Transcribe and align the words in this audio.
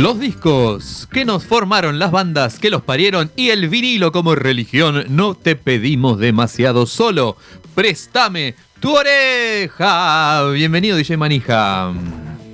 Los 0.00 0.18
discos 0.18 1.06
que 1.12 1.26
nos 1.26 1.44
formaron, 1.44 1.98
las 1.98 2.10
bandas 2.10 2.58
que 2.58 2.70
los 2.70 2.80
parieron 2.80 3.30
y 3.36 3.50
el 3.50 3.68
vinilo 3.68 4.12
como 4.12 4.34
religión, 4.34 5.04
no 5.10 5.34
te 5.34 5.56
pedimos 5.56 6.18
demasiado 6.18 6.86
solo. 6.86 7.36
Préstame 7.74 8.54
tu 8.80 8.96
oreja. 8.96 10.48
Bienvenido, 10.52 10.96
DJ 10.96 11.18
Manija. 11.18 11.92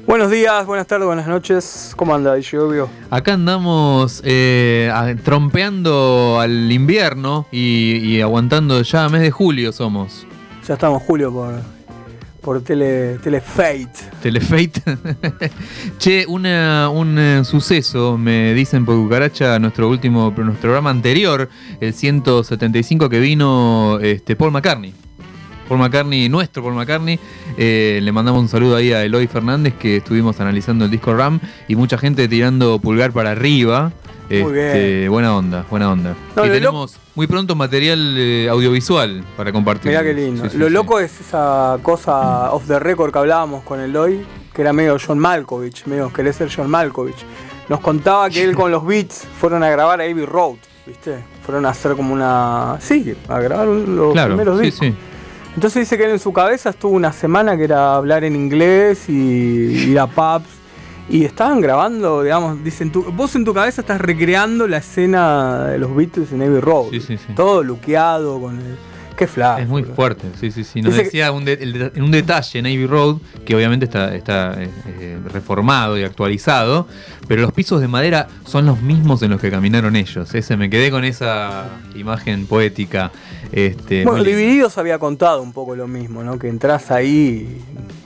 Buenos 0.08 0.32
días, 0.32 0.66
buenas 0.66 0.88
tardes, 0.88 1.06
buenas 1.06 1.28
noches. 1.28 1.92
¿Cómo 1.94 2.16
anda, 2.16 2.34
DJ 2.34 2.58
Obvio? 2.58 2.88
Acá 3.10 3.34
andamos 3.34 4.22
eh, 4.24 5.16
trompeando 5.22 6.40
al 6.40 6.72
invierno 6.72 7.46
y, 7.52 7.98
y 7.98 8.22
aguantando 8.22 8.82
ya 8.82 9.08
mes 9.08 9.20
de 9.20 9.30
julio 9.30 9.70
somos. 9.70 10.26
Ya 10.66 10.74
estamos 10.74 11.00
julio 11.00 11.32
por 11.32 11.75
por 12.46 12.62
tele, 12.62 13.18
Telefate. 13.18 13.90
Telefate. 14.22 14.80
che, 15.98 16.24
un 16.28 16.46
eh, 16.46 17.40
suceso, 17.42 18.16
me 18.16 18.54
dicen 18.54 18.84
por 18.84 18.94
cucaracha, 18.94 19.58
nuestro 19.58 19.88
último, 19.88 20.32
nuestro 20.36 20.60
programa 20.60 20.90
anterior, 20.90 21.48
el 21.80 21.92
175 21.92 23.08
que 23.08 23.18
vino 23.18 23.98
este, 24.00 24.36
Paul 24.36 24.52
McCartney. 24.52 24.94
Paul 25.68 25.80
McCartney, 25.80 26.28
nuestro 26.28 26.62
Paul 26.62 26.74
McCartney. 26.74 27.18
Eh, 27.58 27.98
le 28.00 28.12
mandamos 28.12 28.40
un 28.42 28.48
saludo 28.48 28.76
ahí 28.76 28.92
a 28.92 29.02
Eloy 29.02 29.26
Fernández 29.26 29.74
que 29.74 29.96
estuvimos 29.96 30.38
analizando 30.38 30.84
el 30.84 30.92
disco 30.92 31.16
RAM 31.16 31.40
y 31.66 31.74
mucha 31.74 31.98
gente 31.98 32.28
tirando 32.28 32.78
pulgar 32.78 33.10
para 33.10 33.32
arriba. 33.32 33.92
Muy 34.28 34.58
Este, 34.58 34.98
bien. 34.98 35.10
Buena 35.10 35.36
onda, 35.36 35.64
buena 35.70 35.92
onda. 35.92 36.14
No, 36.34 36.44
y 36.44 36.48
lo 36.48 36.54
tenemos 36.54 36.98
muy 37.14 37.26
pronto 37.26 37.54
material 37.54 38.14
eh, 38.18 38.48
audiovisual 38.50 39.24
para 39.36 39.52
compartir. 39.52 39.90
Mirá 39.90 40.02
qué 40.02 40.14
lindo. 40.14 40.44
Sí, 40.44 40.50
sí, 40.50 40.58
Lo 40.58 40.66
sí. 40.66 40.72
loco 40.72 40.98
es 41.00 41.20
esa 41.20 41.78
cosa 41.82 42.52
off 42.52 42.66
the 42.66 42.78
record 42.78 43.12
que 43.12 43.18
hablábamos 43.18 43.62
con 43.64 43.80
Eloy, 43.80 44.24
que 44.52 44.62
era 44.62 44.72
medio 44.72 44.96
John 45.04 45.18
Malkovich, 45.18 45.86
medio 45.86 46.12
querer 46.12 46.34
ser 46.34 46.48
John 46.54 46.68
Malkovich. 46.70 47.24
Nos 47.68 47.80
contaba 47.80 48.28
que 48.30 48.42
él 48.44 48.54
con 48.54 48.70
los 48.70 48.84
Beats 48.86 49.26
fueron 49.40 49.62
a 49.62 49.70
grabar 49.70 50.00
a 50.00 50.04
Abbey 50.04 50.24
Road, 50.24 50.56
¿viste? 50.86 51.18
Fueron 51.44 51.66
a 51.66 51.70
hacer 51.70 51.94
como 51.96 52.12
una. 52.14 52.76
Sí, 52.80 53.14
a 53.28 53.40
grabar 53.40 53.66
los 53.66 54.12
Claro, 54.12 54.28
primeros 54.36 54.58
sí, 54.60 54.64
discos. 54.66 54.86
sí. 54.88 54.94
Entonces 55.54 55.80
dice 55.80 55.96
que 55.96 56.04
él 56.04 56.10
en 56.10 56.18
su 56.18 56.32
cabeza 56.32 56.70
estuvo 56.70 56.92
una 56.92 57.12
semana 57.12 57.56
que 57.56 57.64
era 57.64 57.94
hablar 57.94 58.24
en 58.24 58.36
inglés 58.36 59.08
y 59.08 59.12
ir 59.90 59.98
a 59.98 60.06
pubs. 60.06 60.48
Y 61.08 61.24
estaban 61.24 61.60
grabando, 61.60 62.22
digamos, 62.22 62.62
dicen, 62.64 62.90
tú, 62.90 63.04
vos 63.12 63.34
en 63.36 63.44
tu 63.44 63.54
cabeza 63.54 63.80
estás 63.80 64.00
recreando 64.00 64.66
la 64.66 64.78
escena 64.78 65.66
de 65.66 65.78
los 65.78 65.94
Beatles 65.94 66.32
en 66.32 66.42
Abbey 66.42 66.60
Road. 66.60 66.86
Sí, 66.90 67.00
sí, 67.00 67.16
sí. 67.16 67.32
Todo 67.36 67.62
luqueado 67.62 68.40
con 68.40 68.56
el... 68.58 68.76
Qué 69.16 69.26
flash. 69.26 69.62
Es 69.62 69.68
muy 69.68 69.82
fuerte, 69.82 70.26
sí, 70.38 70.50
sí, 70.50 70.62
sí. 70.62 70.82
Nos 70.82 70.92
Dice 70.92 71.04
decía 71.04 71.32
un, 71.32 71.46
de- 71.46 71.54
el 71.54 71.72
de- 71.72 71.92
en 71.94 72.02
un 72.02 72.10
detalle 72.10 72.58
en 72.58 72.64
Navy 72.64 72.86
Road, 72.86 73.16
que 73.46 73.56
obviamente 73.56 73.86
está, 73.86 74.14
está 74.14 74.62
eh, 74.62 74.68
eh, 74.88 75.18
reformado 75.32 75.96
y 75.98 76.02
actualizado, 76.04 76.86
pero 77.26 77.40
los 77.40 77.52
pisos 77.54 77.80
de 77.80 77.88
madera 77.88 78.28
son 78.44 78.66
los 78.66 78.82
mismos 78.82 79.22
en 79.22 79.30
los 79.30 79.40
que 79.40 79.50
caminaron 79.50 79.96
ellos. 79.96 80.34
Ese, 80.34 80.58
me 80.58 80.68
quedé 80.68 80.90
con 80.90 81.02
esa 81.06 81.64
imagen 81.94 82.46
poética. 82.46 83.10
Este, 83.52 84.04
Bueno. 84.04 84.22
Divididos 84.24 84.76
había 84.78 84.98
contado 84.98 85.42
un 85.42 85.52
poco 85.52 85.76
lo 85.76 85.86
mismo, 85.88 86.22
¿no? 86.22 86.38
Que 86.38 86.48
entras 86.48 86.90
ahí 86.90 87.62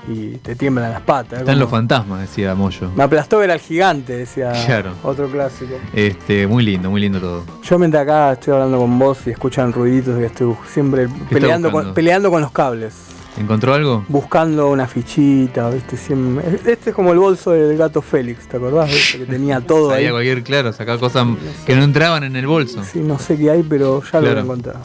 y, 0.09 0.13
y 0.13 0.37
te 0.43 0.55
tiemblan 0.55 0.91
las 0.93 1.01
patas. 1.03 1.41
Están 1.41 1.55
como- 1.55 1.61
los 1.61 1.71
fantasmas, 1.71 2.21
decía 2.21 2.55
Moyo. 2.55 2.91
Me 2.95 3.03
aplastó 3.05 3.39
ver 3.39 3.51
al 3.51 3.61
gigante, 3.61 4.13
decía 4.17 4.53
Claro. 4.67 4.93
otro 5.03 5.29
clásico. 5.29 5.75
Este, 5.95 6.47
muy 6.47 6.65
lindo, 6.65 6.91
muy 6.91 7.01
lindo 7.01 7.21
todo. 7.21 7.45
Yo 7.63 7.79
mientras 7.79 8.03
acá 8.03 8.33
estoy 8.33 8.55
hablando 8.55 8.79
con 8.79 8.99
vos 8.99 9.19
y 9.27 9.31
escuchan 9.31 9.73
ruiditos 9.73 10.21
y 10.21 10.25
estoy 10.25 10.55
siempre 10.69 11.09
peleando 11.29 11.69
con, 11.69 11.73
buscando? 11.81 11.95
peleando 11.95 12.31
con 12.31 12.43
los 12.43 12.53
cables. 12.53 12.95
¿Encontró 13.39 13.73
algo? 13.75 14.05
Buscando 14.09 14.69
una 14.71 14.87
fichita, 14.89 15.71
¿viste? 15.71 15.97
Siempre- 15.97 16.61
Este 16.67 16.91
es 16.91 16.97
como 16.97 17.13
el 17.13 17.19
bolso 17.19 17.53
del 17.53 17.77
gato 17.79 18.03
Félix, 18.03 18.49
¿te 18.49 18.57
acordás? 18.57 18.91
¿Viste? 18.91 19.19
Que 19.21 19.25
tenía 19.27 19.61
todo 19.67 19.93
ahí. 19.93 20.11
Cualquier, 20.11 20.43
claro, 20.43 20.73
sacaba 20.73 20.99
cosas 20.99 21.27
que 21.65 21.77
no 21.77 21.85
entraban 21.85 22.25
en 22.25 22.35
el 22.37 22.47
bolso. 22.49 22.83
Sí, 22.85 22.99
no 22.99 23.19
sé 23.19 23.39
qué 23.39 23.51
hay, 23.53 23.63
pero 23.63 24.03
ya 24.03 24.21
lo 24.21 24.27
Claro. 24.27 24.41
a 24.53 24.55
ver. 24.57 24.77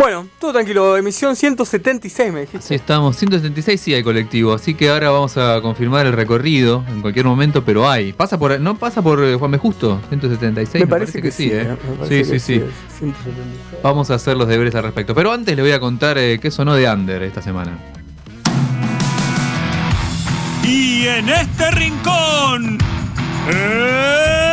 Bueno, 0.00 0.26
todo 0.38 0.54
tranquilo, 0.54 0.96
emisión 0.96 1.36
176 1.36 2.32
me 2.32 2.40
dijiste. 2.40 2.66
Sí, 2.66 2.74
estamos. 2.74 3.16
176 3.18 3.78
sí 3.78 3.92
hay 3.92 4.02
colectivo, 4.02 4.54
así 4.54 4.72
que 4.72 4.88
ahora 4.88 5.10
vamos 5.10 5.36
a 5.36 5.60
confirmar 5.60 6.06
el 6.06 6.14
recorrido 6.14 6.82
en 6.88 7.02
cualquier 7.02 7.26
momento, 7.26 7.62
pero 7.66 7.86
hay. 7.86 8.14
¿Pasa 8.14 8.38
por, 8.38 8.58
¿No 8.58 8.78
pasa 8.78 9.02
por 9.02 9.22
eh, 9.22 9.34
Juan 9.36 9.50
B. 9.50 9.58
Justo? 9.58 10.00
176, 10.08 10.84
me, 10.84 10.88
parece 10.88 11.20
que, 11.20 11.30
sí, 11.30 11.50
¿eh? 11.52 11.60
¿eh? 11.60 11.76
Me 11.86 11.96
parece 11.98 12.24
Sí, 12.24 12.32
que 12.32 12.40
sí, 12.40 12.54
sí. 12.54 12.54
es 12.54 12.98
176. 12.98 13.82
Vamos 13.82 14.10
a 14.10 14.14
hacer 14.14 14.38
los 14.38 14.48
deberes 14.48 14.74
al 14.74 14.84
respecto. 14.84 15.14
Pero 15.14 15.32
antes 15.32 15.54
le 15.54 15.60
voy 15.60 15.72
a 15.72 15.80
contar 15.80 16.16
eh, 16.16 16.38
qué 16.40 16.50
sonó 16.50 16.74
de 16.76 16.90
Under 16.90 17.22
esta 17.22 17.42
semana. 17.42 17.76
Y 20.64 21.08
en 21.08 21.28
este 21.28 21.70
rincón, 21.72 22.78
el 23.50 24.49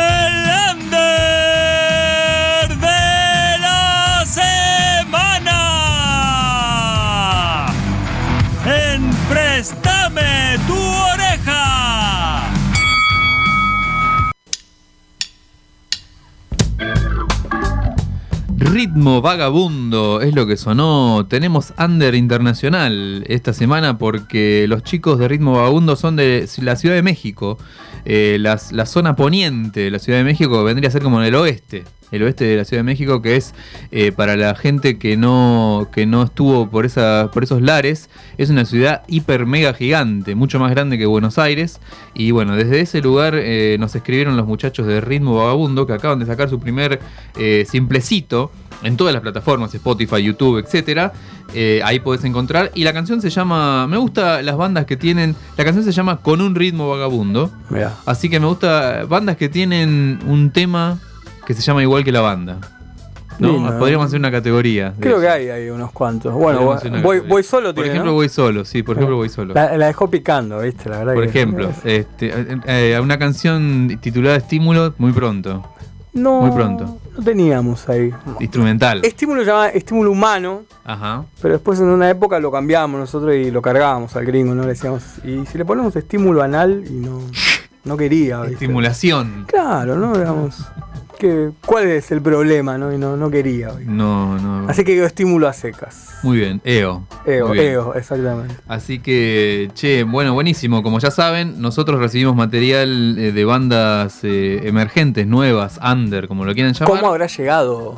Ritmo 18.70 19.22
vagabundo 19.22 20.20
es 20.20 20.34
lo 20.34 20.46
que 20.46 20.58
sonó. 20.58 21.26
Tenemos 21.26 21.72
Under 21.78 22.14
Internacional 22.14 23.24
esta 23.26 23.54
semana 23.54 23.96
porque 23.96 24.66
los 24.68 24.82
chicos 24.82 25.18
de 25.18 25.26
Ritmo 25.26 25.54
Vagabundo 25.54 25.96
son 25.96 26.16
de 26.16 26.46
la 26.58 26.76
Ciudad 26.76 26.94
de 26.94 27.02
México. 27.02 27.58
Eh, 28.04 28.36
la 28.38 28.58
zona 28.86 29.16
poniente 29.16 29.80
de 29.80 29.90
la 29.90 29.98
Ciudad 29.98 30.18
de 30.18 30.24
México 30.24 30.62
vendría 30.64 30.88
a 30.88 30.92
ser 30.92 31.02
como 31.02 31.18
en 31.20 31.28
el 31.28 31.34
oeste. 31.34 31.84
El 32.10 32.22
oeste 32.22 32.44
de 32.44 32.56
la 32.56 32.64
Ciudad 32.64 32.80
de 32.80 32.84
México, 32.84 33.22
que 33.22 33.36
es 33.36 33.54
eh, 33.90 34.12
para 34.12 34.36
la 34.36 34.54
gente 34.54 34.98
que 34.98 35.16
no, 35.16 35.88
que 35.92 36.06
no 36.06 36.22
estuvo 36.22 36.68
por, 36.68 36.86
esa, 36.86 37.30
por 37.32 37.44
esos 37.44 37.62
lares, 37.62 38.08
es 38.38 38.50
una 38.50 38.64
ciudad 38.64 39.02
hiper 39.08 39.46
mega 39.46 39.74
gigante, 39.74 40.34
mucho 40.34 40.58
más 40.58 40.70
grande 40.70 40.98
que 40.98 41.06
Buenos 41.06 41.38
Aires. 41.38 41.80
Y 42.14 42.30
bueno, 42.30 42.56
desde 42.56 42.80
ese 42.80 43.00
lugar 43.00 43.34
eh, 43.36 43.76
nos 43.78 43.94
escribieron 43.94 44.36
los 44.36 44.46
muchachos 44.46 44.86
de 44.86 45.00
Ritmo 45.00 45.36
Vagabundo 45.36 45.86
que 45.86 45.92
acaban 45.92 46.18
de 46.18 46.26
sacar 46.26 46.48
su 46.48 46.58
primer 46.58 47.00
eh, 47.36 47.66
simplecito 47.68 48.50
en 48.82 48.96
todas 48.96 49.12
las 49.12 49.22
plataformas, 49.22 49.74
Spotify, 49.74 50.22
YouTube, 50.22 50.58
etcétera. 50.58 51.12
Eh, 51.54 51.80
ahí 51.84 52.00
podés 52.00 52.24
encontrar. 52.24 52.70
Y 52.74 52.84
la 52.84 52.92
canción 52.92 53.20
se 53.20 53.30
llama. 53.30 53.86
Me 53.86 53.96
gusta 53.96 54.42
las 54.42 54.56
bandas 54.56 54.86
que 54.86 54.96
tienen. 54.96 55.34
La 55.56 55.64
canción 55.64 55.84
se 55.84 55.92
llama 55.92 56.18
Con 56.18 56.40
un 56.40 56.54
ritmo 56.54 56.88
vagabundo. 56.88 57.50
Mirá. 57.70 57.94
Así 58.06 58.28
que 58.28 58.38
me 58.40 58.46
gusta 58.46 59.04
bandas 59.04 59.36
que 59.36 59.48
tienen 59.48 60.18
un 60.26 60.50
tema 60.50 60.98
que 61.48 61.54
se 61.54 61.62
llama 61.62 61.82
igual 61.82 62.04
que 62.04 62.12
la 62.12 62.20
banda. 62.20 62.58
¿no? 63.38 63.52
Lindo. 63.52 63.78
Podríamos 63.78 64.06
hacer 64.08 64.18
una 64.18 64.30
categoría. 64.30 64.92
Creo 65.00 65.14
eso. 65.14 65.20
que 65.22 65.28
hay 65.28 65.48
ahí 65.48 65.70
unos 65.70 65.92
cuantos. 65.92 66.34
Bueno, 66.34 66.60
voy, 66.64 67.00
voy, 67.02 67.20
voy 67.20 67.42
solo, 67.42 67.68
Por 67.68 67.74
tiene, 67.74 67.90
ejemplo, 67.90 68.10
¿no? 68.10 68.16
voy 68.16 68.28
solo, 68.28 68.64
sí, 68.64 68.82
por 68.82 68.96
ejemplo, 68.96 69.16
voy 69.16 69.28
solo. 69.28 69.54
La, 69.54 69.76
la 69.78 69.86
dejó 69.86 70.10
picando, 70.10 70.60
¿viste? 70.60 70.90
La 70.90 70.98
verdad 70.98 71.14
Por 71.14 71.22
que- 71.24 71.28
ejemplo, 71.30 71.70
este, 71.84 72.26
eh, 72.28 72.58
eh, 72.66 73.00
una 73.02 73.18
canción 73.18 73.96
titulada 74.00 74.36
Estímulo 74.36 74.92
muy 74.98 75.12
pronto. 75.12 75.62
no, 76.12 76.40
muy 76.42 76.50
pronto. 76.50 76.98
No 77.16 77.24
teníamos 77.24 77.88
ahí. 77.88 78.12
Instrumental. 78.40 79.00
Estímulo 79.04 79.40
se 79.40 79.46
llama 79.46 79.68
estímulo 79.68 80.10
humano, 80.12 80.62
Ajá. 80.84 81.24
pero 81.40 81.54
después 81.54 81.78
en 81.80 81.86
una 81.86 82.10
época 82.10 82.38
lo 82.40 82.50
cambiamos 82.52 83.00
nosotros 83.00 83.34
y 83.36 83.50
lo 83.50 83.62
cargábamos 83.62 84.14
al 84.16 84.24
gringo, 84.26 84.54
¿no? 84.54 84.62
Le 84.62 84.68
decíamos, 84.68 85.02
y 85.24 85.46
si 85.46 85.56
le 85.58 85.64
ponemos 85.64 85.94
estímulo 85.96 86.42
anal 86.42 86.84
y 86.88 86.92
no, 86.94 87.20
no 87.84 87.96
quería, 87.96 88.38
¿viste? 88.40 88.54
Estimulación. 88.54 89.44
Claro, 89.48 89.96
¿no? 89.96 90.12
Digamos, 90.16 90.58
que, 91.18 91.50
¿cuál 91.66 91.88
es 91.88 92.10
el 92.10 92.22
problema, 92.22 92.78
no? 92.78 92.92
Y 92.92 92.98
no, 92.98 93.16
no 93.16 93.30
quería, 93.30 93.70
¿viste? 93.72 93.92
No, 93.92 94.38
no. 94.38 94.68
Así 94.68 94.84
que 94.84 94.92
digo 94.92 95.04
estímulo 95.04 95.48
a 95.48 95.52
secas. 95.52 96.08
Muy 96.22 96.38
bien, 96.38 96.60
EO. 96.64 97.06
Muy 97.26 97.58
bien. 97.58 97.72
ego, 97.72 97.94
exactamente. 97.94 98.54
Así 98.66 99.00
que, 99.00 99.70
che, 99.74 100.04
bueno, 100.04 100.34
buenísimo. 100.34 100.82
Como 100.82 100.98
ya 100.98 101.10
saben, 101.10 101.60
nosotros 101.60 102.00
recibimos 102.00 102.34
material 102.34 103.16
eh, 103.18 103.32
de 103.32 103.44
bandas 103.44 104.20
eh, 104.22 104.60
emergentes, 104.64 105.26
nuevas, 105.26 105.78
under, 105.84 106.28
como 106.28 106.44
lo 106.44 106.54
quieran 106.54 106.72
llamar. 106.72 107.00
¿Cómo 107.00 107.10
habrá 107.12 107.26
llegado 107.26 107.94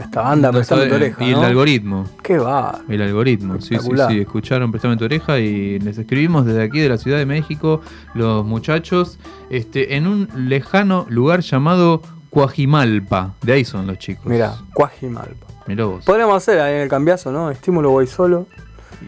esta 0.00 0.22
banda 0.22 0.48
No 0.48 0.58
prestando 0.58 0.88
tu 0.88 0.94
oreja? 0.94 1.24
Y 1.24 1.30
el 1.30 1.38
algoritmo. 1.44 2.04
Qué 2.22 2.38
va. 2.38 2.80
El 2.88 3.02
algoritmo, 3.02 3.60
sí, 3.60 3.76
sí, 3.78 3.90
sí. 4.08 4.20
Escucharon 4.20 4.70
Prestame 4.70 4.96
tu 4.96 5.04
oreja 5.04 5.38
y 5.38 5.78
les 5.80 5.98
escribimos 5.98 6.46
desde 6.46 6.62
aquí 6.62 6.80
de 6.80 6.88
la 6.88 6.98
Ciudad 6.98 7.18
de 7.18 7.26
México, 7.26 7.80
los 8.14 8.44
muchachos, 8.44 9.18
este, 9.50 9.96
en 9.96 10.06
un 10.06 10.28
lejano 10.48 11.06
lugar 11.08 11.40
llamado 11.40 12.02
Coajimalpa. 12.30 13.34
De 13.42 13.52
ahí 13.52 13.64
son 13.64 13.86
los 13.86 13.98
chicos. 13.98 14.26
Mira, 14.26 14.54
Cuajimalpa. 14.72 15.46
Mirá 15.66 15.84
vos. 15.84 16.04
Podríamos 16.04 16.36
hacer 16.36 16.60
ahí 16.60 16.74
en 16.74 16.80
el 16.82 16.88
cambiazo, 16.88 17.30
¿no? 17.30 17.50
Estímulo 17.50 17.90
voy 17.90 18.06
solo. 18.06 18.46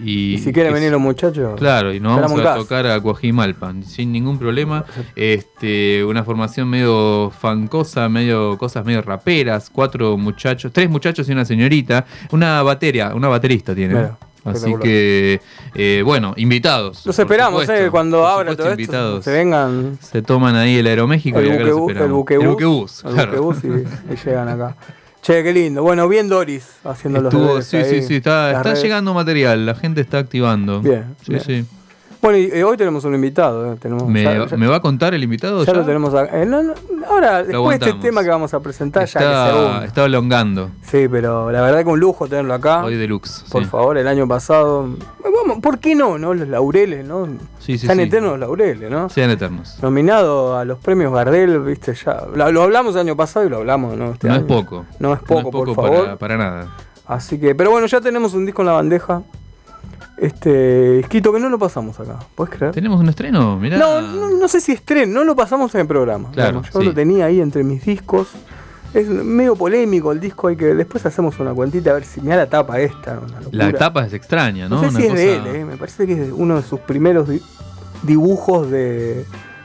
Y, 0.03 0.35
Y, 0.35 0.39
si 0.39 0.53
quieren 0.53 0.73
venir 0.73 0.91
los 0.91 1.01
muchachos. 1.01 1.59
Claro, 1.59 1.93
y 1.93 2.01
nos 2.01 2.21
vamos 2.21 2.41
a 2.41 2.55
tocar 2.55 2.87
a 2.87 3.01
Coajimalpa, 3.01 3.75
sin 3.85 4.11
ningún 4.11 4.39
problema. 4.39 4.85
Este, 5.15 6.03
una 6.05 6.25
formación 6.25 6.69
medio 6.69 7.31
fancosa, 7.31 8.09
medio 8.09 8.57
cosas 8.57 8.85
medio 8.87 9.03
raperas, 9.03 9.69
cuatro 9.71 10.17
muchachos, 10.17 10.73
tres 10.73 10.89
muchachos 10.89 11.29
y 11.29 11.33
una 11.33 11.45
señorita, 11.45 12.07
una 12.31 12.63
batería, 12.63 13.13
una 13.15 13.29
baterista 13.29 13.75
tiene. 13.75 13.95
Mira, 13.95 14.19
Así 14.45 14.75
que, 14.83 15.41
eh, 15.75 16.03
bueno, 16.05 16.35
invitados. 16.37 17.07
Los 17.07 17.19
esperamos, 17.19 17.63
supuesto, 17.63 17.87
eh, 17.87 17.91
cuando 17.91 18.19
por 18.19 18.27
abra 18.27 18.51
supuesto, 18.53 18.93
todo 18.93 19.17
esto. 19.19 19.23
Se 19.23 19.31
vengan 19.33 19.99
Se 20.01 20.23
toman 20.23 20.57
ahí 20.57 20.77
el 20.79 20.87
Aeroméxico 20.87 21.41
y 21.41 21.47
el 21.47 21.53
acá 21.53 21.65
los 21.65 21.79
buquebús, 21.79 22.03
el 22.03 22.09
buquebús. 22.13 22.43
El 22.45 22.49
buquebús, 22.51 23.05
el 23.05 23.13
claro. 23.15 23.43
buquebús 23.43 23.65
y, 24.09 24.13
y 24.13 24.17
llegan 24.25 24.49
acá. 24.49 24.77
Che, 25.23 25.43
qué 25.45 25.53
lindo. 25.53 25.83
Bueno, 25.85 26.09
bien 26.09 26.29
Doris 26.29 26.67
haciendo 26.83 27.21
los 27.21 27.33
deberes 27.33 27.67
sí, 27.67 27.77
ahí, 27.77 27.85
sí, 28.01 28.03
sí, 28.03 28.15
está, 28.17 28.51
está 28.57 28.75
llegando 28.75 29.15
material, 29.15 29.65
la 29.65 29.77
gente 29.77 30.01
está 30.01 30.19
activando. 30.19 30.81
Bien, 30.81 31.15
Sí, 31.25 31.33
bien. 31.35 31.41
sí. 31.45 31.65
Bueno, 32.23 32.39
y, 32.39 32.45
eh, 32.53 32.63
hoy 32.63 32.77
tenemos 32.77 33.05
un 33.05 33.17
invitado. 33.17 33.73
eh, 33.73 33.77
Tenemos, 33.81 34.07
¿Me, 34.09 34.23
ya, 34.23 34.47
ya- 34.47 34.57
me 34.57 34.69
va 34.69 34.77
a 34.77 34.81
contar 34.81 35.13
el 35.13 35.25
invitado 35.25 35.65
ya 35.65 35.73
ya? 35.73 35.79
lo 35.81 35.85
tenemos 35.85 36.15
acá. 36.15 36.41
Eh, 36.41 36.47
no, 36.47 36.63
no, 36.63 36.73
ahora, 37.09 37.43
después 37.43 37.81
de 37.81 37.87
este 37.91 38.01
tema 38.01 38.23
que 38.23 38.29
vamos 38.31 38.55
a 38.55 38.61
presentar, 38.61 39.07
ya 39.07 39.19
que 39.19 39.25
Está, 39.27 39.47
según. 39.53 39.83
está 39.83 40.05
elongando. 40.05 40.71
Sí, 40.83 41.09
pero 41.11 41.51
la 41.51 41.61
verdad 41.63 41.83
que 41.83 41.89
un 41.91 41.99
lujo 41.99 42.29
tenerlo 42.29 42.55
acá. 42.55 42.85
Hoy 42.85 42.95
deluxe. 42.95 43.45
Por 43.51 43.65
sí. 43.65 43.69
favor, 43.69 43.99
el 43.99 44.07
año 44.07 44.29
pasado. 44.29 44.89
Vamos, 45.25 45.59
¿por 45.61 45.81
qué 45.81 45.97
no? 45.97 46.17
no? 46.17 46.33
Los 46.33 46.47
laureles, 46.47 47.05
¿no? 47.05 47.27
Sí, 47.59 47.77
sí, 47.77 47.87
Están 47.87 47.97
sí. 47.97 48.05
eternos 48.05 48.31
los 48.39 48.41
laureles, 48.41 48.89
¿no? 48.89 49.09
Sean 49.09 49.31
eternos. 49.31 49.79
Nominado 49.83 50.57
a 50.57 50.65
los 50.65 50.79
premios 50.79 51.13
Gardel, 51.13 51.59
viste, 51.59 51.93
ya. 51.95 52.23
Lo, 52.33 52.53
lo 52.53 52.63
hablamos 52.63 52.95
el 52.95 53.01
año 53.01 53.17
pasado 53.17 53.45
y 53.47 53.49
lo 53.49 53.57
hablamos, 53.57 53.97
¿no? 53.97 54.13
Este 54.13 54.29
no 54.29 54.35
año. 54.35 54.43
es 54.43 54.47
poco. 54.47 54.87
No 55.01 55.13
es 55.13 55.19
poco, 55.21 55.51
por 55.51 55.75
para- 55.75 55.89
favor. 55.89 56.19
Para, 56.19 56.37
nada. 56.37 56.69
Así 57.05 57.41
que, 57.41 57.57
pero 57.57 57.73
bueno, 57.73 57.89
ya 57.89 58.01
tenemos 58.01 58.33
un 58.35 58.47
disco 58.47 58.63
en 58.63 58.67
la 58.67 58.73
bandeja. 58.75 59.23
Este, 60.27 61.01
Esquito, 61.01 61.33
que 61.33 61.41
no 61.41 61.49
lo 61.49 61.59
pasamos 61.59 61.99
acá. 61.99 62.17
¿Puedes 62.37 62.55
creer? 62.55 62.73
¿Tenemos 62.73 63.01
un 63.01 63.09
estreno? 63.09 63.59
Mirá. 63.59 63.77
No, 63.77 64.01
no, 64.01 64.31
no 64.31 64.47
sé 64.49 64.61
si 64.61 64.71
estreno, 64.71 65.13
no 65.15 65.25
lo 65.25 65.35
pasamos 65.35 65.75
en 65.75 65.81
el 65.81 65.87
programa. 65.89 66.31
Claro, 66.31 66.61
Digamos, 66.61 66.71
yo 66.73 66.81
sí. 66.81 66.87
lo 66.87 66.95
tenía 66.95 67.25
ahí 67.27 67.41
entre 67.41 67.65
mis 67.65 67.85
discos. 67.85 68.29
Es 68.95 69.09
medio 69.09 69.57
polémico 69.57 70.13
el 70.13 70.21
disco, 70.21 70.47
hay 70.49 70.57
que 70.57 70.67
después 70.75 71.05
hacemos 71.07 71.41
una 71.41 71.53
cuentita 71.53 71.91
a 71.91 71.95
ver 71.95 72.05
si 72.05 72.21
me 72.21 72.29
da 72.31 72.37
la 72.37 72.47
tapa 72.49 72.79
esta. 72.79 73.19
una. 73.19 73.41
La 73.51 73.73
tapa 73.73 74.07
es 74.07 74.13
extraña, 74.13 74.69
¿no? 74.69 74.77
No 74.77 74.83
sé 74.83 74.89
Una 74.91 75.01
si 75.01 75.07
es 75.07 75.15
de 75.15 75.35
él, 75.35 75.41
cosa- 75.43 75.57
eh, 75.57 75.65
me 75.65 75.77
parece 75.77 76.07
que 76.07 76.13
es 76.13 76.31
uno 76.33 76.57
de 76.57 76.63
sus 76.63 76.79
primeros 76.81 77.29
di- 77.29 77.43
dibujos 78.03 78.71
de. 78.71 79.25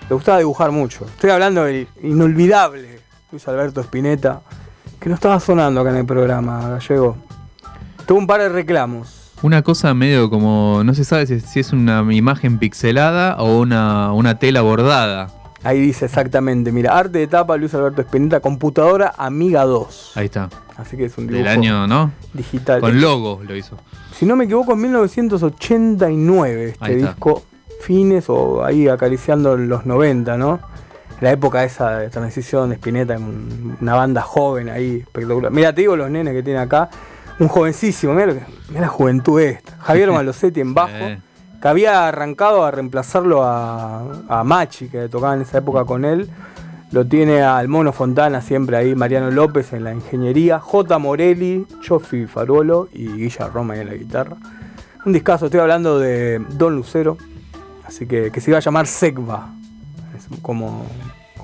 Le 0.10 0.16
gustaba 0.16 0.40
dibujar 0.40 0.72
mucho. 0.72 1.06
Estoy 1.06 1.30
hablando 1.30 1.66
del 1.66 1.88
inolvidable 2.02 3.00
Luis 3.32 3.48
Alberto 3.48 3.82
Spinetta, 3.82 4.42
que 5.00 5.10
no 5.10 5.14
estaba 5.16 5.40
sonando 5.40 5.82
acá 5.82 5.90
en 5.92 5.98
el 5.98 6.06
programa, 6.06 6.70
Gallego. 6.70 7.18
Tuvo 8.08 8.18
un 8.18 8.26
par 8.28 8.40
de 8.42 8.50
reclamos. 8.50 9.17
Una 9.44 9.62
cosa 9.62 9.94
medio 9.94 10.30
como. 10.30 10.82
No 10.84 10.94
se 10.94 11.04
sabe 11.04 11.28
si, 11.28 11.40
si 11.40 11.60
es 11.60 11.72
una 11.72 12.06
imagen 12.12 12.58
pixelada 12.58 13.38
o 13.38 13.60
una, 13.60 14.12
una 14.14 14.40
tela 14.40 14.62
bordada. 14.62 15.30
Ahí 15.64 15.80
dice 15.82 16.06
exactamente, 16.06 16.72
mira, 16.72 16.98
arte 16.98 17.20
de 17.20 17.28
tapa 17.28 17.58
Luis 17.58 17.74
Alberto 17.74 18.02
Spinetta, 18.02 18.40
computadora 18.40 19.14
Amiga 19.18 19.66
2. 19.66 20.14
Ahí 20.16 20.26
está. 20.26 20.50
Así 20.78 20.96
que 20.96 21.06
es 21.06 21.18
un 21.18 21.28
dibujo 21.28 21.44
Del 21.44 21.48
año, 21.48 21.88
¿no? 21.88 22.12
digital. 22.34 22.80
Con 22.80 23.02
logo 23.02 23.42
lo 23.46 23.56
hizo. 23.56 23.78
Si 24.16 24.26
no 24.26 24.36
me 24.36 24.46
equivoco, 24.46 24.74
en 24.74 24.82
1989 24.82 26.70
este 26.70 26.96
disco, 26.96 27.44
fines 27.82 28.30
o 28.30 28.64
ahí 28.64 28.88
acariciando 28.88 29.58
los 29.58 29.86
90, 29.86 30.38
¿no? 30.38 30.60
La 31.22 31.32
época 31.32 31.64
esa 31.64 31.98
de 31.98 32.10
transición 32.10 32.70
de 32.70 32.76
Spinetta, 32.76 33.16
en 33.16 33.78
una 33.82 33.96
banda 33.96 34.22
joven 34.22 34.70
ahí, 34.70 34.98
espectacular. 34.98 35.52
Mira, 35.52 35.74
te 35.74 35.82
digo 35.82 35.96
los 35.96 36.10
nenes 36.12 36.34
que 36.34 36.44
tiene 36.44 36.60
acá, 36.60 36.90
un 37.40 37.48
jovencísimo, 37.48 38.14
mira, 38.14 38.34
la 38.74 38.88
juventud 38.88 39.40
esta. 39.42 39.78
Javier 39.80 40.12
Malosetti 40.14 40.62
en 40.62 40.74
bajo, 40.74 40.94
Sí. 40.98 41.18
que 41.62 41.68
había 41.68 42.08
arrancado 42.08 42.64
a 42.66 42.72
reemplazarlo 42.72 43.44
a, 43.44 44.04
a 44.30 44.44
Machi, 44.44 44.90
que 44.90 45.08
tocaba 45.10 45.36
en 45.36 45.42
esa 45.42 45.60
época 45.60 45.86
con 45.86 46.06
él. 46.06 46.30
Lo 46.92 47.06
tiene 47.06 47.42
al 47.42 47.68
Mono 47.68 47.92
Fontana 47.92 48.42
siempre 48.42 48.78
ahí, 48.78 48.96
Mariano 48.96 49.30
López 49.30 49.74
en 49.74 49.84
la 49.84 49.94
ingeniería, 49.94 50.60
J. 50.60 50.98
Morelli, 51.00 51.66
Chofi 51.82 52.26
Farolo 52.28 52.88
y 52.94 53.08
Guilla 53.08 53.48
Roma 53.50 53.74
ahí 53.74 53.82
en 53.82 53.88
la 53.90 53.96
guitarra. 53.96 54.38
Un 55.06 55.12
discazo, 55.12 55.46
estoy 55.46 55.60
hablando 55.60 56.00
de 56.00 56.40
Don 56.52 56.76
Lucero, 56.76 57.18
así 57.86 58.06
que, 58.08 58.32
que 58.32 58.40
se 58.40 58.52
iba 58.52 58.58
a 58.58 58.62
llamar 58.62 58.88
Secva. 58.88 59.50
Es 60.16 60.28
como, 60.42 60.86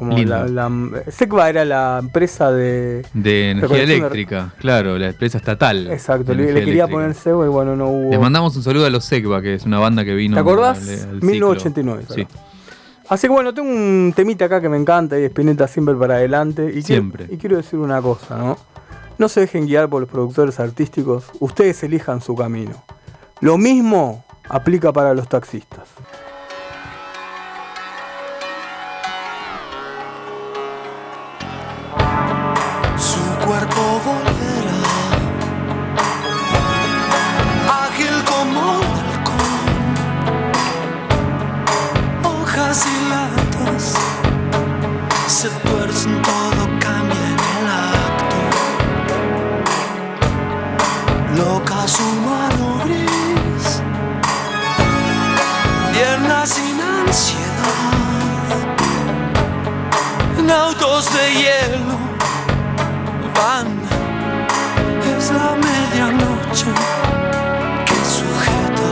como 0.10 0.18
la, 0.24 0.46
la- 0.48 1.04
Secva 1.12 1.50
era 1.50 1.66
la 1.66 1.98
empresa 2.02 2.52
de. 2.52 3.06
De 3.14 3.52
energía 3.52 3.78
de- 3.78 3.84
eléctrica, 3.84 4.54
claro, 4.60 4.98
la 4.98 5.08
empresa 5.10 5.38
estatal. 5.38 5.88
Exacto, 5.92 6.34
le, 6.34 6.46
quería 6.48 6.62
eléctrica. 6.62 6.88
poner 6.88 7.14
Secva 7.14 7.46
y 7.46 7.50
bueno, 7.50 7.76
no 7.76 7.88
hubo. 7.88 8.12
Les 8.12 8.20
mandamos 8.20 8.56
un 8.56 8.64
saludo 8.64 8.86
a 8.86 8.90
los 8.90 9.06
Secva, 9.06 9.42
que 9.42 9.56
es 9.56 9.66
una 9.66 9.80
banda 9.80 10.04
que 10.06 10.14
vino. 10.14 10.36
¿Te 10.36 10.42
acordás? 10.42 10.78
al- 10.80 10.90
al 10.90 11.00
ciclo. 11.22 11.22
1989, 11.22 12.04
Sí. 12.10 12.28
Así 13.10 13.28
que 13.28 13.34
bueno, 13.34 13.54
tengo 13.54 13.70
un 13.70 14.14
temita 14.16 14.46
acá 14.46 14.62
que 14.62 14.70
me 14.70 14.78
encanta 14.78 15.20
y 15.20 15.26
Spinetta 15.26 15.68
siempre 15.68 15.94
para 15.96 16.16
adelante. 16.16 16.72
Y 16.74 16.82
Siempre. 16.82 17.26
Quiero, 17.26 17.34
y 17.34 17.38
quiero 17.38 17.58
decir 17.58 17.78
una 17.80 18.02
cosa, 18.02 18.38
¿no? 18.38 18.58
No 19.18 19.28
se 19.30 19.42
dejen 19.42 19.68
guiar 19.68 19.90
por 19.90 20.02
los 20.02 20.10
productores 20.10 20.60
artísticos, 20.60 21.26
ustedes 21.40 21.84
elijan 21.84 22.22
su 22.22 22.34
camino. 22.36 22.84
Lo 23.42 23.58
mismo 23.58 24.24
aplica 24.50 24.92
para 24.94 25.14
los 25.14 25.28
taxistas. 25.28 25.88
En 60.44 60.52
autos 60.52 61.06
de 61.14 61.34
hielo. 61.36 61.96
Van 63.34 63.68
es 65.16 65.32
la 65.32 65.56
medianoche. 65.56 66.72
Que 67.86 68.00
sujeta 68.16 68.90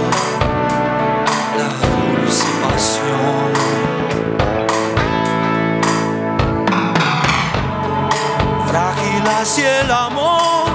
la 1.57 1.69
dulce 1.81 2.49
pasión. 2.63 3.51
Frágil 8.69 9.27
así 9.41 9.63
el 9.63 9.91
amor. 9.91 10.69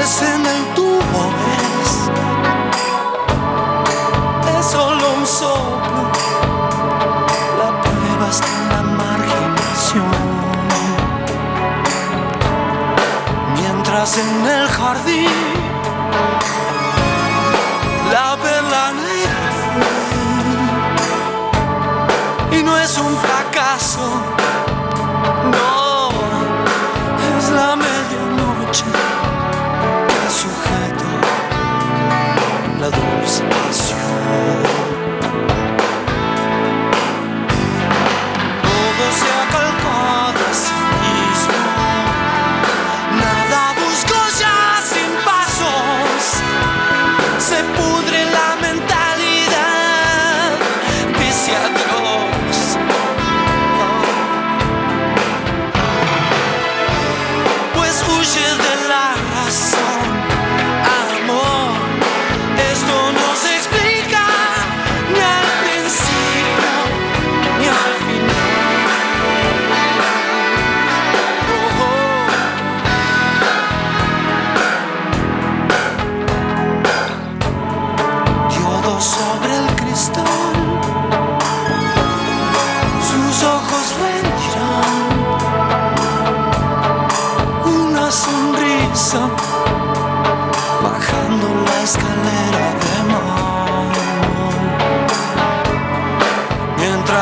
Es 0.00 0.22
en 0.22 0.46
el 0.46 0.62
tubo, 0.76 1.22
ves, 1.40 2.10
es 4.56 4.66
solo 4.70 5.04
un 5.18 5.26
soplo 5.26 6.13
en 8.40 8.68
la 8.68 8.82
marginación. 8.82 10.10
Mientras 13.56 14.18
en 14.18 14.46
el 14.46 14.68
jardín 14.68 15.43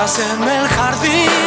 En 0.05 0.43
el 0.43 0.67
jardín 0.67 1.42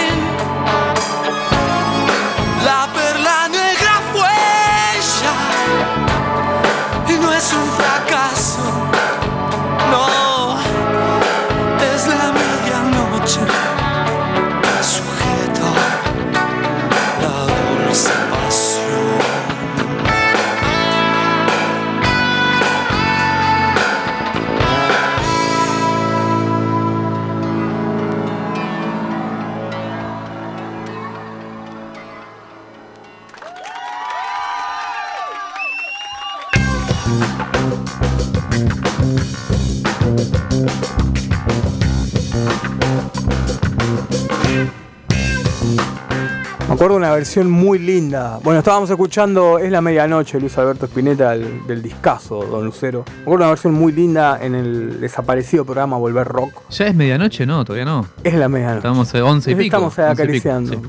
acuerdo 46.85 46.97
una 46.97 47.13
versión 47.13 47.49
muy 47.49 47.79
linda. 47.79 48.39
Bueno, 48.43 48.59
estábamos 48.59 48.87
escuchando 48.91 49.57
Es 49.57 49.71
la 49.71 49.81
medianoche, 49.81 50.39
Luis 50.39 50.55
Alberto 50.59 50.85
Spinetta, 50.85 51.31
del, 51.31 51.65
del 51.65 51.81
discazo, 51.81 52.45
Don 52.45 52.63
Lucero. 52.63 53.03
Me 53.07 53.21
acuerdo 53.23 53.37
una 53.45 53.49
versión 53.49 53.73
muy 53.73 53.91
linda 53.91 54.37
en 54.39 54.53
el 54.53 55.01
desaparecido 55.01 55.65
programa 55.65 55.97
Volver 55.97 56.27
Rock. 56.27 56.61
¿Ya 56.69 56.85
es 56.85 56.93
medianoche? 56.93 57.47
No, 57.47 57.65
todavía 57.65 57.85
no. 57.85 58.05
Es 58.23 58.35
la 58.35 58.47
medianoche. 58.49 58.77
Estamos 58.77 59.15
a 59.15 59.25
11 59.25 59.49
y 59.51 59.55
pico. 59.55 59.65
Estamos 59.65 59.97
11 59.97 60.01
y 60.01 60.05
pico, 60.05 60.11
acariciando. 60.23 60.73
sí. 60.73 60.79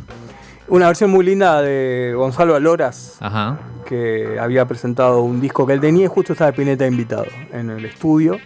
Una 0.69 0.89
versión 0.89 1.11
muy 1.11 1.25
linda 1.25 1.63
de 1.63 2.13
Gonzalo 2.15 2.55
Aloras, 2.57 3.17
Ajá. 3.21 3.59
que 3.87 4.37
había 4.39 4.67
presentado 4.67 5.23
un 5.23 5.41
disco 5.41 5.67
que 5.67 5.73
él 5.73 5.81
tenía 5.81 6.05
y 6.05 6.09
justo 6.09 6.35
estaba 6.35 6.51
Spinetta 6.51 6.87
invitado 6.87 7.25
en 7.53 7.71
el 7.71 7.87
estudio. 7.87 8.37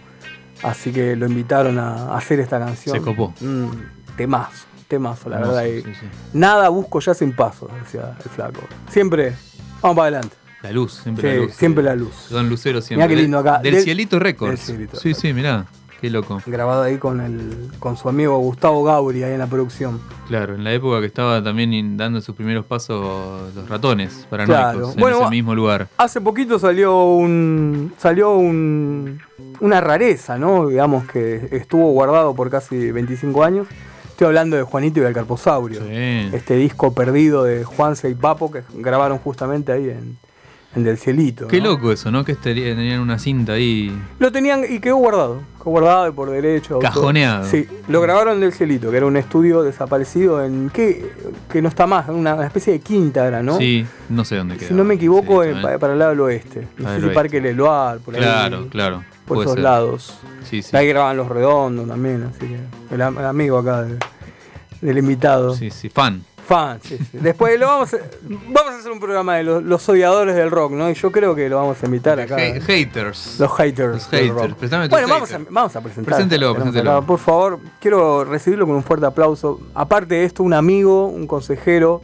Así 0.63 0.93
que 0.93 1.17
lo 1.17 1.25
invitaron 1.25 1.77
a 1.79 2.15
hacer 2.15 2.39
esta 2.39 2.59
canción. 2.59 2.95
Se 2.95 3.01
copó. 3.01 3.33
Mm, 3.41 3.65
temazo, 4.15 4.67
temazo, 4.91 5.29
la 5.29 5.37
Hermoso, 5.37 5.55
verdad. 5.55 5.69
y 5.71 5.81
sí, 5.81 5.93
sí. 5.99 6.05
Nada 6.33 6.69
busco 6.69 6.99
ya 6.99 7.13
sin 7.13 7.35
paso, 7.35 7.67
decía 7.83 8.15
el 8.23 8.29
flaco. 8.29 8.61
Siempre, 8.89 9.33
vamos 9.81 9.95
para 9.97 10.07
adelante. 10.17 10.35
La 10.61 10.71
luz, 10.71 10.93
siempre 11.01 11.31
Sí, 11.31 11.37
la 11.37 11.43
luz. 11.45 11.53
siempre 11.55 11.83
la 11.83 11.95
luz. 11.95 12.27
Don 12.29 12.47
Lucero 12.49 12.81
siempre. 12.81 13.07
Mirá 13.07 13.15
qué 13.17 13.21
lindo 13.23 13.39
acá. 13.39 13.59
Del, 13.63 13.73
Del- 13.73 13.83
Cielito 13.83 14.19
Records. 14.19 14.51
del 14.51 14.59
Cielito 14.59 14.97
sí, 14.99 15.13
sí, 15.15 15.33
mirá. 15.33 15.65
Qué 15.99 16.09
loco. 16.09 16.41
Grabado 16.47 16.81
ahí 16.81 16.97
con 16.97 17.21
el 17.21 17.69
con 17.77 17.95
su 17.95 18.09
amigo 18.09 18.35
Gustavo 18.39 18.83
Gauri 18.83 19.21
ahí 19.23 19.33
en 19.33 19.37
la 19.39 19.45
producción. 19.45 20.01
Claro, 20.27 20.55
en 20.55 20.63
la 20.63 20.73
época 20.73 20.99
que 20.99 21.05
estaba 21.05 21.43
también 21.43 21.95
dando 21.95 22.21
sus 22.21 22.35
primeros 22.35 22.65
pasos 22.65 23.53
los 23.53 23.69
ratones 23.69 24.25
paranoicos 24.27 24.71
Claro. 24.73 24.91
en 24.93 24.99
Bueno, 24.99 25.21
ese 25.21 25.29
mismo 25.29 25.53
lugar. 25.53 25.89
Hace 25.97 26.19
poquito 26.19 26.57
salió 26.57 27.03
un 27.13 27.93
salió 27.99 28.33
un 28.35 29.19
una 29.59 29.79
rareza, 29.79 30.39
¿no? 30.39 30.67
Digamos 30.67 31.05
que 31.05 31.49
estuvo 31.51 31.91
guardado 31.91 32.33
por 32.33 32.49
casi 32.49 32.91
25 32.91 33.43
años. 33.43 33.67
Estoy 34.21 34.27
hablando 34.37 34.55
de 34.55 34.61
Juanito 34.61 34.99
y 35.01 35.03
el 35.03 35.13
Carposaurio. 35.15 35.79
Sí. 35.81 36.29
Este 36.31 36.55
disco 36.55 36.93
perdido 36.93 37.43
de 37.43 37.63
Juanse 37.63 38.07
y 38.07 38.13
Papo 38.13 38.51
que 38.51 38.61
grabaron 38.75 39.17
justamente 39.17 39.71
ahí 39.71 39.89
en, 39.89 40.15
en 40.75 40.83
Del 40.83 40.99
Cielito. 40.99 41.47
Qué 41.47 41.57
¿no? 41.59 41.69
loco 41.69 41.91
eso, 41.91 42.11
¿no? 42.11 42.23
Que 42.23 42.33
estaría- 42.33 42.75
tenían 42.75 42.99
una 42.99 43.17
cinta 43.17 43.53
ahí. 43.53 43.91
Lo 44.19 44.31
tenían 44.31 44.61
y 44.69 44.79
quedó 44.79 44.97
guardado. 44.97 45.41
Quedó 45.57 45.71
guardado 45.71 46.13
por 46.13 46.29
derecho. 46.29 46.75
autor. 46.75 46.87
Cajoneado. 46.91 47.45
Sí, 47.49 47.65
lo 47.87 47.99
grabaron 47.99 48.39
del 48.39 48.53
Cielito, 48.53 48.91
que 48.91 48.97
era 48.97 49.07
un 49.07 49.17
estudio 49.17 49.63
desaparecido 49.63 50.45
en. 50.45 50.69
¿qué? 50.71 51.03
Que 51.51 51.63
no 51.63 51.67
está 51.69 51.87
más, 51.87 52.07
una, 52.09 52.45
especie 52.45 52.73
de 52.73 52.79
quinta 52.79 53.25
era, 53.27 53.41
¿no? 53.41 53.57
Sí, 53.57 53.87
no 54.09 54.23
sé 54.23 54.35
dónde 54.35 54.55
queda. 54.57 54.67
Si 54.67 54.75
no 54.75 54.83
me 54.83 54.93
equivoco, 54.93 55.41
Sí, 55.43 55.49
en- 55.49 55.79
para 55.79 55.93
el 55.93 55.97
lado 55.97 56.11
del 56.11 56.19
oeste. 56.19 56.67
No 56.77 56.89
sé 56.89 56.95
el 56.97 57.01
si. 57.09 57.15
Parque 57.15 57.41
Leloir, 57.41 57.97
por 58.01 58.13
ahí. 58.13 58.21
Claro, 58.21 58.67
claro. 58.69 59.03
Por 59.35 59.37
puede 59.37 59.45
esos 59.47 59.55
ser. 59.55 59.63
lados. 59.63 60.13
Sí, 60.49 60.61
sí. 60.61 60.75
Ahí 60.75 60.87
grababan 60.87 61.17
Los 61.17 61.27
Redondos 61.29 61.87
también, 61.87 62.23
así 62.23 62.47
que. 62.47 62.59
El, 62.95 63.01
am- 63.01 63.17
el 63.17 63.25
amigo 63.25 63.57
acá 63.57 63.83
de- 63.83 63.97
del 64.81 64.97
invitado. 64.97 65.53
Sí, 65.55 65.69
sí, 65.71 65.89
fan. 65.89 66.23
Fan, 66.47 66.79
sí, 66.83 66.97
sí. 66.97 67.17
Después 67.19 67.57
lo 67.59 67.67
vamos 67.67 67.93
a, 67.93 67.97
vamos 68.49 68.73
a 68.73 68.77
hacer 68.79 68.91
un 68.91 68.99
programa 68.99 69.35
de 69.37 69.43
los, 69.43 69.63
los 69.63 69.87
odiadores 69.87 70.35
del 70.35 70.51
rock, 70.51 70.71
¿no? 70.73 70.89
Y 70.89 70.95
yo 70.95 71.11
creo 71.11 71.33
que 71.33 71.47
lo 71.47 71.57
vamos 71.57 71.81
a 71.81 71.85
invitar 71.85 72.19
acá. 72.19 72.35
Ha- 72.35 72.59
haters. 72.59 73.39
Los 73.39 73.51
haters. 73.55 73.93
Los 73.93 74.07
haters. 74.07 74.33
rock. 74.33 74.89
Bueno, 74.89 75.07
vamos 75.07 75.31
a, 75.31 75.39
vamos 75.49 75.75
a 75.75 75.81
presentar. 75.81 76.13
Preséntelo, 76.15 76.53
preséntelo. 76.55 76.97
acá, 76.97 77.05
Por 77.07 77.19
favor, 77.19 77.59
quiero 77.79 78.25
recibirlo 78.25 78.65
con 78.67 78.75
un 78.75 78.83
fuerte 78.83 79.05
aplauso. 79.05 79.61
Aparte 79.75 80.15
de 80.15 80.25
esto, 80.25 80.43
un 80.43 80.53
amigo, 80.53 81.05
un 81.07 81.25
consejero 81.27 82.01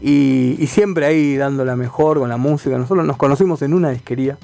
y, 0.00 0.56
y 0.58 0.66
siempre 0.68 1.06
ahí 1.06 1.36
dando 1.36 1.64
la 1.64 1.74
mejor 1.74 2.18
con 2.20 2.28
la 2.28 2.36
música. 2.36 2.76
Nosotros 2.78 3.04
nos 3.06 3.16
conocimos 3.16 3.60
en 3.62 3.74
una 3.74 3.90
disquería, 3.90 4.38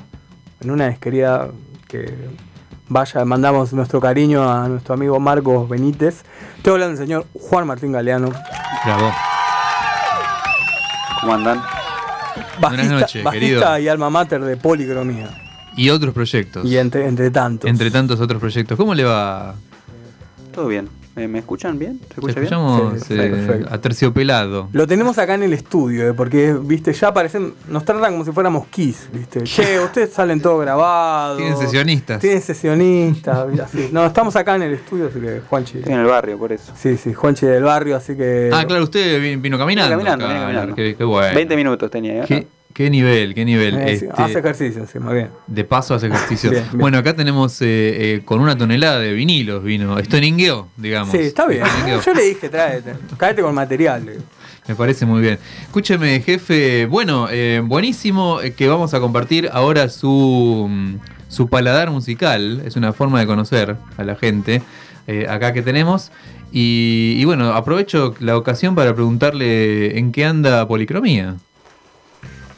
en 0.61 0.71
una 0.71 0.89
disquería 0.89 1.49
que 2.05 2.15
vaya, 2.89 3.25
mandamos 3.25 3.73
nuestro 3.73 4.01
cariño 4.01 4.51
a 4.51 4.69
nuestro 4.69 4.95
amigo 4.95 5.19
Marcos 5.21 5.69
Benítez. 5.69 6.25
Estoy 6.57 6.75
hablando 6.75 6.99
del 6.99 7.07
señor 7.07 7.27
Juan 7.35 7.67
Martín 7.67 7.93
Galeano, 7.93 8.31
Bravo. 8.85 9.13
¿Cómo 11.21 11.35
andan? 11.35 11.63
bajista, 12.61 12.95
noches, 13.01 13.25
bajista 13.25 13.31
querido. 13.33 13.79
y 13.79 13.89
alma 13.89 14.11
mater 14.11 14.43
de 14.43 14.57
Policromía. 14.57 15.31
Y 15.77 15.91
otros 15.91 16.15
proyectos. 16.15 16.65
Y 16.65 16.79
entre, 16.79 17.07
entre 17.07 17.31
tantos. 17.31 17.69
Entre 17.69 17.91
tantos 17.91 18.21
otros 18.21 18.41
proyectos. 18.41 18.77
¿Cómo 18.77 18.95
le 18.95 19.05
va? 19.05 19.55
¿Todo 20.55 20.69
bien? 20.69 20.89
¿Me, 21.17 21.27
me 21.29 21.39
escuchan 21.39 21.79
bien? 21.79 21.99
¿Se 22.01 22.07
Te 22.09 22.15
escucha 22.15 22.35
bien? 22.41 22.45
escuchamos 22.45 23.01
Sí, 23.03 23.15
eh, 23.15 23.31
perfecto. 23.31 23.75
aterciopelado. 23.75 24.69
Lo 24.73 24.87
tenemos 24.87 25.17
acá 25.17 25.35
en 25.35 25.45
el 25.45 25.55
estudio, 25.55 26.11
eh, 26.11 26.13
porque, 26.15 26.53
viste, 26.61 26.93
ya 26.93 27.13
parecen, 27.15 27.55
nos 27.69 27.87
tratan 27.87 28.13
como 28.13 28.25
si 28.27 28.33
fuéramos 28.33 28.67
Kiss, 28.67 29.09
viste. 29.13 29.41
Che, 29.45 29.81
ustedes 29.81 30.13
salen 30.13 30.41
todo 30.43 30.59
grabado. 30.59 31.39
Tienen 31.39 31.57
sesionistas. 31.57 32.21
Tienen 32.21 32.43
sesionistas, 32.43 33.47
así. 33.65 33.89
No, 33.93 34.05
estamos 34.05 34.37
acá 34.37 34.57
en 34.57 34.63
el 34.65 34.75
estudio, 34.75 35.07
así 35.07 35.19
que 35.19 35.41
Juanchi. 35.49 35.79
Estoy 35.79 35.95
en 35.95 36.01
el 36.01 36.07
barrio, 36.07 36.39
por 36.39 36.53
eso. 36.53 36.73
Sí, 36.77 36.97
sí, 36.99 37.15
Juanchi 37.15 37.47
del 37.47 37.63
barrio, 37.63 37.97
así 37.97 38.15
que. 38.15 38.51
Ah, 38.53 38.65
claro, 38.67 38.85
usted 38.85 39.19
vi- 39.21 39.37
vino 39.37 39.57
caminando. 39.57 39.97
Vine 39.97 40.11
caminando, 40.11 40.25
acá. 40.27 40.35
vine 40.35 40.45
caminando. 40.47 40.75
Qué, 40.77 40.95
qué 40.97 41.05
bueno. 41.05 41.35
20 41.35 41.57
minutos 41.57 41.91
tenía. 41.91 42.25
¿eh? 42.25 42.47
¿Qué, 42.77 42.91
nivel, 42.91 43.35
qué 43.35 43.47
nivel. 43.47 43.75
Eh, 43.79 43.97
sí, 43.97 44.05
Este, 44.05 44.23
Hace 44.23 44.39
ejercicio 44.41 44.83
encima, 44.83 45.11
bien. 45.11 45.31
de 45.47 45.65
paso 45.65 45.95
hace 45.95 46.09
ejercicio. 46.09 46.51
Bien, 46.51 46.63
bien. 46.65 46.79
Bueno, 46.79 46.99
acá 46.99 47.17
tenemos 47.17 47.63
eh, 47.63 47.65
eh, 48.17 48.23
con 48.23 48.39
una 48.39 48.55
tonelada 48.59 48.99
de 48.99 49.15
vinilos 49.15 49.65
vino. 49.65 49.99
Stoningueo, 49.99 50.69
digamos. 50.77 51.11
Sí, 51.11 51.17
está 51.23 51.47
bien. 51.47 51.65
Yo 52.05 52.13
le 52.13 52.23
dije, 52.25 52.51
tráete, 52.51 52.93
cáete 53.17 53.41
con 53.41 53.55
material. 53.55 54.05
digo. 54.05 54.21
Me 54.69 54.75
parece 54.75 55.07
muy 55.07 55.23
bien. 55.23 55.39
Escúcheme, 55.63 56.21
jefe. 56.21 56.85
Bueno, 56.85 57.29
buenísimo 57.63 58.41
que 58.55 58.69
vamos 58.69 58.93
a 58.93 59.01
compartir 59.01 59.49
ahora 59.55 59.89
su, 59.89 60.67
mm, 60.69 60.97
su 61.29 61.49
paladar 61.49 61.91
musical. 61.91 62.61
Es 62.67 62.77
una 62.77 62.93
forma 62.93 63.21
de 63.21 63.27
conocer 63.27 63.75
a 63.97 64.05
la 64.05 64.17
gente 64.17 64.61
acá 65.31 65.55
que 65.55 65.63
tenemos. 65.63 66.13
Y, 66.53 67.15
y 67.17 67.25
bueno, 67.25 67.55
aprovecho 67.55 68.15
la 68.21 68.37
ocasión 68.37 68.75
para 68.75 68.93
preguntarle 68.93 69.99
en 69.99 70.13
qué 70.13 70.27
anda 70.27 70.69
Policromía. 70.69 71.37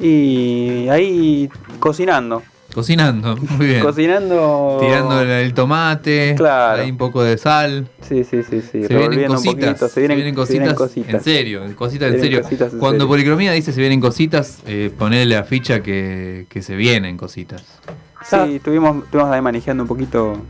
Y 0.01 0.89
ahí 0.89 1.49
cocinando. 1.81 2.43
Cocinando, 2.75 3.37
muy 3.37 3.67
bien. 3.67 3.81
Cocinando. 3.83 4.79
Tirando 4.81 5.21
el, 5.23 5.29
el 5.31 5.55
tomate, 5.55 6.35
Claro. 6.37 6.83
ahí 6.83 6.91
un 6.91 6.99
poco 6.99 7.23
de 7.25 7.37
sal. 7.39 7.89
Sí, 8.03 8.23
sí, 8.25 8.43
sí, 8.49 8.61
sí. 8.61 8.85
Se 8.85 8.97
vienen 8.97 9.27
cositas, 9.27 9.55
poquito. 9.55 9.89
Se 9.89 10.01
vienen, 10.07 10.35
cositas, 10.35 10.47
se 10.47 10.53
vienen 10.59 10.75
cositas. 10.77 11.15
en 11.15 11.21
serio, 11.23 11.63
cositas 11.75 12.11
Se 12.11 12.15
en 12.17 12.21
vienen 12.21 12.21
serio. 12.21 12.43
cositas 12.43 12.73
en 12.75 12.79
Cuando 12.79 12.99
serio. 12.99 13.09
Policromía 13.09 13.53
dice 13.53 13.73
se 13.73 13.81
vienen 13.81 14.01
cositas, 14.01 14.61
eh, 14.67 14.93
ponele 14.97 15.35
la 15.35 15.45
ficha 15.45 15.83
que, 15.83 16.47
que 16.49 16.63
se 16.63 16.77
vienen 16.77 17.17
cositas. 17.17 17.65
Sí, 18.25 18.57
estuvimos, 18.57 19.05
estuvimos 19.05 19.33
ahí 19.33 19.41
manejando 19.41 19.83
un 19.85 19.89
poquito 19.89 20.41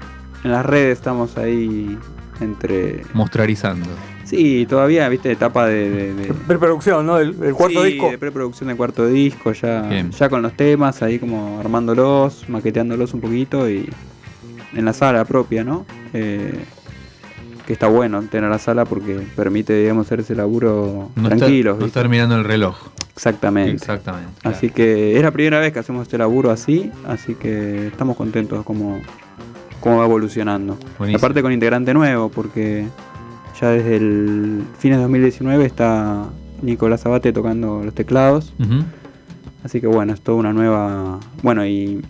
en 0.44 0.50
las 0.50 0.66
redes. 0.66 0.98
Estamos 0.98 1.38
ahí 1.38 1.96
entre. 2.40 3.02
Mostrarizando. 3.14 3.88
Sí, 4.28 4.66
todavía, 4.68 5.08
viste, 5.08 5.32
etapa 5.32 5.66
de. 5.66 5.88
de- 5.90 6.14
de- 6.14 6.34
Preproducción, 6.46 7.06
¿no? 7.06 7.18
El, 7.18 7.34
el 7.42 7.54
cuarto 7.54 7.82
Sí, 7.84 7.92
disco. 7.92 8.10
de 8.10 8.18
preproducción 8.18 8.68
de 8.68 8.76
cuarto 8.76 9.06
disco, 9.06 9.52
ya, 9.52 9.82
Bien. 9.82 10.10
ya 10.10 10.28
con 10.28 10.42
los 10.42 10.52
temas, 10.54 11.02
ahí 11.02 11.18
como 11.18 11.58
armándolos, 11.60 12.48
maqueteándolos 12.48 13.14
un 13.14 13.20
poquito 13.20 13.68
y 13.70 13.88
en 14.74 14.84
la 14.84 14.92
sala 14.92 15.24
propia, 15.24 15.64
¿no? 15.64 15.86
Eh, 16.12 16.52
que 17.66 17.72
está 17.72 17.86
bueno 17.88 18.22
tener 18.22 18.48
la 18.50 18.58
sala 18.58 18.84
porque 18.84 19.20
permite, 19.36 19.74
digamos, 19.80 20.06
hacer 20.06 20.20
ese 20.20 20.34
laburo 20.34 21.10
No 21.16 21.28
tranquilos. 21.28 21.74
estar, 21.74 21.80
no 21.80 21.86
estar 21.86 22.08
mirando 22.08 22.36
el 22.36 22.44
reloj. 22.44 22.76
Exactamente. 23.14 23.72
Exactamente. 23.72 24.30
claro. 24.42 24.56
Así 24.56 24.70
que 24.70 25.16
es 25.16 25.22
la 25.22 25.30
primera 25.32 25.58
vez 25.58 25.72
que 25.72 25.78
hacemos 25.78 26.02
este 26.02 26.16
laburo 26.18 26.50
así, 26.50 26.90
así 27.06 27.34
que 27.34 27.88
estamos 27.88 28.16
contentos 28.16 28.64
como 28.64 29.00
cómo 29.80 29.98
va 29.98 30.04
evolucionando. 30.04 30.78
Buenísimo. 30.98 31.18
Aparte 31.18 31.42
con 31.42 31.52
integrante 31.52 31.92
nuevo, 31.94 32.28
porque 32.30 32.86
ya 33.60 33.70
desde 33.70 33.96
el 33.96 34.62
fines 34.78 34.98
de 34.98 35.02
2019 35.02 35.64
está 35.64 36.26
Nicolás 36.62 37.04
Abate 37.06 37.32
tocando 37.32 37.82
los 37.84 37.94
teclados. 37.94 38.52
Así 39.64 39.80
que 39.80 39.86
bueno, 39.86 40.12
es 40.12 40.20
toda 40.20 40.38
una 40.38 40.52
nueva. 40.52 41.18
Bueno, 41.42 41.66
y 41.66 42.00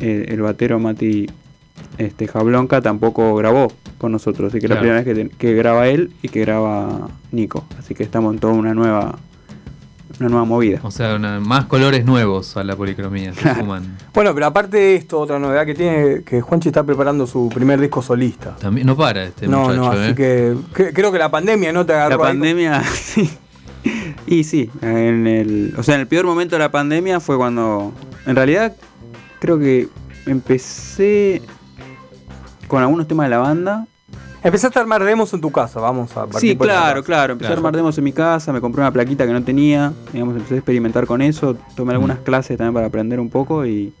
eh, 0.00 0.26
el 0.28 0.42
batero 0.42 0.78
Mati 0.78 1.26
este, 1.98 2.26
Jablonca 2.26 2.80
tampoco 2.80 3.34
grabó 3.36 3.72
con 3.98 4.12
nosotros. 4.12 4.52
Así 4.52 4.60
que 4.60 4.66
Claro. 4.66 4.80
la 4.80 4.80
primera 4.80 5.04
vez 5.04 5.28
que, 5.28 5.28
te- 5.28 5.36
que 5.36 5.54
graba 5.54 5.86
él 5.88 6.12
y 6.22 6.28
que 6.28 6.40
graba 6.40 7.08
Nico. 7.32 7.64
Así 7.78 7.94
que 7.94 8.02
estamos 8.02 8.34
en 8.34 8.40
toda 8.40 8.54
una 8.54 8.74
nueva. 8.74 9.18
Una 10.20 10.28
nueva 10.28 10.44
movida. 10.44 10.80
O 10.82 10.90
sea, 10.90 11.14
una- 11.16 11.40
más 11.40 11.64
colores 11.64 12.04
nuevos 12.04 12.56
a 12.58 12.62
la 12.62 12.76
policromía 12.76 13.32
se 13.32 13.54
suman. 13.54 13.96
Bueno, 14.12 14.34
pero 14.34 14.46
aparte 14.46 14.76
de 14.76 14.94
esto, 14.96 15.18
otra 15.18 15.38
novedad 15.38 15.64
que 15.64 15.74
tiene, 15.74 16.22
que 16.24 16.42
Juanchi 16.42 16.68
está 16.68 16.84
preparando 16.84 17.26
su 17.26 17.48
primer 17.48 17.80
disco 17.80 18.02
solista. 18.02 18.54
También 18.56 18.86
no 18.86 18.96
para 18.96 19.24
este 19.24 19.48
no, 19.48 19.62
muchacho, 19.62 19.76
no, 19.80 19.92
¿eh? 19.94 20.04
así 20.04 20.14
que, 20.14 20.56
que- 20.74 20.92
creo 20.92 21.10
que 21.10 21.18
la 21.18 21.30
pandemia 21.30 21.72
no 21.72 21.86
te 21.86 21.94
agarró. 21.94 22.18
La 22.18 22.24
ahí 22.28 22.32
pandemia, 22.34 22.82
sí. 22.92 23.30
Y 24.26 24.44
sí, 24.44 24.70
en 24.82 25.26
el, 25.26 25.74
o 25.78 25.82
sea, 25.82 25.94
en 25.94 26.02
el 26.02 26.06
peor 26.06 26.26
momento 26.26 26.54
de 26.54 26.58
la 26.60 26.70
pandemia 26.70 27.18
fue 27.18 27.38
cuando, 27.38 27.94
en 28.26 28.36
realidad, 28.36 28.76
creo 29.40 29.58
que 29.58 29.88
empecé 30.26 31.40
con 32.68 32.82
algunos 32.82 33.08
temas 33.08 33.24
de 33.26 33.30
la 33.30 33.38
banda. 33.38 33.86
Empezaste 34.42 34.78
a 34.78 34.82
armar 34.82 35.04
demos 35.04 35.32
en 35.34 35.40
tu 35.42 35.50
casa, 35.50 35.80
vamos 35.80 36.12
a 36.16 36.26
partir 36.26 36.50
Sí, 36.52 36.54
por 36.56 36.66
claro, 36.66 37.04
claro. 37.04 37.32
Empecé 37.34 37.48
Claro. 37.48 37.58
a 37.58 37.58
armar 37.58 37.76
demos 37.76 37.98
en 37.98 38.04
mi 38.04 38.12
casa, 38.12 38.52
me 38.54 38.60
compré 38.60 38.80
una 38.80 38.90
plaquita 38.90 39.26
que 39.26 39.32
no 39.32 39.42
tenía, 39.42 39.92
digamos, 40.12 40.34
empecé 40.36 40.54
a 40.54 40.58
experimentar 40.58 41.04
con 41.06 41.20
eso, 41.20 41.56
tomé 41.76 41.92
algunas 41.92 42.18
clases 42.20 42.56
también 42.56 42.72
para 42.72 42.86
aprender 42.86 43.20
un 43.20 43.28
poco 43.28 43.66
y, 43.66 43.92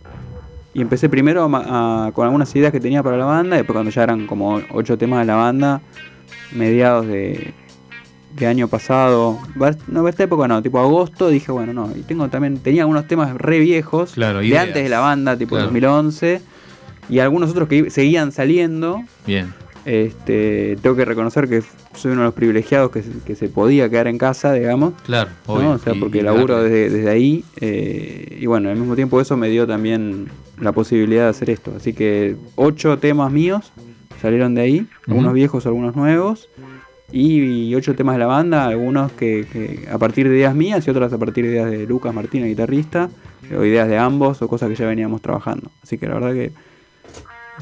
y 0.72 0.80
empecé 0.80 1.10
primero 1.10 1.42
a 1.44 1.48
ma- 1.48 2.06
a- 2.06 2.12
con 2.12 2.24
algunas 2.24 2.54
ideas 2.56 2.72
que 2.72 2.80
tenía 2.80 3.02
para 3.02 3.18
la 3.18 3.26
banda, 3.26 3.56
y 3.56 3.58
después 3.58 3.74
cuando 3.74 3.90
ya 3.90 4.02
eran 4.02 4.26
como 4.26 4.60
ocho 4.72 4.96
temas 4.96 5.18
de 5.20 5.26
la 5.26 5.34
banda, 5.36 5.82
mediados 6.52 7.06
de, 7.06 7.52
de 8.34 8.46
año 8.46 8.66
pasado, 8.66 9.38
no, 9.88 10.08
esta 10.08 10.22
época 10.24 10.48
no, 10.48 10.62
tipo 10.62 10.78
agosto, 10.78 11.28
dije, 11.28 11.52
bueno, 11.52 11.74
no, 11.74 11.90
y 11.94 12.00
tengo 12.00 12.28
también, 12.28 12.56
tenía 12.60 12.84
algunos 12.84 13.06
temas 13.06 13.34
re 13.34 13.58
viejos, 13.58 14.12
Claro, 14.12 14.38
de 14.38 14.46
ideas. 14.46 14.68
antes 14.68 14.82
de 14.84 14.88
la 14.88 15.00
banda, 15.00 15.36
tipo 15.36 15.50
Claro. 15.50 15.64
2011, 15.66 16.40
y 17.10 17.18
algunos 17.18 17.50
otros 17.50 17.68
que 17.68 17.90
seguían 17.90 18.32
saliendo. 18.32 19.02
Bien. 19.26 19.52
Este, 19.84 20.76
tengo 20.82 20.94
que 20.96 21.04
reconocer 21.04 21.48
que 21.48 21.62
soy 21.94 22.12
uno 22.12 22.20
de 22.22 22.26
los 22.26 22.34
privilegiados 22.34 22.90
que, 22.90 23.02
se- 23.02 23.18
que 23.24 23.34
se 23.34 23.48
podía 23.48 23.88
quedar 23.88 24.06
en 24.08 24.18
casa, 24.18 24.52
digamos. 24.52 24.94
Claro, 25.04 25.30
¿no? 25.48 25.54
obvio. 25.54 25.70
O 25.72 25.78
sea, 25.78 25.94
porque 25.94 26.18
y 26.18 26.22
laburo 26.22 26.62
desde, 26.62 26.90
desde 26.90 27.10
ahí. 27.10 27.44
eh, 27.60 28.38
y 28.40 28.46
bueno, 28.46 28.68
al 28.70 28.76
mismo 28.76 28.94
tiempo 28.94 29.20
eso 29.20 29.36
me 29.36 29.48
dio 29.48 29.66
también 29.66 30.28
la 30.60 30.72
posibilidad 30.72 31.24
de 31.24 31.30
hacer 31.30 31.50
esto. 31.50 31.72
Así 31.76 31.92
que 31.92 32.36
ocho 32.56 32.98
temas 32.98 33.32
míos 33.32 33.72
salieron 34.20 34.54
de 34.54 34.60
ahí, 34.62 34.86
algunos 35.06 35.28
Ujú. 35.30 35.34
viejos, 35.34 35.66
algunos 35.66 35.96
nuevos. 35.96 36.48
Y, 37.12 37.74
ocho 37.74 37.96
temas 37.96 38.14
de 38.14 38.20
la 38.20 38.26
banda, 38.26 38.66
algunos 38.66 39.10
que, 39.12 39.44
que 39.52 39.88
a 39.90 39.98
partir 39.98 40.28
de 40.28 40.36
ideas 40.36 40.54
mías 40.54 40.86
y 40.86 40.90
otras 40.90 41.12
a 41.12 41.18
partir 41.18 41.44
de 41.44 41.50
ideas 41.52 41.68
de 41.70 41.84
Lucas 41.84 42.14
Martínez, 42.14 42.48
guitarrista, 42.48 43.10
o 43.58 43.64
ideas 43.64 43.88
de 43.88 43.98
ambos 43.98 44.40
o 44.42 44.46
cosas 44.48 44.68
que 44.68 44.76
ya 44.76 44.86
veníamos 44.86 45.20
trabajando. 45.20 45.72
Así 45.82 45.98
que 45.98 46.06
la 46.06 46.14
verdad 46.14 46.34
que 46.34 46.52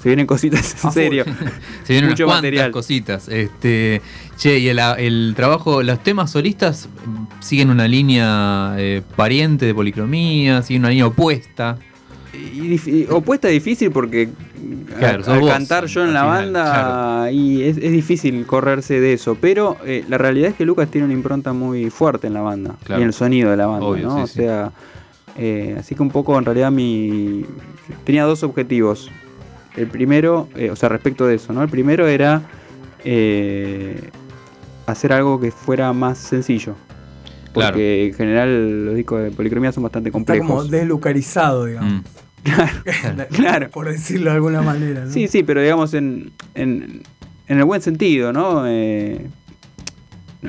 se 0.03 0.09
vienen 0.09 0.27
cositas 0.27 0.73
en 0.73 0.79
full. 0.79 0.91
serio. 0.93 1.25
Se 1.85 1.93
vienen 1.95 2.11
Mucho 2.11 2.25
unas 2.27 2.37
material. 2.39 2.71
cositas. 2.71 3.29
Este, 3.29 4.01
che, 4.37 4.59
y 4.59 4.69
el, 4.69 4.79
el 4.99 5.33
trabajo, 5.37 5.83
los 5.83 6.03
temas 6.03 6.31
solistas 6.31 6.89
mm, 7.07 7.43
siguen 7.43 7.71
una 7.71 7.89
línea 7.89 8.75
eh, 8.79 9.03
pariente 9.17 9.67
de 9.67 9.75
policromía, 9.75 10.63
siguen 10.63 10.83
una 10.83 10.91
línea 10.91 11.07
opuesta. 11.07 11.79
Y 12.35 12.75
y 12.91 13.07
opuesta 13.11 13.49
difícil 13.49 13.91
porque 13.91 14.29
Claro, 14.99 15.25
al, 15.27 15.33
al 15.33 15.41
vos, 15.41 15.51
cantar 15.51 15.87
yo 15.87 16.05
en 16.05 16.13
la 16.13 16.21
final, 16.23 16.53
banda 16.53 17.33
y 17.33 17.63
es, 17.63 17.79
es 17.79 17.91
difícil 17.91 18.45
correrse 18.47 19.01
de 19.01 19.15
eso. 19.15 19.37
Pero 19.41 19.77
eh, 19.85 20.05
la 20.09 20.19
realidad 20.19 20.51
es 20.51 20.57
que 20.57 20.65
Lucas 20.67 20.91
tiene 20.91 21.07
una 21.07 21.15
impronta 21.15 21.53
muy 21.53 21.91
fuerte 21.91 22.27
en 22.27 22.35
la 22.35 22.43
banda 22.43 22.75
Claro. 22.85 23.01
y 23.01 23.03
en 23.03 23.09
el 23.09 23.15
sonido 23.15 23.51
de 23.51 23.57
la 23.57 23.67
banda, 23.67 23.87
Obvio, 23.87 24.07
¿no? 24.09 24.17
sí, 24.17 24.23
o 24.23 24.27
sí. 24.27 24.35
sea, 24.35 24.73
eh, 25.37 25.77
así 25.79 25.95
que 25.95 26.03
un 26.03 26.11
poco 26.11 26.37
en 26.39 26.45
realidad 26.45 26.71
mi 26.71 27.45
tenía 28.05 28.25
dos 28.25 28.43
objetivos. 28.43 29.11
El 29.79 29.87
primero, 29.89 30.49
eh, 30.57 30.71
o 30.71 30.77
sea, 30.77 30.89
respecto 30.89 31.27
de 31.27 31.37
eso, 31.37 31.53
¿no? 31.53 31.63
El 31.63 31.69
primero 31.69 32.07
era 32.07 32.43
eh, 33.05 34.11
hacer 34.87 35.13
algo 35.13 35.41
que 35.41 35.51
fuera 35.51 35.93
más 35.93 36.19
sencillo. 36.19 36.75
Claro. 37.53 37.73
Porque 37.75 38.07
en 38.07 38.15
general 38.15 38.85
los 38.87 38.95
discos 38.95 39.23
de 39.23 39.31
policromía 39.31 39.73
son 39.73 39.83
bastante 39.83 40.09
Está 40.09 40.17
complejos. 40.19 40.49
como 40.49 40.65
deslucarizado, 40.65 41.65
digamos. 41.67 41.93
Mm. 41.93 42.05
claro. 43.35 43.71
Por 43.71 43.89
decirlo 43.89 44.31
de 44.31 44.37
alguna 44.37 44.63
manera. 44.63 45.05
¿no? 45.05 45.11
Sí, 45.11 45.29
sí, 45.29 45.43
pero 45.43 45.61
digamos 45.63 45.95
en, 45.95 46.33
en, 46.55 47.03
en 47.47 47.59
el 47.59 47.65
buen 47.65 47.81
sentido, 47.81 48.33
¿no? 48.33 48.65
Eh, 48.67 49.21
no, 49.21 49.38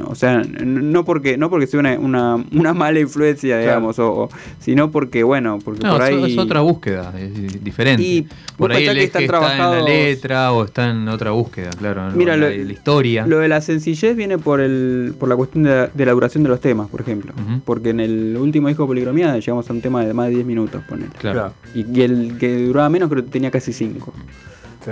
o 0.05 0.13
sea, 0.13 0.43
no 0.43 1.03
porque 1.03 1.37
no 1.37 1.49
porque 1.49 1.65
sea 1.65 1.79
una, 1.79 1.97
una, 1.97 2.35
una 2.51 2.73
mala 2.75 2.99
influencia, 2.99 3.57
digamos, 3.57 3.97
o, 3.97 4.23
o- 4.23 4.29
sino 4.59 4.91
porque, 4.91 5.23
bueno, 5.23 5.57
porque 5.65 5.81
No, 5.83 5.93
por 5.93 6.01
ahí... 6.03 6.31
es 6.31 6.37
otra 6.37 6.61
búsqueda, 6.61 7.11
es 7.17 7.63
diferente. 7.63 8.03
Y 8.03 8.27
por 8.55 8.71
ahí 8.71 8.85
el 8.85 8.95
que 8.97 9.03
están 9.05 9.23
está 9.23 9.53
en 9.53 9.59
la 9.59 9.81
letra 9.81 10.51
o 10.51 10.63
está 10.65 10.91
en 10.91 11.07
otra 11.07 11.31
búsqueda, 11.31 11.71
claro. 11.71 12.11
Mira, 12.15 12.37
la, 12.37 12.49
lo- 12.49 12.55
la 12.63 12.71
historia. 12.71 13.25
Lo 13.25 13.39
de 13.39 13.47
la 13.47 13.61
sencillez 13.61 14.15
viene 14.15 14.37
por 14.37 14.59
el 14.61 15.15
por 15.19 15.27
la 15.27 15.35
cuestión 15.35 15.63
de 15.63 15.69
la, 15.71 15.87
de 15.87 16.05
la 16.05 16.11
duración 16.11 16.43
de 16.43 16.49
los 16.49 16.61
temas, 16.61 16.87
por 16.87 17.01
ejemplo. 17.01 17.33
Porque 17.65 17.89
en 17.89 17.99
el 17.99 18.37
último 18.37 18.67
disco 18.67 18.83
de 18.83 18.87
Policromía 18.87 19.37
llegamos 19.39 19.67
a 19.69 19.73
un 19.73 19.81
tema 19.81 20.05
de 20.05 20.13
más 20.13 20.27
de 20.27 20.35
10 20.35 20.45
minutos, 20.45 20.83
ponele. 20.87 21.09
claro. 21.17 21.53
Y, 21.73 21.85
y 21.97 22.01
el 22.03 22.37
que 22.37 22.65
duraba 22.65 22.89
menos 22.89 23.09
creo 23.09 23.23
que 23.25 23.31
tenía 23.31 23.49
casi 23.49 23.73
5. 23.73 24.13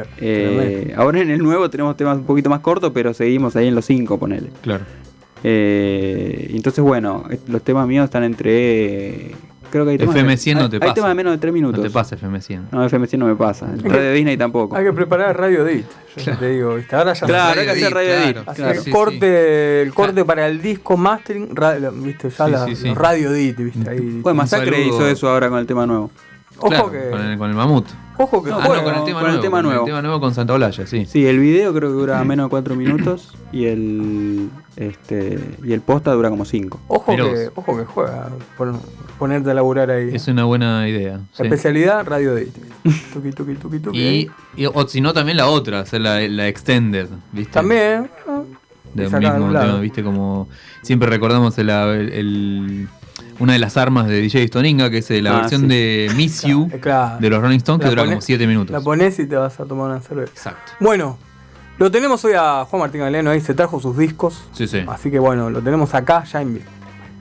Claro. 0.04 0.16
Eh, 0.20 0.94
ahora 0.98 1.20
en 1.22 1.32
el 1.32 1.40
nuevo 1.40 1.70
tenemos 1.70 1.96
temas 1.98 2.18
un 2.18 2.26
poquito 2.26 2.50
más 2.50 2.60
cortos, 2.62 2.92
pero 2.94 3.14
seguimos 3.14 3.56
ahí 3.56 3.68
en 3.68 3.76
los 3.76 3.86
5, 3.86 4.18
ponele. 4.20 4.50
claro. 4.62 4.84
Eh, 5.44 6.52
entonces, 6.56 6.84
bueno, 6.84 7.24
los 7.48 7.62
temas 7.62 7.88
míos 7.88 8.06
están 8.06 8.24
entre. 8.24 9.32
Creo 9.70 9.84
que 9.86 9.92
hay 9.92 9.98
temas. 9.98 10.16
FM100 10.16 10.56
no 10.56 10.62
hay- 10.64 10.70
te 10.70 10.76
Hay 10.78 10.80
pasa. 10.80 10.94
temas 10.96 11.10
de 11.10 11.16
menos 11.16 11.34
de 11.34 11.38
3 11.40 11.54
minutos. 11.54 11.78
No 11.78 11.84
te 11.84 11.90
pasa 11.92 12.16
FM100. 12.16 12.62
No, 12.72 12.84
FM100 12.86 13.18
no 13.20 13.28
me 13.28 13.36
pasa. 13.36 13.70
El 13.74 13.84
que- 13.84 13.90
Radio 13.90 14.14
Disney 14.14 14.38
tampoco. 14.38 14.76
Hay 14.76 14.86
que 14.86 14.94
preparar 14.94 15.38
Radio 15.38 15.68
Edit. 15.68 15.86
Yo 16.26 16.38
te 16.38 16.50
digo, 16.52 16.76
¿viste? 16.76 16.96
Ahora 16.96 17.14
ya 17.14 17.28
Claro, 17.28 17.54
se- 17.54 17.60
hay 17.60 17.66
que 17.66 17.72
hacer 17.74 17.94
Radio 17.94 18.14
Edit, 18.14 18.38
Hacer 18.48 18.56
claro. 18.66 18.82
el 18.86 18.92
corte, 18.92 19.82
el 19.84 19.94
corte 19.94 20.26
para 20.26 20.48
el 20.48 20.62
disco 20.62 20.96
mastering, 20.98 21.50
viste, 22.04 22.30
ya 22.30 22.46
Sí, 22.46 22.52
la- 22.52 22.66
sí, 22.66 22.76
sí. 22.76 22.88
los 22.88 22.98
radio 22.98 23.32
edit, 23.34 23.58
viste, 23.58 23.90
ahí. 23.90 24.20
Pues 24.24 24.34
Masacre 24.36 24.82
hizo 24.86 25.06
eso 25.08 25.30
ahora 25.30 25.50
con 25.50 25.60
el 25.60 25.68
tema 25.68 25.86
nuevo. 25.86 26.10
Ojo 26.60 26.70
Claro, 26.70 26.92
que, 26.92 27.10
con, 27.12 27.22
el, 27.22 27.38
con 27.38 27.50
el 27.52 27.56
mamut. 27.56 27.86
Ojo 28.18 28.44
que 28.44 28.50
No, 28.52 28.62
juega. 28.62 28.82
no, 28.82 28.84
con 28.84 28.96
el 28.96 29.04
tema 29.06 29.20
con 29.20 29.30
el 29.30 29.36
nuevo. 29.36 29.42
tema 29.42 29.58
con 29.58 29.66
nuevo. 29.66 29.82
el 29.86 29.90
tema 29.90 30.02
nuevo 30.02 30.20
con 30.20 30.34
Santa 30.34 30.54
Olalla, 30.54 30.86
sí. 30.88 31.06
Sí, 31.06 31.26
el 31.26 31.40
video 31.40 31.74
creo 31.74 31.90
que 31.90 31.96
dura 31.96 32.24
menos 32.24 32.46
de 32.46 32.50
4 32.50 32.76
minutos 32.76 33.34
y 33.52 33.66
el 33.66 34.50
este 34.76 35.40
y 35.64 35.74
el 35.74 35.82
posta 35.82 36.12
dura 36.14 36.30
como 36.30 36.46
5. 36.46 36.80
Ojo 36.88 37.16
que, 37.16 37.22
vos. 37.22 37.40
ojo 37.56 37.78
que 37.78 37.86
juega, 37.86 38.30
pon- 38.58 38.80
ponerte 39.18 39.50
a 39.52 39.54
laburar 39.56 39.90
ahí. 39.90 40.10
Es 40.14 40.28
una 40.28 40.44
buena 40.44 40.88
idea. 40.88 41.20
sí. 41.34 41.44
Especialidad 41.44 42.06
Radio 42.06 42.38
Edit. 42.38 42.54
Tuki, 43.14 43.32
tuki, 43.32 43.54
tuki, 43.56 43.80
tuki. 43.80 43.98
Y, 44.00 44.32
y- 44.56 44.66
o 44.68 44.88
si 44.88 45.02
no, 45.02 45.14
también 45.14 45.38
la 45.38 45.48
otra, 45.48 45.80
hacer 45.80 46.02
la, 46.02 46.20
la 46.28 46.48
extended, 46.48 47.08
¿viste? 47.32 47.54
También. 47.54 48.10
sacar, 49.10 49.40
mismo 49.40 49.60
tema, 49.60 49.80
¿viste? 49.80 50.04
Como 50.04 50.48
siempre 50.82 51.10
recordamos 51.10 51.58
el, 51.58 51.70
el- 51.70 52.14
el- 52.14 52.88
una 53.40 53.54
de 53.54 53.60
las 53.60 53.78
armas 53.78 54.08
de 54.08 54.22
DJ 54.22 54.48
Stoninga, 54.48 54.90
que 54.90 55.00
es 55.00 55.12
eh, 55.12 55.22
la 55.22 55.36
Ah, 55.38 55.40
versión 55.42 55.62
sí. 55.62 55.68
de 55.68 56.12
Miss 56.16 56.44
You 56.44 56.70
claro. 56.82 57.18
de 57.20 57.30
los 57.30 57.42
Rolling 57.42 57.58
Stones, 57.58 57.80
que 57.80 57.86
La 57.86 57.90
dura 57.92 58.04
ponés- 58.04 58.10
como 58.16 58.22
7 58.22 58.48
minutos. 58.48 58.72
La 58.74 58.82
pones 58.82 59.20
y 59.20 59.26
te 59.28 59.36
vas 59.36 59.60
a 59.60 59.66
tomar 59.66 59.90
una 59.92 60.02
cerveza. 60.02 60.32
Exacto. 60.34 60.72
Bueno, 60.80 61.18
lo 61.78 61.92
tenemos 61.92 62.24
hoy 62.26 62.34
a 62.36 62.66
Juan 62.66 62.80
Martín 62.82 63.02
Galeno 63.02 63.30
ahí, 63.30 63.42
se 63.42 63.54
trajo 63.54 63.80
sus 63.80 63.98
discos. 63.98 64.44
Sí, 64.54 64.68
sí. 64.68 64.84
Así 64.88 65.12
que 65.12 65.20
bueno, 65.20 65.50
lo 65.50 65.62
tenemos 65.62 65.94
acá 65.94 66.24
ya 66.24 66.42
en 66.42 66.56
vivo. 66.56 66.66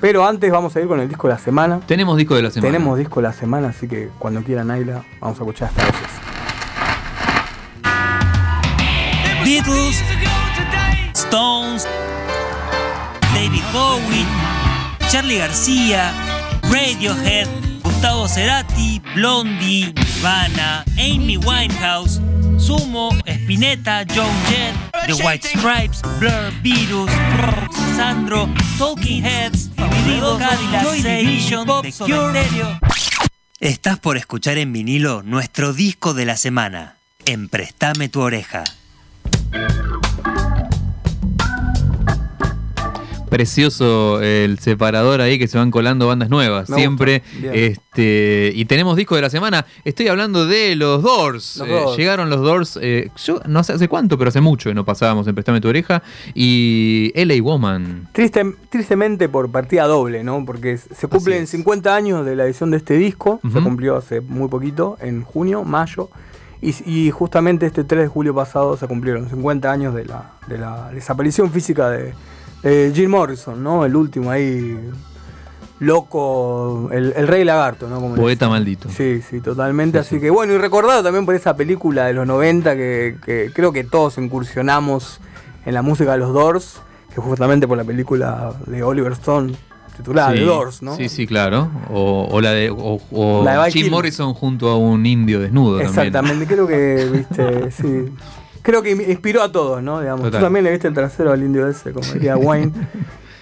Pero 0.01 0.27
antes 0.27 0.51
vamos 0.51 0.75
a 0.77 0.81
ir 0.81 0.87
con 0.89 1.01
el 1.01 1.09
disco 1.09 1.27
de 1.29 1.35
la 1.35 1.39
semana. 1.41 1.81
Tenemos 1.87 2.17
disco 2.19 2.35
de 2.37 2.43
la 2.43 2.51
semana. 2.51 2.71
Tenemos 2.73 2.99
disco 2.99 3.21
de 3.21 3.29
la 3.29 3.33
semana, 3.33 3.69
así 3.69 3.89
que 3.89 4.11
cuando 4.19 4.43
quieran, 4.43 4.71
Ayla, 4.71 5.03
vamos 5.21 5.39
a 5.39 5.43
escuchar 5.43 5.71
esta 5.71 5.85
vez. 5.85 5.95
Beatles, 9.45 10.03
Stones, 11.15 11.87
David 13.35 13.63
Bowie, 13.73 14.27
Charlie 15.17 15.39
García, 15.39 16.13
Radiohead, 16.65 17.49
Gustavo 17.83 18.29
Cerati, 18.29 19.01
Blondie, 19.15 19.95
Nirvana, 19.95 20.85
Amy 20.99 21.39
Winehouse, 21.39 22.21
Sumo, 22.59 23.17
Spinetta, 23.25 24.05
Joan 24.15 24.29
Jett, 24.51 24.75
The 25.07 25.15
White 25.15 25.49
Stripes, 25.49 26.03
Blur, 26.19 26.53
Virus, 26.63 27.11
Brr, 27.35 27.97
Sandro, 27.97 28.47
Talking 28.77 29.25
Heads, 29.25 29.71
Vinilo, 29.75 30.37
Cadillac, 30.37 30.83
Joy 30.83 31.03
Division, 31.03 31.67
The 31.81 31.93
Cure. 31.93 32.79
Estás 33.59 33.99
por 33.99 34.19
escuchar 34.19 34.59
en 34.59 34.71
vinilo 34.71 35.23
nuestro 35.23 35.73
disco 35.73 36.13
de 36.13 36.27
la 36.27 36.37
semana. 36.37 36.97
En 37.25 37.49
Préstame 37.49 38.11
tu 38.11 38.21
oreja. 38.21 38.65
Precioso 43.29 44.21
el 44.23 44.59
separador 44.59 45.21
ahí 45.21 45.39
que 45.39 45.49
se 45.49 45.59
van 45.59 45.71
colando 45.71 46.07
bandas 46.07 46.31
nuevas. 46.31 46.69
Me 46.71 46.77
siempre. 46.77 47.23
Este, 47.43 48.53
y 48.55 48.65
tenemos 48.67 48.97
disco 48.97 49.17
de 49.17 49.23
la 49.23 49.31
semana. 49.31 49.67
Estoy 49.85 50.09
hablando 50.09 50.47
de 50.47 50.77
los 50.77 51.03
Doors. 51.03 51.57
Los 51.59 51.69
Eh, 51.69 51.71
Doors. 51.73 51.97
llegaron 51.97 52.31
los 52.31 52.41
Doors. 52.41 52.79
eh, 52.81 53.11
yo 53.25 53.41
no 53.47 53.65
sé 53.65 53.73
hace 53.73 53.89
cuánto, 53.89 54.17
pero 54.19 54.29
hace 54.29 54.41
mucho 54.41 54.71
que 54.71 54.75
no 54.75 54.85
pasábamos 54.85 55.27
en 55.27 55.35
Préstame 55.35 55.61
tu 55.61 55.69
oreja. 55.69 56.03
Y 56.35 57.13
LA 57.15 57.43
Woman. 57.43 58.09
Triste, 58.13 58.45
tristemente 58.69 59.29
por 59.29 59.51
partida 59.51 59.85
doble, 59.87 60.23
¿no? 60.23 60.45
Porque 60.45 60.79
se 60.79 61.09
cumplen 61.09 61.43
es. 61.45 61.51
50 61.51 61.95
años 61.95 62.25
de 62.25 62.37
la 62.37 62.45
edición 62.45 62.71
de 62.71 62.77
este 62.77 62.95
disco. 62.97 63.41
Se 63.53 63.61
cumplió 63.61 63.97
hace 63.97 64.21
muy 64.21 64.49
poquito, 64.49 64.97
en 65.01 65.23
junio, 65.23 65.65
mayo. 65.65 66.11
Y, 66.63 66.75
y 66.91 67.11
justamente 67.11 67.67
este 67.67 67.85
3 67.85 68.03
de 68.05 68.09
julio 68.09 68.35
pasado 68.35 68.77
se 68.77 68.87
cumplieron 68.87 69.29
50 69.29 69.71
años 69.71 69.95
de 69.95 70.05
la, 70.07 70.33
de 70.47 70.59
la 70.59 70.91
desaparición 70.91 71.51
física 71.53 71.91
de, 71.91 72.15
de 72.67 72.93
Jim 72.95 73.11
Morrison, 73.11 73.63
¿no? 73.63 73.85
El 73.85 73.95
último 73.97 74.31
ahí, 74.31 74.79
loco, 75.79 76.89
el, 76.93 77.13
el 77.17 77.29
rey 77.29 77.45
lagarto, 77.45 77.89
¿no? 77.89 78.01
Como 78.01 78.15
Poeta 78.15 78.49
maldito. 78.49 78.89
Sí, 78.89 79.21
sí, 79.29 79.41
totalmente. 79.41 79.99
Así 79.99 80.21
que 80.21 80.31
bueno, 80.31 80.55
y 80.55 80.59
recordado 80.59 81.03
también 81.03 81.27
por 81.27 81.35
esa 81.35 81.57
película 81.57 82.07
de 82.07 82.15
los 82.15 82.27
90 82.27 82.75
que, 82.77 83.17
que 83.25 83.51
creo 83.55 83.73
que 83.73 83.85
todos 83.85 84.19
incursionamos 84.19 85.21
en 85.65 85.75
la 85.75 85.83
música 85.83 86.13
de 86.13 86.19
los 86.19 86.33
Doors, 86.33 86.81
que 87.15 87.21
justamente 87.21 87.67
por 87.69 87.77
la 87.77 87.85
película 87.85 88.55
de 88.67 88.83
Oliver 88.83 89.13
Stone 89.13 89.55
titulada 89.97 90.33
Sí, 90.33 90.39
The 90.39 90.45
Doors, 90.45 90.83
¿no? 90.83 90.97
Sí, 90.97 91.09
sí, 91.09 91.27
claro. 91.27 91.71
O, 91.91 92.29
o 92.31 92.41
la 92.41 92.51
de, 92.53 92.71
o, 92.71 93.01
o 93.11 93.43
La 93.45 93.53
de 93.53 93.57
Val 93.59 93.73
Jim. 93.73 93.91
Morrison 93.91 94.35
junto 94.35 94.69
a 94.69 94.77
un 94.77 95.07
indio 95.07 95.41
desnudo 95.41 95.81
Exactamente, 95.81 96.47
creo 96.47 96.67
que, 96.67 97.09
viste, 97.11 97.71
sí. 97.71 98.13
Creo 98.67 98.83
que 98.83 98.91
inspiró 98.91 99.43
a 99.43 99.53
todos, 99.53 99.81
¿no? 99.81 100.01
Digamos, 100.01 100.25
Total. 100.25 100.41
tú 100.41 100.45
también 100.45 100.65
le 100.65 100.73
viste 100.73 100.89
el 100.89 100.95
trasero 100.95 101.31
al 101.31 101.41
indio 101.41 101.69
ese, 101.69 101.93
como 101.93 102.05
diría 102.13 102.37
Wayne. 102.37 102.73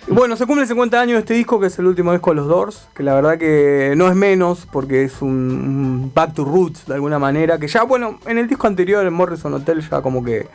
Bueno, 0.06 0.36
se 0.36 0.44
cumple 0.44 0.66
50 0.66 1.00
años 1.00 1.14
de 1.14 1.20
este 1.20 1.32
disco, 1.32 1.58
que 1.58 1.68
es 1.68 1.78
el 1.78 1.86
último 1.86 2.12
disco 2.12 2.28
de 2.32 2.36
los 2.36 2.46
Doors, 2.46 2.88
que 2.92 3.02
la 3.02 3.14
verdad 3.14 3.38
que 3.38 3.94
no 3.96 4.06
es 4.06 4.14
menos, 4.14 4.68
porque 4.70 5.02
es 5.02 5.22
un, 5.22 6.12
back 6.14 6.34
to 6.34 6.44
roots 6.44 6.84
de 6.86 6.96
alguna 6.96 7.18
manera, 7.18 7.58
que 7.58 7.68
ya, 7.68 7.84
bueno, 7.84 8.18
en 8.26 8.36
el 8.36 8.46
disco 8.48 8.66
anterior, 8.66 9.06
en 9.06 9.14
Morrison 9.14 9.54
Hotel, 9.54 9.80
ya 9.80 10.02
como 10.02 10.22
que 10.22 10.46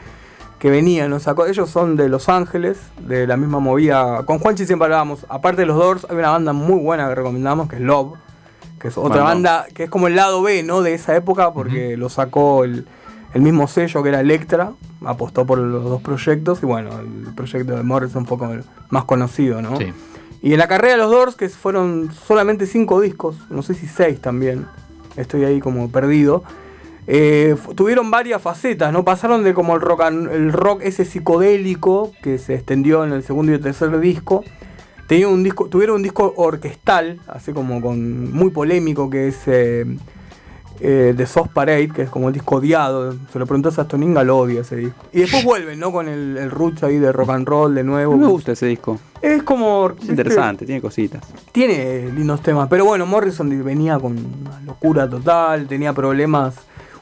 que 0.60 0.70
venían, 0.70 1.10
nos 1.10 1.24
sacó, 1.24 1.48
ellos 1.48 1.68
son 1.72 1.96
de 1.96 2.08
Los 2.08 2.30
Ángeles, 2.30 2.78
de 3.00 3.26
la 3.26 3.38
misma 3.38 3.60
movida. 3.60 4.24
Con 4.26 4.38
Juanchi 4.38 4.68
siempre 4.68 4.86
hablábamos, 4.86 5.26
aparte 5.30 5.62
de 5.62 5.66
los 5.66 5.78
Doors, 5.78 6.06
hay 6.08 6.18
una 6.18 6.30
banda 6.30 6.54
muy 6.54 6.80
buena 6.80 7.10
que 7.10 7.16
recomendamos, 7.16 7.70
que 7.70 7.78
es 7.78 7.82
Love, 7.82 8.20
que 8.80 8.90
es 8.90 8.98
otra 9.00 9.24
banda, 9.24 9.66
que 9.74 9.86
es 9.86 9.90
como 9.90 10.06
el 10.06 10.16
lado 10.16 10.44
B, 10.44 10.62
¿no? 10.62 10.84
De 10.84 10.94
esa 10.94 11.16
época, 11.16 11.54
porque 11.54 11.98
lo 11.98 12.10
sacó 12.10 12.66
el, 12.66 12.86
el 13.34 13.42
mismo 13.42 13.68
sello 13.68 14.02
que 14.04 14.10
era 14.10 14.20
Electra, 14.22 14.72
apostó 15.06 15.46
por 15.46 15.58
los 15.60 15.84
dos 15.84 16.02
proyectos, 16.02 16.62
y 16.64 16.66
bueno, 16.66 16.90
el 17.00 17.34
proyecto 17.36 17.76
de 17.76 17.84
Morrison 17.84 18.26
fue 18.26 18.38
como 18.38 18.54
el 18.54 18.64
más 18.90 19.06
conocido, 19.06 19.62
¿no? 19.62 19.78
Sí. 19.78 19.94
Y 20.42 20.54
en 20.54 20.60
la 20.60 20.68
carrera 20.68 20.94
de 20.94 21.00
los 21.00 21.12
Doors, 21.12 21.36
que 21.36 21.50
fueron 21.50 22.12
solamente 22.14 22.66
cinco 22.66 23.02
discos, 23.02 23.36
no 23.50 23.62
sé 23.62 23.74
si 23.74 23.88
seis 23.88 24.20
también, 24.22 24.66
estoy 25.18 25.44
ahí 25.44 25.60
como 25.60 25.90
perdido, 25.92 26.44
eh, 27.08 27.56
tuvieron 27.76 28.10
varias 28.12 28.42
facetas, 28.42 28.94
¿no? 28.94 29.04
Pasaron 29.04 29.44
de 29.44 29.54
como 29.54 29.76
el 29.76 29.82
rock, 29.82 30.02
and- 30.02 30.32
el 30.32 30.54
rock 30.54 30.82
ese 30.84 31.06
psicodélico 31.06 32.12
que 32.22 32.38
se 32.38 32.54
extendió 32.56 33.04
en 33.04 33.12
el 33.14 33.24
segundo 33.24 33.52
y 33.52 33.56
el 33.56 33.62
tercer 33.62 34.00
disco. 34.00 34.44
Un 35.28 35.44
disco, 35.44 35.66
tuvieron 35.70 35.96
un 35.96 36.04
disco 36.04 36.36
orquestal, 36.38 37.20
así 37.28 37.52
como 37.52 37.82
con 37.82 38.32
muy 38.32 38.52
polémico, 38.52 39.10
que 39.10 39.30
es 39.30 39.40
eh, 39.48 39.84
eh, 40.80 41.14
The 41.16 41.26
Soft 41.26 41.50
Parade, 41.54 41.90
que 41.90 42.04
es 42.04 42.10
como 42.10 42.28
el 42.28 42.34
disco 42.34 42.56
odiado. 42.56 43.14
Se 43.32 43.40
lo 43.40 43.46
preguntó 43.46 43.70
a 43.76 43.88
Toninga, 43.88 44.24
lo 44.24 44.38
odia 44.38 44.62
ese 44.62 44.78
disco. 44.78 45.06
Y 45.12 45.20
después 45.20 45.44
vuelven, 45.44 45.80
¿no? 45.80 45.92
Con 45.92 46.08
el, 46.08 46.38
el 46.38 46.52
roots 46.52 46.84
ahí 46.84 46.98
de 46.98 47.12
rock 47.12 47.30
and 47.32 47.48
roll 47.48 47.76
de 47.76 47.84
nuevo. 47.84 48.16
me 48.18 48.28
gusta 48.28 48.54
ese 48.54 48.66
disco. 48.68 49.00
Es 49.22 49.44
como. 49.44 49.92
Es 50.02 50.10
interesante, 50.10 50.66
tiene 50.66 50.82
cositas. 50.82 51.24
Tiene 51.52 52.12
lindos 52.12 52.42
temas, 52.42 52.68
pero 52.70 52.86
bueno, 52.86 53.06
Morrison 53.06 53.50
venía 53.64 54.00
con 54.00 54.14
una 54.14 54.62
locura 54.66 55.10
total, 55.10 55.68
tenía 55.68 55.94
problemas. 55.94 56.56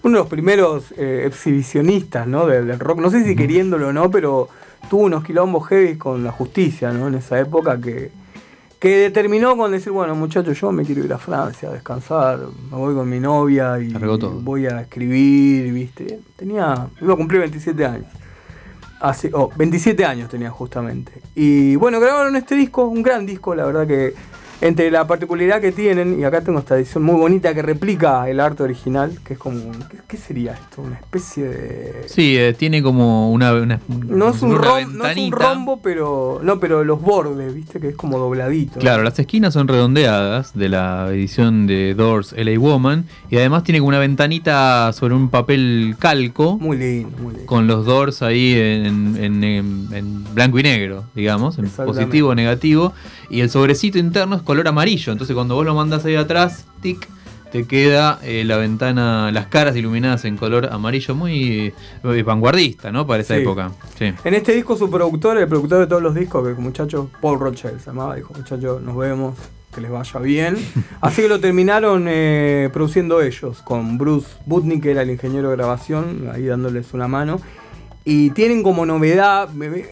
Uno 0.03 0.17
de 0.17 0.23
los 0.23 0.29
primeros 0.29 0.93
eh, 0.95 1.23
exhibicionistas 1.25 2.27
¿no? 2.27 2.45
del, 2.45 2.67
del 2.67 2.79
rock, 2.79 2.99
no 2.99 3.09
sé 3.09 3.25
si 3.25 3.35
queriéndolo 3.35 3.89
o 3.89 3.93
no, 3.93 4.09
pero 4.09 4.47
tuvo 4.89 5.03
unos 5.03 5.23
quilombos 5.23 5.67
heavy 5.67 5.97
con 5.97 6.23
la 6.23 6.31
justicia 6.31 6.91
¿no? 6.91 7.07
en 7.07 7.15
esa 7.15 7.39
época 7.39 7.79
que, 7.81 8.11
que 8.79 8.97
determinó 8.97 9.57
con 9.57 9.71
decir, 9.71 9.91
bueno 9.91 10.15
muchachos, 10.15 10.59
yo 10.59 10.71
me 10.71 10.83
quiero 10.83 11.03
ir 11.03 11.11
a 11.11 11.17
Francia 11.17 11.69
a 11.69 11.73
descansar, 11.73 12.39
me 12.71 12.77
voy 12.77 12.93
con 12.93 13.09
mi 13.09 13.19
novia 13.19 13.79
y 13.79 13.91
voy 14.41 14.67
a 14.67 14.81
escribir, 14.81 15.73
¿viste? 15.73 16.19
Tenía, 16.35 16.87
iba 17.01 17.13
a 17.13 17.17
cumplir 17.17 17.41
27 17.41 17.85
años. 17.85 18.07
Así, 18.99 19.29
oh, 19.33 19.51
27 19.55 20.05
años 20.05 20.29
tenía 20.29 20.49
justamente. 20.49 21.11
Y 21.35 21.75
bueno, 21.75 21.99
grabaron 21.99 22.35
este 22.35 22.55
disco, 22.55 22.85
un 22.87 23.03
gran 23.03 23.25
disco, 23.25 23.53
la 23.55 23.65
verdad 23.65 23.87
que 23.87 24.13
entre 24.59 24.89
la 24.89 25.05
particularidad 25.05 25.61
que 25.61 25.71
tienen, 25.71 26.19
y 26.19 26.23
acá 26.23 26.41
tengo 26.41 26.59
esta 26.59 26.75
edición 26.77 27.03
muy 27.03 27.15
bonita 27.15 27.53
que 27.53 27.61
replica 27.61 28.27
el 28.29 28.39
arte 28.39 28.63
original, 28.63 29.19
que 29.23 29.33
es 29.33 29.39
como, 29.39 29.59
¿qué, 29.89 29.97
qué 30.07 30.17
sería 30.17 30.53
esto? 30.53 30.81
Una 30.81 30.95
especie 30.95 31.43
de... 31.43 32.03
Sí, 32.07 32.35
eh, 32.37 32.53
tiene 32.57 32.81
como 32.81 33.31
una, 33.31 33.53
una- 33.53 33.79
No 33.87 34.29
es, 34.29 34.41
un 34.41 34.51
una 34.53 34.61
rom- 34.61 34.91
no 34.93 35.05
es 35.05 35.17
un 35.17 35.31
rombo, 35.31 35.79
pero 35.81 36.39
no, 36.43 36.59
pero 36.59 36.83
los 36.83 36.99
bordes, 37.01 37.53
viste, 37.53 37.79
que 37.79 37.89
es 37.89 37.95
como 37.95 38.17
dobladito. 38.17 38.79
Claro, 38.79 39.03
las 39.03 39.19
esquinas 39.19 39.53
son 39.53 39.67
redondeadas 39.67 40.53
de 40.57 40.69
la 40.69 41.07
edición 41.09 41.67
de 41.67 41.93
Doors 41.93 42.33
LA 42.35 42.57
Woman 42.59 43.05
y 43.29 43.37
además 43.37 43.63
tiene 43.63 43.79
como 43.79 43.89
una 43.89 43.99
ventanita 43.99 44.91
sobre 44.93 45.13
un 45.13 45.29
papel 45.29 45.95
calco 45.99 46.57
Muy 46.57 46.77
lindo, 46.77 47.15
muy 47.21 47.31
lindo. 47.33 47.45
con 47.45 47.67
los 47.67 47.85
Doors 47.85 48.21
ahí 48.23 48.53
en, 48.55 49.15
en- 49.17 49.43
en- 49.43 49.87
en 49.93 50.33
blanco 50.33 50.57
y 50.59 50.63
negro, 50.63 51.03
digamos, 51.13 51.59
en 51.59 51.69
positivo 51.69 52.29
o 52.29 52.35
negativo 52.35 52.93
y 53.29 53.41
el 53.41 53.49
sobrecito 53.49 53.97
interno 53.97 54.35
es 54.35 54.41
color 54.41 54.67
amarillo, 54.67 55.11
entonces 55.11 55.33
cuando 55.33 55.55
vos 55.55 55.65
lo 55.65 55.73
mandás 55.75 56.05
ahí 56.05 56.15
atrás, 56.15 56.65
tic, 56.81 57.07
te 57.51 57.65
queda 57.65 58.19
eh, 58.23 58.43
la 58.45 58.57
ventana, 58.57 59.31
las 59.31 59.47
caras 59.47 59.75
iluminadas 59.77 60.25
en 60.25 60.35
color 60.35 60.67
amarillo 60.71 61.15
muy 61.15 61.73
eh, 62.03 62.23
vanguardista, 62.23 62.91
¿no? 62.91 63.07
Para 63.07 63.21
esa 63.21 63.35
Sí. 63.35 63.41
época. 63.41 63.71
Sí. 63.97 64.13
En 64.25 64.33
este 64.33 64.53
disco 64.53 64.75
su 64.75 64.89
productor, 64.89 65.37
el 65.37 65.47
productor 65.47 65.79
de 65.79 65.87
todos 65.87 66.01
los 66.01 66.13
discos, 66.13 66.45
que 66.45 66.53
muchachos, 66.61 67.07
Paul 67.21 67.39
Rothschild 67.39 67.79
se 67.79 67.85
llamaba, 67.85 68.15
dijo, 68.15 68.33
muchachos, 68.35 68.81
nos 68.81 68.97
vemos, 68.97 69.35
que 69.73 69.79
les 69.79 69.89
vaya 69.91 70.19
bien. 70.19 70.57
Así 71.01 71.21
que 71.21 71.29
lo 71.29 71.39
terminaron 71.39 72.05
eh, 72.09 72.69
produciendo 72.73 73.21
ellos, 73.21 73.61
con 73.61 73.97
Bruce 73.97 74.27
Butnick, 74.45 74.83
que 74.83 74.91
era 74.91 75.03
el 75.03 75.09
ingeniero 75.11 75.49
de 75.49 75.55
grabación, 75.55 76.29
ahí 76.33 76.45
dándoles 76.47 76.93
una 76.93 77.07
mano. 77.07 77.39
Y 78.03 78.29
tienen 78.31 78.61
como 78.61 78.85
novedad, 78.85 79.49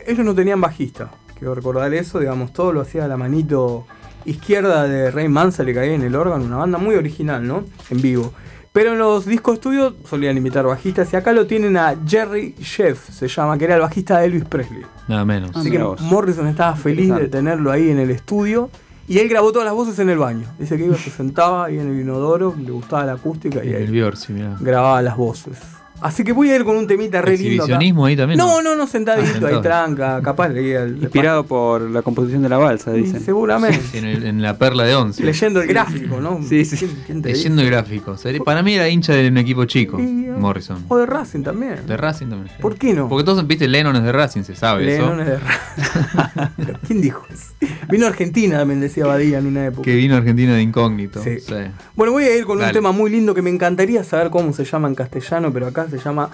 ellos 0.08 0.26
no 0.26 0.36
tenían 0.36 0.60
bajista, 0.60 1.10
quiero 1.38 1.56
recordar 1.56 1.93
eso, 1.93 2.19
digamos, 2.19 2.54
todo 2.54 2.74
lo 2.74 2.82
hacía 2.82 3.06
a 3.06 3.08
la 3.08 3.17
manito 3.17 3.86
izquierda 4.26 4.88
de 4.88 5.12
Ray 5.12 5.28
Mansell, 5.28 5.67
que 5.67 5.74
caía 5.74 5.93
en 5.93 6.02
el 6.02 6.15
órgano, 6.15 6.43
una 6.45 6.58
banda 6.58 6.78
muy 6.78 6.95
original, 6.95 7.48
¿no? 7.48 7.63
En 7.89 8.02
vivo. 8.02 8.34
Pero 8.76 8.91
en 8.91 9.00
los 9.00 9.26
discos 9.26 9.54
estudios 9.54 9.93
solían 10.04 10.36
imitar 10.36 10.65
bajistas 10.65 11.13
y 11.13 11.15
acá 11.15 11.32
lo 11.32 11.48
tienen 11.48 11.78
a 11.78 11.95
Jerry 12.06 12.56
Sheff, 12.60 13.10
se 13.10 13.30
llama, 13.30 13.58
que 13.58 13.63
era 13.63 13.76
el 13.76 13.82
bajista 13.82 14.19
de 14.19 14.26
Elvis 14.26 14.43
Presley. 14.43 14.82
Nada 15.08 15.24
menos. 15.24 15.56
Así 15.56 15.71
que. 15.71 15.80
Morrison 15.80 16.48
estaba 16.48 16.76
feliz 16.76 17.15
de 17.15 17.30
tenerlo 17.30 17.71
ahí 17.71 17.89
en 17.89 18.00
el 18.00 18.12
estudio 18.12 18.69
y 19.08 19.19
él 19.19 19.30
grabó 19.30 19.52
todas 19.54 19.65
las 19.65 19.74
voces 19.74 19.98
en 20.00 20.10
el 20.10 20.17
baño. 20.17 20.48
Dice 20.60 20.76
que 20.76 20.86
iba, 20.86 20.98
se 20.98 21.10
sentaba 21.10 21.65
ahí 21.65 21.80
en 21.80 21.89
el 21.89 22.02
inodoro, 22.02 22.54
le 22.60 22.71
gustaba 22.71 23.06
la 23.06 23.13
acústica 23.13 23.63
y 23.63 23.69
el 23.69 23.93
ahí 23.93 24.12
mirá. 24.34 24.58
grababa 24.60 25.02
las 25.02 25.15
voces. 25.15 25.58
Así 26.01 26.23
que 26.23 26.34
voy 26.34 26.49
a 26.51 26.55
ir 26.58 26.63
con 26.65 26.75
un 26.75 26.88
temita 26.88 27.21
re 27.21 27.38
lindo. 27.38 27.63
acá. 27.63 27.77
Ahí 27.79 28.15
también. 28.15 28.38
No, 28.38 28.62
no, 28.62 28.75
no, 28.75 28.86
sentadito, 28.86 29.27
Ah, 29.27 29.31
sentado. 29.31 29.55
ahí 29.55 29.62
tranca, 29.62 30.21
capaz 30.21 30.49
leía 30.49 30.84
el. 30.84 30.97
Inspirado 31.01 31.45
por 31.45 31.81
la 31.89 32.01
composición 32.01 32.43
de 32.43 32.49
la 32.49 32.58
balsa, 32.58 32.93
Sí, 32.93 33.01
dicen. 33.01 33.21
Seguramente. 33.21 33.79
Sí, 33.91 33.97
en, 33.99 34.05
el- 34.05 34.25
en 34.25 34.41
la 34.41 34.58
perla 34.58 34.84
de 34.84 34.93
once. 34.95 35.23
Leyendo 35.23 35.62
el 35.62 35.67
gráfico, 35.67 36.19
¿no? 36.19 36.41
Sí, 36.47 36.65
sí. 36.65 36.75
¿Quién- 37.05 37.21
Leyendo 37.21 37.62
dice? 37.62 37.71
gráficos. 37.71 38.21
Sería- 38.21 38.41
Para 38.43 38.62
mí 38.62 38.73
era 38.75 38.89
hincha 38.89 39.13
de 39.13 39.27
un 39.29 39.38
equipo 39.38 39.65
chico, 39.65 39.99
Y, 39.99 40.03
Morrison. 40.03 40.84
O 40.89 40.97
de 40.97 41.05
Racing 41.05 41.43
también. 41.43 41.86
De 41.88 41.95
Racing 41.97 42.27
también. 42.27 42.49
sí. 42.55 42.62
¿Por 42.62 42.75
qué 42.77 42.93
no? 42.93 43.08
Porque 43.08 43.23
todos, 43.23 43.47
viste, 43.47 43.67
Lennon 43.67 43.95
es 43.95 44.03
de 44.03 44.12
Racing, 44.12 44.43
se 44.43 44.55
sabe 44.55 44.84
Lennon 44.86 45.21
eso. 45.21 45.21
es 45.21 45.27
de 45.27 45.38
Racing. 45.39 46.75
¿Quién 46.88 47.01
dijo 47.01 47.25
eso? 47.34 47.53
Vino 47.89 48.05
a 48.05 48.10
Argentina 48.10 48.58
también, 48.58 48.81
decía 48.81 49.05
Badía 49.05 49.39
en 49.39 49.47
una 49.47 49.65
época. 49.67 49.84
Que 49.84 49.95
vino 49.95 50.15
a 50.15 50.17
Argentina 50.17 50.53
de 50.55 50.62
incógnito. 50.62 51.23
Sí. 51.23 51.39
Sí. 51.39 51.53
Bueno, 51.95 52.12
voy 52.13 52.25
a 52.25 52.36
ir 52.38 52.45
con 52.45 52.62
un 52.62 52.71
tema 52.71 52.91
muy 52.91 53.10
lindo 53.10 53.34
que 53.34 53.41
me 53.41 53.49
encantaría 53.49 54.03
saber 54.03 54.29
cómo 54.29 54.51
se 54.53 54.65
llama 54.65 54.88
en 54.88 54.95
castellano, 54.95 55.51
pero 55.53 55.67
acá 55.67 55.85
se 55.89 55.98
llama 55.98 56.30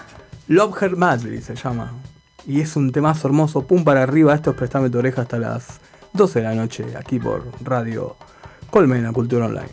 Love 0.48 0.82
Her 0.82 0.96
Madly, 0.96 1.40
se 1.40 1.54
llama. 1.54 1.92
Y 2.46 2.60
es 2.60 2.76
un 2.76 2.90
temazo 2.90 3.28
hermoso, 3.28 3.66
pum 3.66 3.84
para 3.84 4.02
arriba, 4.02 4.34
esto 4.34 4.50
es 4.50 4.56
Prestame 4.56 4.90
tu 4.90 4.98
oreja 4.98 5.22
hasta 5.22 5.38
las 5.38 5.80
12 6.12 6.40
de 6.40 6.44
la 6.44 6.54
noche, 6.54 6.84
aquí 6.96 7.18
por 7.18 7.44
Radio 7.62 8.16
Colmena 8.70 9.12
Cultura 9.12 9.46
Online. 9.46 9.68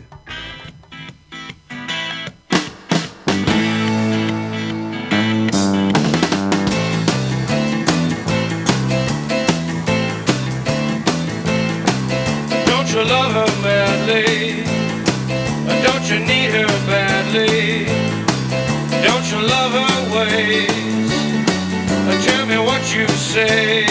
Say. 23.30 23.89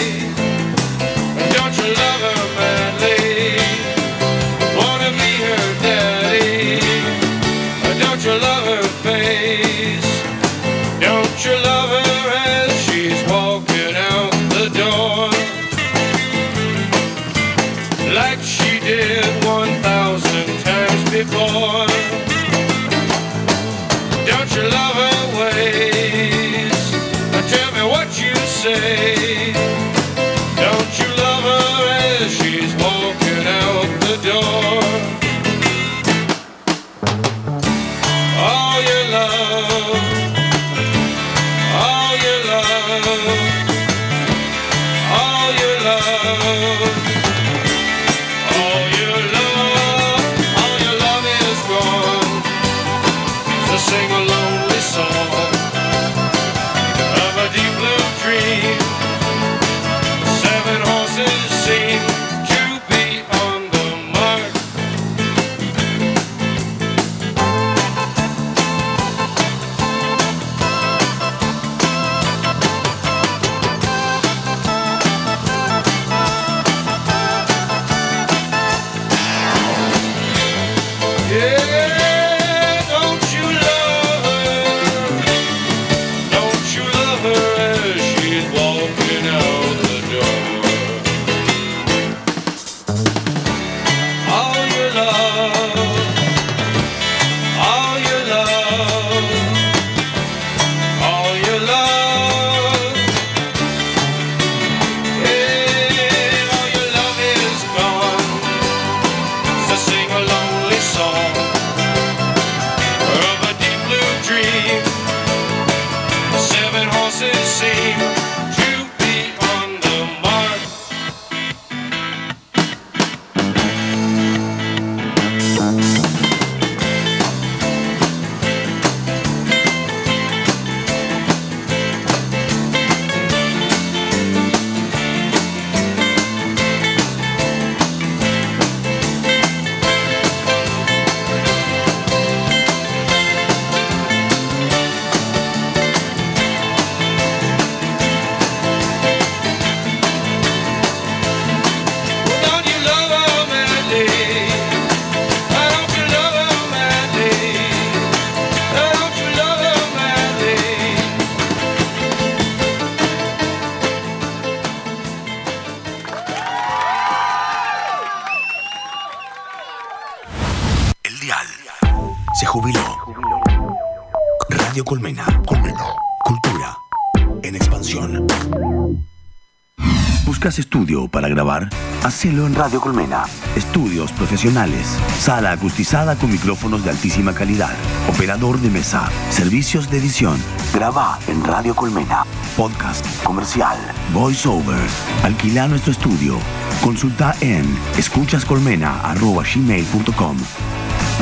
Hacelo 182.20 182.46
en 182.46 182.54
Radio 182.54 182.82
Colmena. 182.82 183.22
Estudios 183.56 184.12
profesionales. 184.12 184.98
Sala 185.18 185.52
acustizada 185.52 186.16
con 186.16 186.30
micrófonos 186.30 186.84
de 186.84 186.90
altísima 186.90 187.32
calidad. 187.32 187.74
Operador 188.10 188.60
de 188.60 188.68
mesa. 188.68 189.08
Servicios 189.30 189.90
de 189.90 189.96
edición. 189.96 190.38
Graba 190.74 191.18
en 191.28 191.42
Radio 191.42 191.74
Colmena. 191.74 192.26
Podcast. 192.58 193.06
Comercial. 193.22 193.78
Voice 194.12 194.46
over. 194.46 194.78
Alquila 195.22 195.66
nuestro 195.66 195.92
estudio. 195.92 196.38
Consulta 196.82 197.34
en 197.40 197.64
escuchascolmena.gmail.com 197.96 200.36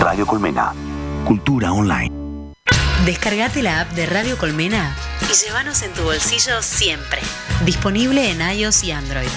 Radio 0.00 0.26
Colmena. 0.26 0.72
Cultura 1.24 1.72
online. 1.72 2.10
Descargate 3.06 3.62
la 3.62 3.82
app 3.82 3.92
de 3.92 4.04
Radio 4.06 4.36
Colmena 4.36 4.96
y 5.22 5.26
llévanos 5.46 5.82
en 5.82 5.92
tu 5.92 6.02
bolsillo 6.02 6.60
siempre. 6.60 7.20
Disponible 7.64 8.32
en 8.32 8.40
iOS 8.40 8.82
y 8.82 8.90
Android. 8.90 9.28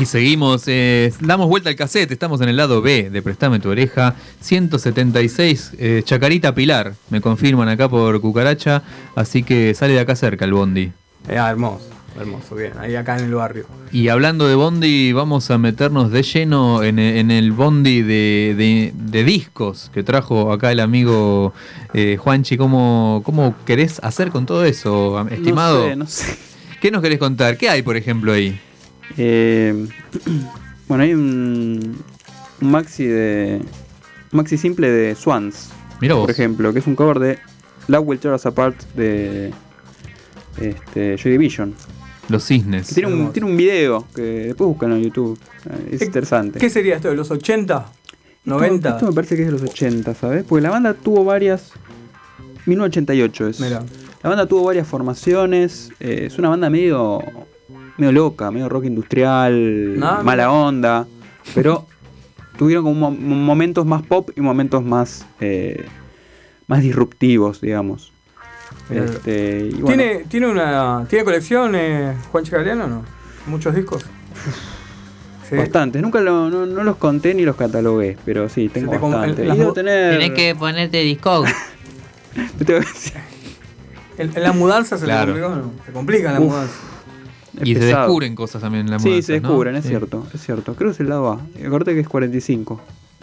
Y 0.00 0.06
seguimos, 0.06 0.64
eh, 0.66 1.12
damos 1.20 1.48
vuelta 1.48 1.70
al 1.70 1.76
cassette, 1.76 2.12
estamos 2.12 2.40
en 2.40 2.48
el 2.48 2.56
lado 2.56 2.80
B 2.82 3.10
de 3.10 3.20
Prestame 3.22 3.58
tu 3.58 3.68
oreja, 3.70 4.14
176, 4.40 5.72
eh, 5.78 6.02
Chacarita 6.04 6.54
Pilar, 6.54 6.94
me 7.10 7.20
confirman 7.20 7.68
acá 7.68 7.88
por 7.88 8.20
Cucaracha, 8.20 8.82
así 9.16 9.42
que 9.42 9.74
sale 9.74 9.94
de 9.94 10.00
acá 10.00 10.14
cerca 10.14 10.44
el 10.44 10.52
Bondi. 10.52 10.92
Ah, 11.28 11.50
hermoso, 11.50 11.88
hermoso, 12.18 12.54
bien. 12.54 12.72
Ahí 12.78 12.94
acá 12.94 13.18
en 13.18 13.24
el 13.24 13.34
barrio. 13.34 13.66
Y 13.90 14.06
hablando 14.08 14.46
de 14.46 14.54
Bondi, 14.54 15.12
vamos 15.12 15.50
a 15.50 15.58
meternos 15.58 16.12
de 16.12 16.22
lleno 16.22 16.84
en, 16.84 17.00
en 17.00 17.32
el 17.32 17.50
Bondi 17.50 18.02
de, 18.02 18.54
de- 18.56 18.92
de 18.94 19.24
discos 19.24 19.90
que 19.92 20.04
trajo 20.04 20.52
acá 20.52 20.70
el 20.70 20.78
amigo 20.78 21.52
eh, 21.92 22.16
Juanchi. 22.20 22.56
¿Cómo, 22.56 23.22
¿Cómo 23.24 23.56
querés 23.66 23.98
hacer 24.04 24.30
con 24.30 24.46
todo 24.46 24.64
eso, 24.64 25.26
estimado? 25.28 25.80
No 25.82 25.88
sé, 25.88 25.96
no 25.96 26.06
sé. 26.06 26.38
¿Qué 26.80 26.92
nos 26.92 27.02
querés 27.02 27.18
contar? 27.18 27.56
¿Qué 27.56 27.68
hay, 27.68 27.82
por 27.82 27.96
ejemplo, 27.96 28.32
ahí? 28.32 28.60
Eh, 29.16 29.86
bueno, 30.86 31.04
hay 31.04 31.14
un, 31.14 31.96
un 32.60 32.70
maxi 32.70 33.04
de. 33.06 33.60
Un 34.32 34.36
maxi 34.36 34.56
simple 34.58 34.90
de 34.90 35.14
Swans. 35.14 35.70
Mirá 36.00 36.14
vos. 36.14 36.22
Por 36.24 36.30
ejemplo, 36.30 36.72
que 36.72 36.78
es 36.80 36.86
un 36.86 36.94
cover 36.94 37.18
de 37.18 37.38
Love 37.88 38.06
Will 38.06 38.18
Tear 38.20 38.34
Us 38.34 38.46
Apart 38.46 38.76
de. 38.94 39.52
Este, 40.60 41.16
Joy 41.16 41.32
Division. 41.32 41.74
Los 42.28 42.44
cisnes. 42.44 42.88
Que 42.88 42.94
tiene, 42.96 43.12
un, 43.14 43.32
tiene 43.32 43.48
un 43.50 43.56
video 43.56 44.06
que 44.14 44.22
después 44.22 44.68
buscan 44.68 44.92
en 44.92 45.02
YouTube. 45.02 45.38
Eh, 45.70 45.88
Es 45.92 46.02
interesante. 46.02 46.58
¿Qué 46.58 46.68
sería 46.68 46.96
esto 46.96 47.08
de 47.08 47.14
los 47.16 47.30
80? 47.30 47.86
Esto- 48.44 48.58
¿90? 48.58 48.94
Esto, 48.94 49.06
me 49.06 49.12
parece 49.12 49.36
que 49.36 49.42
es 49.42 49.48
de 49.48 49.52
los 49.52 49.62
80, 49.62 50.14
¿sabes? 50.14 50.44
Porque 50.46 50.62
la 50.62 50.70
banda 50.70 50.94
tuvo 50.94 51.24
varias. 51.24 51.72
1988 52.66 53.48
es. 53.48 53.60
Mira. 53.60 53.82
La 54.22 54.28
banda 54.30 54.46
tuvo 54.46 54.64
varias 54.64 54.86
formaciones. 54.86 55.90
eh, 56.00 56.24
es 56.26 56.38
una 56.38 56.48
banda 56.50 56.68
medio. 56.68 57.22
Medio 57.98 58.12
loca, 58.12 58.50
medio 58.50 58.68
rock 58.68 58.84
industrial, 58.86 59.96
mala 60.24 60.50
onda. 60.50 61.06
Pero 61.54 61.86
tuvieron 62.56 62.84
como 62.84 63.10
mo- 63.10 63.16
momentos 63.36 63.84
más 63.86 64.02
pop 64.02 64.30
y 64.36 64.40
momentos 64.40 64.82
más. 64.84 65.26
eh, 65.40 65.84
más 66.66 66.82
disruptivos, 66.82 67.60
digamos. 67.62 68.12
Este, 68.90 69.70
y 69.72 69.80
bueno, 69.80 69.86
¿Tiene, 69.86 70.24
¿Tiene 70.28 70.46
una 70.48 71.06
¿tiene 71.08 71.24
colección 71.24 71.74
eh, 71.74 72.14
Juan 72.30 72.44
Chicaliano 72.44 72.84
o 72.84 72.88
no? 72.88 73.04
¿Muchos 73.46 73.74
discos? 73.74 74.04
Sí. 75.48 75.56
Bastantes. 75.56 76.02
Nunca 76.02 76.20
lo- 76.20 76.50
no, 76.50 76.66
no 76.66 76.84
los 76.84 76.96
conté 76.96 77.32
ni 77.32 77.44
los 77.44 77.56
catalogué, 77.56 78.18
pero 78.26 78.50
sí, 78.50 78.68
tengo 78.68 78.90
te 78.92 78.98
com- 78.98 79.12
bastantes. 79.12 79.46
las 79.46 79.56
Y 79.56 79.58
debo 79.60 79.70
mu- 79.70 79.74
tener. 79.74 80.12
Tenés 80.18 80.32
que 80.32 80.54
ponerte 80.54 80.98
discog. 80.98 81.46
te 82.58 82.64
tengo 82.66 82.80
que 82.80 82.86
decir, 82.86 83.12
¿En, 84.18 84.36
en 84.36 84.42
la 84.42 84.52
mudanza 84.52 84.98
se 84.98 85.06
Claro. 85.06 85.32
te 85.32 85.40
complicó 85.40 85.62
no? 85.64 85.72
Se 85.86 85.92
complica 85.92 86.32
la 86.32 86.40
Uf. 86.40 86.52
mudanza. 86.52 86.74
Y 87.64 87.74
se 87.74 87.80
descubren 87.84 88.34
cosas 88.34 88.60
también 88.62 88.86
en 88.86 88.90
la 88.92 88.98
Sí, 88.98 89.08
mudanza, 89.08 89.26
se 89.26 89.40
¿no? 89.40 89.48
descubren, 89.48 89.76
es 89.76 89.82
Sí. 89.84 89.88
cierto, 89.90 90.26
es 90.34 90.40
cierto. 90.42 90.74
Creo 90.74 90.90
que 90.90 90.94
es 90.94 91.00
el 91.00 91.08
lado 91.08 91.28
A. 91.30 91.40
Acordate 91.66 91.94
que 91.94 92.00
es 92.00 92.08
45. 92.08 92.80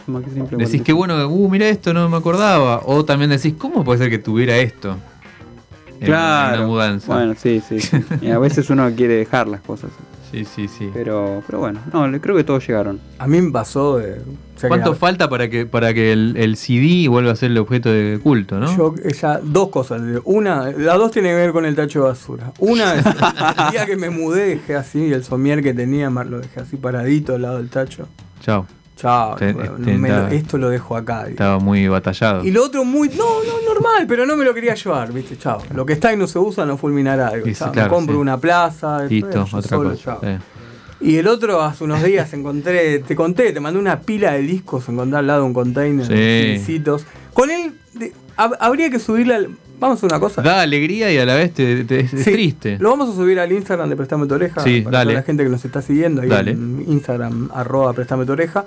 Más 0.07 0.23
que 0.23 0.29
simple 0.29 0.57
Decís 0.57 0.81
45. 0.81 0.83
que 0.85 0.93
bueno, 0.93 1.27
uh, 1.27 1.49
mira 1.49 1.67
esto, 1.67 1.93
no 1.93 2.07
me 2.09 2.17
acordaba. 2.17 2.81
O 2.85 3.03
también 3.05 3.29
decís, 3.31 3.53
¿cómo 3.57 3.83
puede 3.83 3.99
ser 3.99 4.09
que 4.09 4.19
tuviera 4.19 4.57
esto? 4.57 4.97
En- 5.99 6.05
Claro. 6.07 6.55
En 6.55 6.59
una 6.61 6.67
mudanza. 6.67 7.13
Bueno, 7.15 7.33
sí, 7.41 7.61
sí. 7.67 7.79
sí. 7.79 7.97
Y 8.21 8.29
a 8.29 8.37
veces 8.39 8.69
uno 8.69 8.89
quiere 8.95 9.15
dejar 9.15 9.47
las 9.47 9.61
cosas. 9.61 9.89
Sí, 10.35 10.43
sí, 10.45 10.67
sí. 10.67 10.89
Pero, 10.93 11.41
pero 11.45 11.59
bueno, 11.59 11.79
no, 11.93 12.07
le- 12.09 12.19
creo 12.19 12.35
que 12.35 12.43
todos 12.43 12.67
llegaron. 12.67 12.99
A 13.19 13.25
mí 13.27 13.39
me 13.41 13.51
pasó 13.51 13.97
de. 13.99 14.19
o 14.19 14.59
sea, 14.59 14.67
¿Cuánto 14.67 14.91
que 14.93 14.99
falta 14.99 15.29
para 15.29 15.49
que 15.49 15.65
para 15.65 15.93
que 15.93 16.11
el, 16.11 16.35
el 16.37 16.57
CD 16.57 17.07
vuelva 17.07 17.31
a 17.31 17.35
ser 17.37 17.51
el 17.51 17.57
objeto 17.57 17.89
de 17.89 18.19
culto, 18.21 18.59
no? 18.59 18.75
Yo, 18.75 18.93
ella, 19.05 19.39
dos 19.41 19.69
cosas. 19.69 20.01
le 20.01 20.07
digo. 20.07 20.21
Una, 20.25 20.71
las 20.71 20.97
dos 20.97 21.11
tienen 21.11 21.31
que 21.31 21.37
ver 21.37 21.51
con 21.53 21.65
el 21.65 21.73
tacho 21.75 21.99
de 22.01 22.05
basura. 22.09 22.51
Una 22.59 22.95
es 22.95 23.05
el 23.65 23.71
día 23.71 23.85
que 23.85 23.95
me 23.95 24.09
mudé, 24.09 24.47
dejé 24.47 24.75
así, 24.75 25.13
el 25.13 25.23
somier 25.23 25.63
que 25.63 25.73
tenía, 25.73 26.09
mar- 26.09 26.27
lo 26.27 26.39
dejé 26.41 26.59
así 26.59 26.75
paradito 26.75 27.35
al 27.35 27.41
lado 27.43 27.57
del 27.57 27.69
tacho. 27.69 28.07
Chao. 28.41 28.65
Chao, 28.95 29.35
Te- 29.35 29.51
bueno, 29.51 29.73
te- 29.83 29.97
me 29.97 30.07
lo- 30.09 30.15
estaba- 30.15 30.33
esto 30.33 30.57
lo 30.57 30.69
dejo 30.69 30.95
acá. 30.95 31.27
Estaba 31.27 31.59
muy 31.59 31.87
batallado. 31.87 32.43
Y 32.45 32.51
lo 32.51 32.63
otro 32.63 32.85
muy. 32.85 33.09
No, 33.09 33.43
no, 33.43 33.73
normal, 33.73 34.05
pero 34.07 34.25
no 34.25 34.37
me 34.37 34.45
lo 34.45 34.53
quería 34.53 34.73
llevar, 34.75 35.11
¿viste? 35.11 35.37
Chao. 35.37 35.61
Lo 35.73 35.85
que 35.85 35.93
está 35.93 36.13
y 36.13 36.17
no 36.17 36.27
se 36.27 36.39
usa 36.39 36.65
no 36.65 36.77
fulminará. 36.77 37.33
Y 37.45 37.53
sí, 37.53 37.63
claro, 37.71 37.73
me 37.73 37.87
compro 37.89 38.15
sí. 38.15 38.21
una 38.21 38.37
plaza. 38.39 39.03
Listo, 39.03 39.43
otra 39.51 39.61
solo, 39.61 39.89
cosa. 39.91 40.17
Y 41.01 41.17
el 41.17 41.27
otro, 41.27 41.61
hace 41.61 41.83
unos 41.83 42.01
días 42.03 42.31
encontré, 42.33 42.99
te 42.99 43.15
conté, 43.17 43.51
te 43.51 43.59
mandé 43.59 43.79
una 43.79 43.99
pila 43.99 44.31
de 44.31 44.39
discos, 44.39 44.87
encontré 44.87 45.19
al 45.19 45.27
lado 45.27 45.45
un 45.45 45.53
container 45.53 46.05
Sí. 46.07 46.13
de. 46.79 46.99
Con 47.33 47.49
él, 47.51 47.73
de- 47.93 48.13
habría 48.37 48.89
que 48.89 48.99
subirle 48.99 49.35
al. 49.35 49.49
Vamos 49.79 49.97
a 49.97 50.05
hacer 50.05 50.09
una 50.11 50.19
cosa. 50.19 50.41
Da 50.41 50.61
alegría 50.61 51.11
y 51.11 51.17
a 51.17 51.25
la 51.25 51.35
vez 51.35 51.53
te, 51.53 51.83
te- 51.83 51.99
es, 52.01 52.11
Sí, 52.11 52.31
triste. 52.31 52.77
Lo 52.79 52.89
vamos 52.91 53.09
a 53.09 53.13
subir 53.15 53.39
al 53.39 53.51
Instagram 53.51 53.89
de 53.89 53.95
Prestame 53.95 54.25
tu 54.25 54.33
oreja. 54.35 54.61
Sí, 54.61 54.81
para 54.81 54.99
dale. 54.99 55.13
la 55.15 55.23
gente 55.23 55.43
que 55.43 55.49
nos 55.49 55.63
está 55.65 55.81
siguiendo 55.81 56.21
ahí 56.21 56.29
Dale. 56.29 56.51
en 56.51 56.85
Instagram, 56.87 57.49
arroba 57.53 57.93
Prestame 57.93 58.25
tu 58.25 58.31
oreja. 58.31 58.65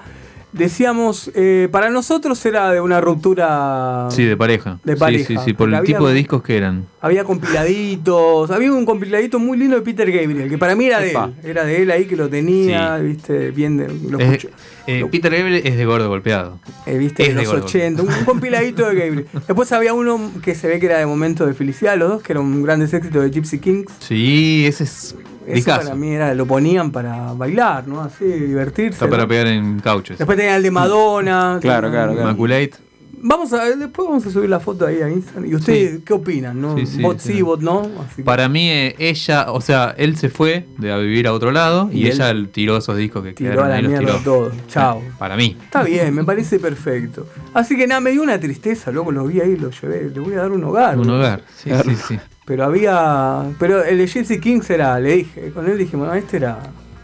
Decíamos, 0.52 1.30
eh, 1.34 1.68
para 1.70 1.90
nosotros 1.90 2.44
era 2.46 2.70
de 2.72 2.80
una 2.80 3.00
ruptura. 3.02 4.08
Sí, 4.10 4.24
de 4.24 4.36
pareja. 4.36 4.78
De 4.82 4.94
Sí, 4.94 4.98
pareja, 4.98 5.26
Sí, 5.26 5.36
sí, 5.44 5.52
por 5.52 5.72
el 5.72 5.82
tipo 5.84 6.08
de 6.08 6.14
discos 6.14 6.42
que 6.42 6.56
eran. 6.56 6.86
Había 7.02 7.22
compiladitos, 7.24 8.50
había 8.50 8.72
un 8.72 8.86
compiladito 8.86 9.38
muy 9.38 9.58
lindo 9.58 9.76
de 9.76 9.82
Peter 9.82 10.10
Gabriel, 10.10 10.48
que 10.48 10.58
para 10.58 10.74
mí 10.74 10.86
era 10.86 11.00
de 11.00 11.10
Epa. 11.10 11.30
él. 11.42 11.50
Era 11.50 11.64
de 11.64 11.82
él 11.82 11.90
ahí 11.90 12.06
que 12.06 12.16
lo 12.16 12.28
tenía, 12.28 12.98
Sí. 12.98 13.04
viste, 13.04 13.50
bien 13.50 13.76
de, 13.76 13.88
lo 14.10 14.18
Es- 14.18 14.24
escuché. 14.32 14.48
eh, 14.86 15.00
Lo- 15.00 15.10
Peter 15.10 15.30
Gabriel 15.34 15.62
es 15.64 15.76
de 15.76 15.84
gordo 15.84 16.08
golpeado. 16.08 16.58
eh, 16.86 16.96
viste, 16.98 17.22
es 17.24 17.34
de 17.34 17.42
los 17.42 17.52
gordo. 17.52 17.66
80, 17.66 18.02
un, 18.02 18.08
un 18.08 18.24
compiladito 18.24 18.88
de 18.88 18.94
Gabriel. 18.94 19.26
Después 19.46 19.70
había 19.72 19.92
uno 19.92 20.30
que 20.42 20.54
se 20.54 20.66
ve 20.66 20.80
que 20.80 20.86
era 20.86 20.98
de 20.98 21.06
momento 21.06 21.46
de 21.46 21.52
felicidad, 21.54 21.96
los 21.98 22.08
dos, 22.08 22.22
que 22.22 22.32
era 22.32 22.40
un 22.40 22.62
grandes 22.62 22.92
éxitos 22.94 23.22
de 23.22 23.30
Gypsy 23.30 23.58
Kings. 23.58 23.92
Sí, 24.00 24.64
ese 24.66 24.84
es 24.84 25.14
Eso 25.54 25.70
para 25.76 25.94
mí 25.94 26.10
era, 26.12 26.34
lo 26.34 26.46
ponían 26.46 26.90
para 26.90 27.32
bailar, 27.32 27.86
¿no? 27.88 28.00
Así, 28.00 28.24
divertirse. 28.24 28.94
Está 28.94 29.08
para 29.08 29.22
¿no? 29.24 29.28
pegar 29.28 29.46
en 29.48 29.80
cauches. 29.80 30.18
Después 30.18 30.36
tenía 30.38 30.56
el 30.56 30.62
de 30.62 30.70
Madonna. 30.70 31.58
Claro, 31.62 31.88
que- 31.88 31.92
claro, 31.94 32.12
claro. 32.12 32.28
Immaculate. 32.28 32.72
Vamos 33.20 33.52
a, 33.52 33.64
después 33.64 34.06
vamos 34.06 34.24
a 34.26 34.30
subir 34.30 34.48
la 34.48 34.60
foto 34.60 34.86
ahí 34.86 35.02
a 35.02 35.10
Instagram. 35.10 35.50
¿Y 35.50 35.54
ustedes 35.56 35.96
Sí. 35.96 36.02
qué 36.06 36.12
opinan? 36.12 36.60
¿no? 36.60 36.76
Sí, 36.78 36.86
sí, 36.86 37.02
bot 37.02 37.18
sí, 37.18 37.42
bot 37.42 37.60
no. 37.60 37.80
Así 37.80 38.16
que- 38.18 38.22
Para 38.22 38.48
mí, 38.48 38.70
eh, 38.70 38.94
ella, 39.00 39.50
o 39.50 39.60
sea, 39.60 39.92
él 39.98 40.16
se 40.16 40.28
fue 40.28 40.66
de 40.78 40.92
a 40.92 40.98
vivir 40.98 41.26
a 41.26 41.32
otro 41.32 41.50
lado 41.50 41.90
y, 41.92 42.02
Y 42.02 42.06
ella 42.06 42.32
tiró 42.52 42.76
esos 42.76 42.96
discos 42.96 43.24
que 43.24 43.32
tiró 43.32 43.50
quedaron 43.50 43.66
a 43.66 43.68
la 43.70 43.74
ahí, 43.76 43.82
los 43.82 43.98
tiró. 43.98 44.18
todo. 44.22 44.52
Chao. 44.68 45.02
Para 45.18 45.34
mí. 45.36 45.56
Está 45.64 45.82
bien, 45.82 46.14
me 46.14 46.22
parece 46.22 46.60
perfecto. 46.60 47.26
Así 47.54 47.76
que 47.76 47.88
nada, 47.88 48.00
me 48.00 48.12
dio 48.12 48.22
una 48.22 48.38
tristeza, 48.38 48.92
luego 48.92 49.10
lo 49.10 49.24
vi 49.24 49.40
ahí, 49.40 49.56
lo 49.56 49.70
llevé, 49.70 50.10
le 50.14 50.20
voy 50.20 50.34
a 50.34 50.42
dar 50.42 50.52
un 50.52 50.62
hogar. 50.62 50.96
Un 50.96 51.10
hogar. 51.10 51.42
Sí, 51.56 51.70
sí, 51.84 51.96
sí. 51.96 52.18
Pero 52.48 52.64
había. 52.64 53.44
Pero 53.60 53.84
el 53.84 53.98
de 53.98 54.06
Gypsy 54.08 54.40
Kings 54.40 54.68
era, 54.70 54.98
le 54.98 55.16
dije, 55.18 55.50
con 55.52 55.68
él 55.68 55.76
dijimos, 55.78 56.08
no, 56.08 56.14
este 56.14 56.38
era 56.38 56.58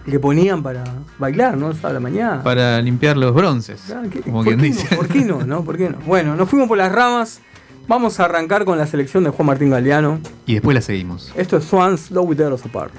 el 0.07 0.11
que 0.13 0.19
ponían 0.19 0.63
para 0.63 0.83
bailar, 1.19 1.57
¿no? 1.59 1.73
A 1.83 1.93
la 1.93 2.01
mañana. 2.01 2.43
Para 2.43 2.81
limpiar 2.81 3.17
los 3.19 3.35
bronces. 3.35 3.93
Ah, 3.95 4.03
¿qué- 4.11 4.23
Como 4.23 4.39
¿por 4.39 4.47
quien 4.47 4.59
qué 4.59 4.65
dice. 4.67 4.89
No? 4.91 4.97
¿Por 4.97 5.09
qué 5.09 5.21
no? 5.25 5.43
no? 5.45 5.63
¿Por 5.65 5.77
qué 5.77 5.91
no? 5.91 5.99
Bueno, 6.07 6.35
nos 6.35 6.49
fuimos 6.49 6.67
por 6.67 6.79
las 6.79 6.91
ramas. 6.91 7.41
Vamos 7.87 8.19
a 8.19 8.25
arrancar 8.25 8.65
con 8.65 8.79
la 8.79 8.87
selección 8.87 9.23
de 9.25 9.31
Juan 9.31 9.47
Martín 9.47 9.69
Galeano. 9.69 10.19
Y 10.47 10.55
después 10.55 10.75
la 10.75 10.81
seguimos. 10.81 11.31
Esto 11.37 11.59
es 11.59 11.65
Swans, 11.65 12.11
Love 12.11 12.31
With 12.31 12.41
Apart. 12.41 12.95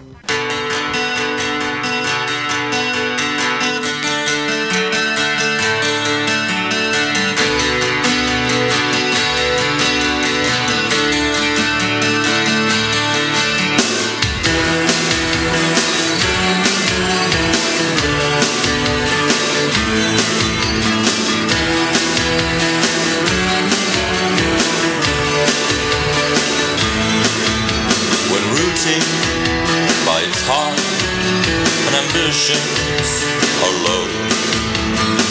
Are 32.54 33.76
low, 33.90 34.06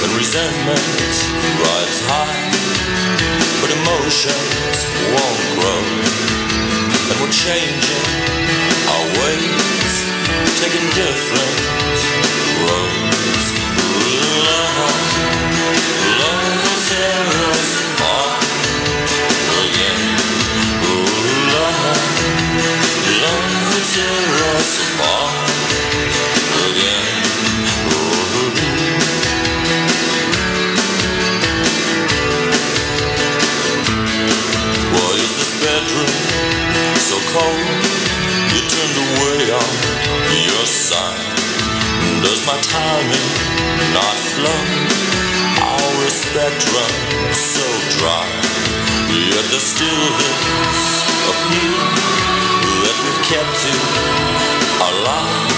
and 0.03 0.11
resentment 0.19 0.83
rides 1.63 2.01
high, 2.11 2.51
but 3.63 3.71
emotions 3.71 4.83
won't 5.15 5.43
grow, 5.55 5.83
and 6.91 7.17
we're 7.23 7.31
changing 7.31 8.07
our 8.91 9.07
ways, 9.23 9.95
taking 10.59 10.83
different 10.99 11.55
roads. 12.67 13.04
My 42.47 42.61
timing 42.61 43.29
not 43.97 44.17
flow? 44.37 44.61
Our 45.65 46.05
respect 46.05 46.61
runs 46.77 47.37
so 47.37 47.65
dry. 47.97 48.27
Yet 49.09 49.45
there's 49.49 49.63
still 49.63 50.05
this 50.21 50.83
appeal 51.33 51.79
that 52.85 52.97
we've 53.01 53.23
kept 53.33 53.61
it 53.65 53.83
alive. 54.77 55.49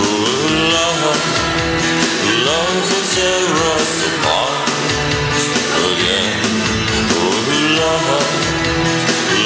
Ooh, 0.00 0.72
love, 0.72 1.02
love 2.48 2.80
will 2.88 3.06
tear 3.12 3.48
us 3.76 3.92
apart 4.08 4.68
again. 5.92 6.40
Ooh, 7.12 7.40
love, 7.76 8.08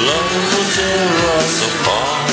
love 0.07 0.31
will 0.51 0.67
tear 0.71 1.09
us 1.35 1.55
apart 1.67 2.26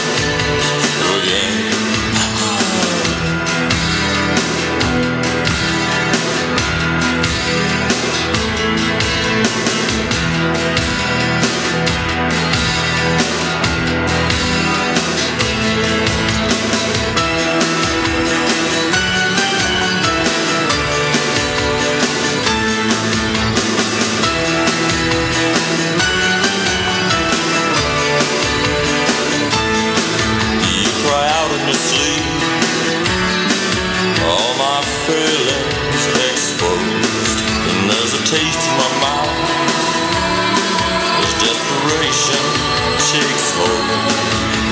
takes 43.15 43.53
hold. 43.55 43.87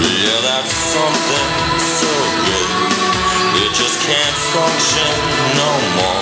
Yeah, 0.02 0.40
that's 0.42 0.74
something 0.74 1.50
so 1.78 2.12
good. 2.46 2.70
It 3.62 3.70
just 3.72 4.00
can't 4.02 4.38
function 4.50 5.10
no 5.54 5.70
more. 5.96 6.21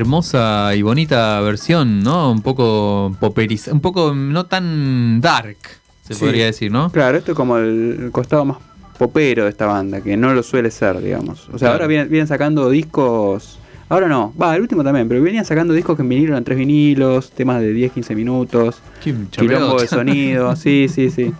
Hermosa 0.00 0.74
y 0.74 0.80
bonita 0.80 1.38
versión, 1.42 2.02
¿no? 2.02 2.30
Un 2.32 2.40
poco 2.40 3.14
poperiza, 3.20 3.70
un 3.70 3.80
poco 3.82 4.14
no 4.14 4.46
tan 4.46 5.20
dark, 5.20 5.58
se 6.02 6.14
Sí. 6.14 6.20
podría 6.24 6.46
decir, 6.46 6.72
¿no? 6.72 6.90
Claro, 6.90 7.18
esto 7.18 7.32
es 7.32 7.36
como 7.36 7.58
el, 7.58 8.08
costado 8.10 8.46
más 8.46 8.56
popero 8.98 9.44
de 9.44 9.50
esta 9.50 9.66
banda, 9.66 10.00
que 10.00 10.16
no 10.16 10.32
lo 10.32 10.42
suele 10.42 10.70
ser, 10.70 11.02
digamos. 11.02 11.48
O 11.48 11.58
sea, 11.58 11.58
Claro. 11.58 11.72
ahora 11.74 11.86
vienen, 11.86 12.08
vienen 12.08 12.26
sacando 12.26 12.70
discos. 12.70 13.58
Ahora 13.90 14.08
no, 14.08 14.32
va, 14.40 14.56
el 14.56 14.62
último 14.62 14.82
también, 14.82 15.06
pero 15.06 15.20
venían 15.22 15.44
sacando 15.44 15.74
discos 15.74 15.96
que 15.96 16.02
en 16.02 16.08
vinilo 16.08 16.32
eran 16.32 16.44
tres 16.44 16.56
vinilos, 16.56 17.30
temas 17.32 17.60
de 17.60 17.72
10, 17.74 17.92
15 17.92 18.14
minutos, 18.14 18.78
Qué 19.04 19.14
quilombo 19.32 19.80
de 19.80 19.86
sonido, 19.86 20.56
sí, 20.56 20.86
sí, 20.88 21.10
sí. 21.10 21.30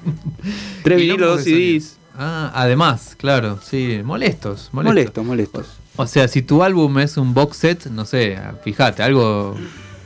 Tres 0.83 0.99
vinilos, 0.99 1.37
dos. 1.37 1.45
CDs. 1.45 1.97
Ah, 2.15 2.51
además, 2.55 3.15
claro, 3.17 3.59
sí, 3.63 4.01
molestos, 4.05 4.69
molestos. 4.73 4.85
Molestos, 4.95 5.25
molestos. 5.25 5.80
O 6.01 6.07
sea, 6.07 6.29
si 6.29 6.43
tu 6.43 6.63
álbum 6.63 6.99
es 6.99 7.17
un 7.17 7.35
box 7.35 7.57
set, 7.57 7.87
no 7.87 8.05
sé, 8.05 8.39
fíjate, 8.65 9.03
algo, 9.03 9.55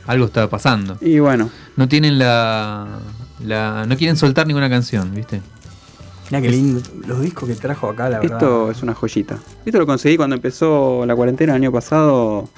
algo 0.07 0.25
está 0.25 0.49
pasando. 0.49 0.97
Y 1.01 1.19
bueno, 1.19 1.49
No 1.77 1.87
tienen 1.87 2.17
la, 2.19 2.99
la, 3.43 3.85
no 3.87 3.95
quieren 3.97 4.17
soltar 4.17 4.45
ninguna 4.47 4.69
canción, 4.69 5.13
¿viste? 5.13 5.41
Mirá 6.29 6.41
qué 6.41 6.49
lindo. 6.49 6.81
Los 7.07 7.21
discos 7.21 7.47
que 7.47 7.55
trajo 7.55 7.89
acá, 7.89 8.09
la 8.09 8.19
verdad. 8.19 8.37
esto 8.37 8.71
es 8.71 8.81
una 8.83 8.93
joyita. 8.93 9.37
Esto 9.65 9.77
lo 9.79 9.85
conseguí 9.85 10.17
cuando 10.17 10.35
empezó 10.35 11.05
la 11.05 11.15
cuarentena 11.15 11.53
el 11.55 11.61
año 11.63 11.71
pasado, 11.71 12.49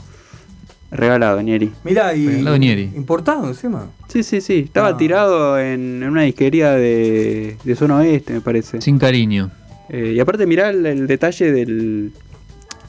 regalado, 0.91 1.41
Nieri. 1.41 1.71
Mirá, 1.83 2.15
y. 2.15 2.27
Regalado 2.27 2.57
Nieri. 2.57 2.91
Importado 2.95 3.47
encima. 3.47 3.87
Sí, 4.07 4.23
sí, 4.23 4.39
sí. 4.41 4.59
Estaba 4.65 4.89
Ah. 4.89 4.97
tirado 4.97 5.59
en, 5.59 6.01
en 6.01 6.09
una 6.09 6.21
disquería 6.23 6.71
de, 6.71 7.57
de 7.63 7.75
zona 7.75 7.97
oeste, 7.97 8.33
me 8.33 8.41
parece. 8.41 8.81
Sin 8.81 8.97
cariño. 8.97 9.51
Eh, 9.89 10.13
y 10.15 10.19
aparte 10.19 10.45
mirá 10.45 10.69
el, 10.69 10.85
el 10.85 11.07
detalle 11.07 11.51
del, 11.51 12.11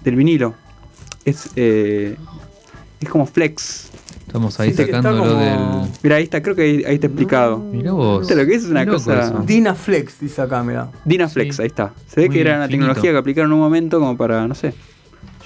del 0.09 0.17
vinilo. 0.17 0.55
Es, 1.25 1.51
eh, 1.57 2.17
es 3.01 3.09
como 3.09 3.27
flex. 3.27 3.91
Estamos 4.27 4.59
ahí 4.61 4.71
Sí, 4.71 4.77
sacándolo 4.85 5.19
como- 5.25 5.41
del. 5.41 5.89
Mira, 6.03 6.17
ahí 6.17 6.25
está, 6.25 6.43
creo 6.43 6.55
que 6.55 6.63
ahí, 6.63 6.85
ahí 6.85 6.95
está 6.97 7.07
explicado. 7.07 7.59
Mirá 7.59 7.93
vos. 7.93 8.21
¿Viste 8.21 8.37
lo 8.37 8.47
que 8.47 8.55
es? 8.55 8.65
Es 8.65 8.71
una 8.71 8.85
cosa- 8.87 9.43
dice 10.21 10.43
acá, 10.43 10.63
mirá. 10.63 10.91
Dynaflex, 11.05 11.57
Sí. 11.57 11.63
ahí 11.63 11.69
está. 11.69 11.93
Se 12.07 12.21
ve 12.21 12.27
Muy 12.27 12.35
que 12.35 12.41
era 12.43 12.57
una 12.57 12.69
tecnología 12.69 13.11
que 13.13 13.17
aplicaron 13.17 13.51
en 13.51 13.55
un 13.55 13.61
momento 13.61 13.99
como 13.99 14.17
para, 14.17 14.47
no 14.47 14.55
sé. 14.55 14.75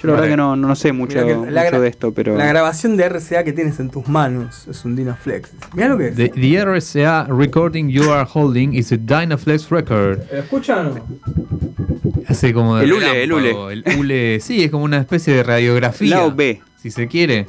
Yo 0.03 0.09
la 0.09 0.15
verdad 0.15 0.27
que 0.27 0.37
no, 0.37 0.55
no 0.57 0.75
sé 0.75 0.91
mucho, 0.91 1.25
que 1.25 1.33
la 1.33 1.63
mucho 1.63 1.79
de 1.79 1.87
esto, 1.87 2.13
pero... 2.13 2.35
La 2.35 2.45
grabación 2.45 2.97
de 2.97 3.07
RCA 3.07 3.45
que 3.45 3.53
tienes 3.53 3.79
en 3.79 3.89
tus 3.89 4.05
manos 4.09 4.67
es 4.67 4.83
un 4.83 4.97
Dynaflex. 4.97 5.51
Mirá 5.73 5.87
lo 5.87 5.97
que 5.97 6.09
es. 6.09 6.15
The, 6.15 6.27
the 6.29 6.65
RCA 6.65 7.27
recording 7.29 7.87
you 7.87 8.11
are 8.11 8.27
holding 8.31 8.73
is 8.73 8.91
a 8.91 8.97
Dynaflex 8.97 9.69
record. 9.69 10.19
¿Lo 10.29 10.39
escuchan 10.39 10.87
o 10.87 10.89
no? 10.95 11.05
Hace 12.27 12.53
como 12.53 12.75
de 12.75 12.83
El 12.83 12.93
hule, 12.93 13.23
el 13.23 13.83
hule, 13.97 14.39
sí, 14.41 14.63
es 14.63 14.71
como 14.71 14.83
una 14.83 14.97
especie 14.97 15.33
de 15.35 15.43
radiografía. 15.43 16.17
Lado 16.17 16.35
B. 16.35 16.61
Si 16.81 16.91
se 16.91 17.07
quiere. 17.07 17.47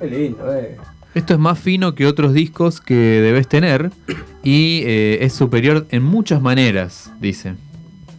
Qué 0.00 0.06
lindo, 0.06 0.52
eh. 0.52 0.76
Esto 1.14 1.32
es 1.32 1.38
más 1.38 1.58
fino 1.60 1.94
que 1.94 2.06
otros 2.06 2.34
discos 2.34 2.80
que 2.80 2.94
debes 2.94 3.46
tener 3.46 3.90
y 4.42 4.82
eh, 4.84 5.18
es 5.22 5.32
superior 5.32 5.86
en 5.90 6.02
muchas 6.02 6.42
maneras, 6.42 7.12
dice. 7.20 7.54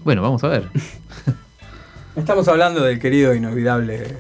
Bueno, 0.06 0.22
vamos 0.22 0.44
a 0.46 0.48
ver. 0.48 0.70
Estamos 2.18 2.48
hablando 2.48 2.84
del 2.84 3.00
querido 3.00 3.32
e 3.32 3.38
inolvidable 3.38 4.18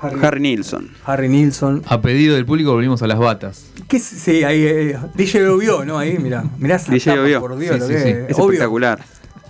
Harry 0.00 0.40
Nilsson. 0.40 0.90
Harry 1.04 1.28
Nilsson. 1.28 1.82
A 1.86 2.00
pedido 2.02 2.34
del 2.34 2.44
público 2.44 2.72
volvimos 2.72 3.00
a 3.02 3.06
las 3.06 3.18
batas. 3.18 3.66
¿Qué 3.86 3.98
sí, 4.00 4.42
ahí 4.42 4.64
eh, 4.64 4.98
DJ 5.14 5.40
lo 5.42 5.56
vio, 5.58 5.84
¿no? 5.84 5.98
Ahí, 5.98 6.18
mirá. 6.18 6.44
Mirá 6.58 6.76
esa 6.76 6.90
DJ 6.92 7.12
tapa, 7.12 7.22
vio. 7.26 7.40
por 7.40 7.56
Dios, 7.58 7.74
Sí, 7.74 7.80
lo 7.80 7.86
sí, 7.86 7.92
que 7.94 8.00
sí. 8.02 8.08
es. 8.08 8.16
Es 8.30 8.36
Obvio, 8.38 8.44
espectacular. 8.54 8.98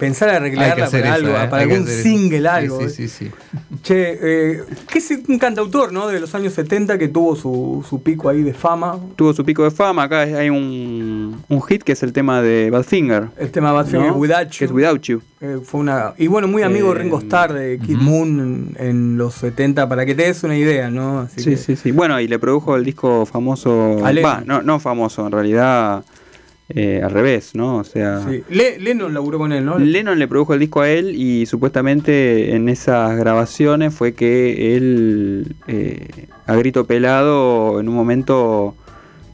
Pensar 0.03 0.29
a 0.31 0.33
Hay 0.33 0.39
que 0.39 0.45
recrearla 0.51 0.85
hacer 0.87 1.03
para 1.03 1.17
eso, 1.17 1.27
algo, 1.27 1.37
eh, 1.39 1.49
para 1.49 1.63
hay 1.63 1.69
que 1.69 1.75
algún 1.77 1.89
eso. 1.89 2.03
single, 2.03 2.41
Sí, 2.41 2.47
algo. 2.47 2.79
Sí, 2.81 2.85
eh. 2.85 2.89
sí, 2.89 3.09
sí. 3.09 3.31
Che, 3.83 4.19
eh, 4.21 4.63
¿qué 4.91 4.99
es 4.99 5.11
un 5.29 5.39
cantautor, 5.39 5.93
no? 5.93 6.09
De 6.09 6.19
los 6.19 6.35
años 6.35 6.53
70 6.55 6.99
que 6.99 7.07
tuvo 7.09 7.37
su, 7.37 7.85
su 7.89 8.03
pico 8.03 8.29
ahí 8.29 8.43
de 8.43 8.53
fama. 8.53 8.99
Tuvo 9.17 9.33
su 9.33 9.45
pico 9.45 9.63
de 9.65 9.71
fama. 9.71 10.03
Acá 10.05 10.21
hay 10.23 10.51
un, 10.51 11.41
un 11.49 11.63
hit 11.63 11.83
que 11.85 11.93
es 11.93 12.03
el 12.03 12.13
tema 12.13 12.43
de 12.43 12.71
Badfinger. 12.71 13.29
El 13.39 13.51
tema 13.53 13.69
de 13.71 13.75
Badfinger, 13.77 14.09
¿no? 14.09 14.17
Without 14.17 14.49
Que 14.51 14.59
You. 14.59 14.65
es 14.67 14.73
Without 14.73 15.03
You. 15.03 15.23
Eh, 15.41 15.59
fue 15.65 15.81
una 15.81 16.15
y 16.19 16.27
bueno 16.29 16.47
muy 16.49 16.63
amigo 16.63 16.93
de 16.95 17.01
Eh, 17.01 17.03
Ringo 17.03 17.19
Starr 17.19 17.53
de 17.53 17.79
Kid 17.79 17.97
Moon 17.97 18.75
en, 18.79 18.87
en 18.87 19.17
los 19.19 19.35
70 19.35 19.89
para 19.89 20.07
que 20.07 20.15
te 20.15 20.23
des 20.25 20.45
una 20.45 20.57
idea 20.57 20.89
no 20.89 21.21
Así 21.21 21.41
Sí, 21.43 21.51
que- 21.51 21.57
sí, 21.57 21.75
sí. 21.77 21.91
Bueno, 21.91 22.21
y 22.21 22.29
le 22.29 22.39
produjo 22.39 22.77
el 22.77 22.85
disco 22.85 23.27
famoso. 23.27 23.99
Va, 24.03 24.43
no, 24.47 24.63
no 24.63 24.79
famoso, 24.79 25.27
en 25.27 25.33
realidad 25.33 26.05
eh, 26.69 27.01
al 27.05 27.11
revés, 27.11 27.55
¿no? 27.55 27.77
O 27.79 27.85
sea. 27.85 28.21
sí. 28.29 28.43
Le- 28.49 28.79
Lennon 28.79 29.13
laburó 29.13 29.39
con 29.39 29.53
él 29.53 29.65
no 29.65 29.79
Lennon 29.79 30.19
le 30.19 30.27
produjo 30.29 30.55
el 30.55 30.61
disco 30.61 30.81
a 30.81 30.89
él 30.89 31.15
y 31.15 31.45
supuestamente 31.47 32.55
en 32.55 32.69
esas 32.69 33.17
grabaciones 33.17 33.95
fue 33.95 34.15
que 34.15 34.77
él, 34.77 35.55
eh, 35.67 36.29
a 36.47 36.55
grito 36.57 36.87
pelado, 36.87 37.81
en 37.81 37.89
un 37.89 37.95
momento 37.95 38.75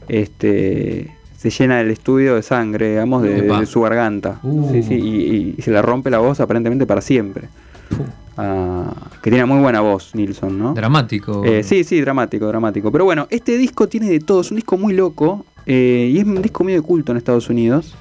este, 0.07 1.11
se 1.37 1.49
llena 1.49 1.79
el 1.81 1.91
estudio 1.91 2.35
de 2.35 2.41
sangre, 2.43 2.89
digamos, 2.89 3.23
de, 3.23 3.65
su 3.65 3.81
garganta. 3.81 4.39
Uh. 4.43 4.71
Sí, 4.73 4.83
sí, 4.83 4.95
y, 4.95 5.55
y 5.57 5.61
se 5.61 5.71
le 5.71 5.81
rompe 5.81 6.09
la 6.09 6.19
voz 6.19 6.39
aparentemente 6.39 6.85
para 6.85 7.01
siempre. 7.01 7.47
Puh. 7.89 8.03
Ah, 8.41 8.93
que 9.21 9.29
tiene 9.29 9.45
muy 9.45 9.59
buena 9.59 9.81
voz, 9.81 10.15
Nilsson, 10.15 10.57
¿no? 10.57 10.73
Dramático. 10.73 11.43
Eh, 11.43 11.61
sí, 11.63 11.83
sí, 11.83 11.99
dramático, 11.99 12.47
dramático. 12.47 12.89
Pero 12.91 13.03
bueno, 13.03 13.27
este 13.29 13.57
disco 13.57 13.87
tiene 13.89 14.09
de 14.09 14.19
todo, 14.21 14.41
es 14.41 14.49
un 14.51 14.55
disco 14.55 14.77
muy 14.77 14.93
loco 14.93 15.45
eh, 15.65 16.09
y 16.13 16.17
es 16.19 16.25
un 16.25 16.41
disco 16.41 16.63
medio 16.63 16.79
de 16.81 16.87
culto 16.87 17.11
en 17.11 17.17
Estados 17.17 17.49
Unidos. 17.49 17.95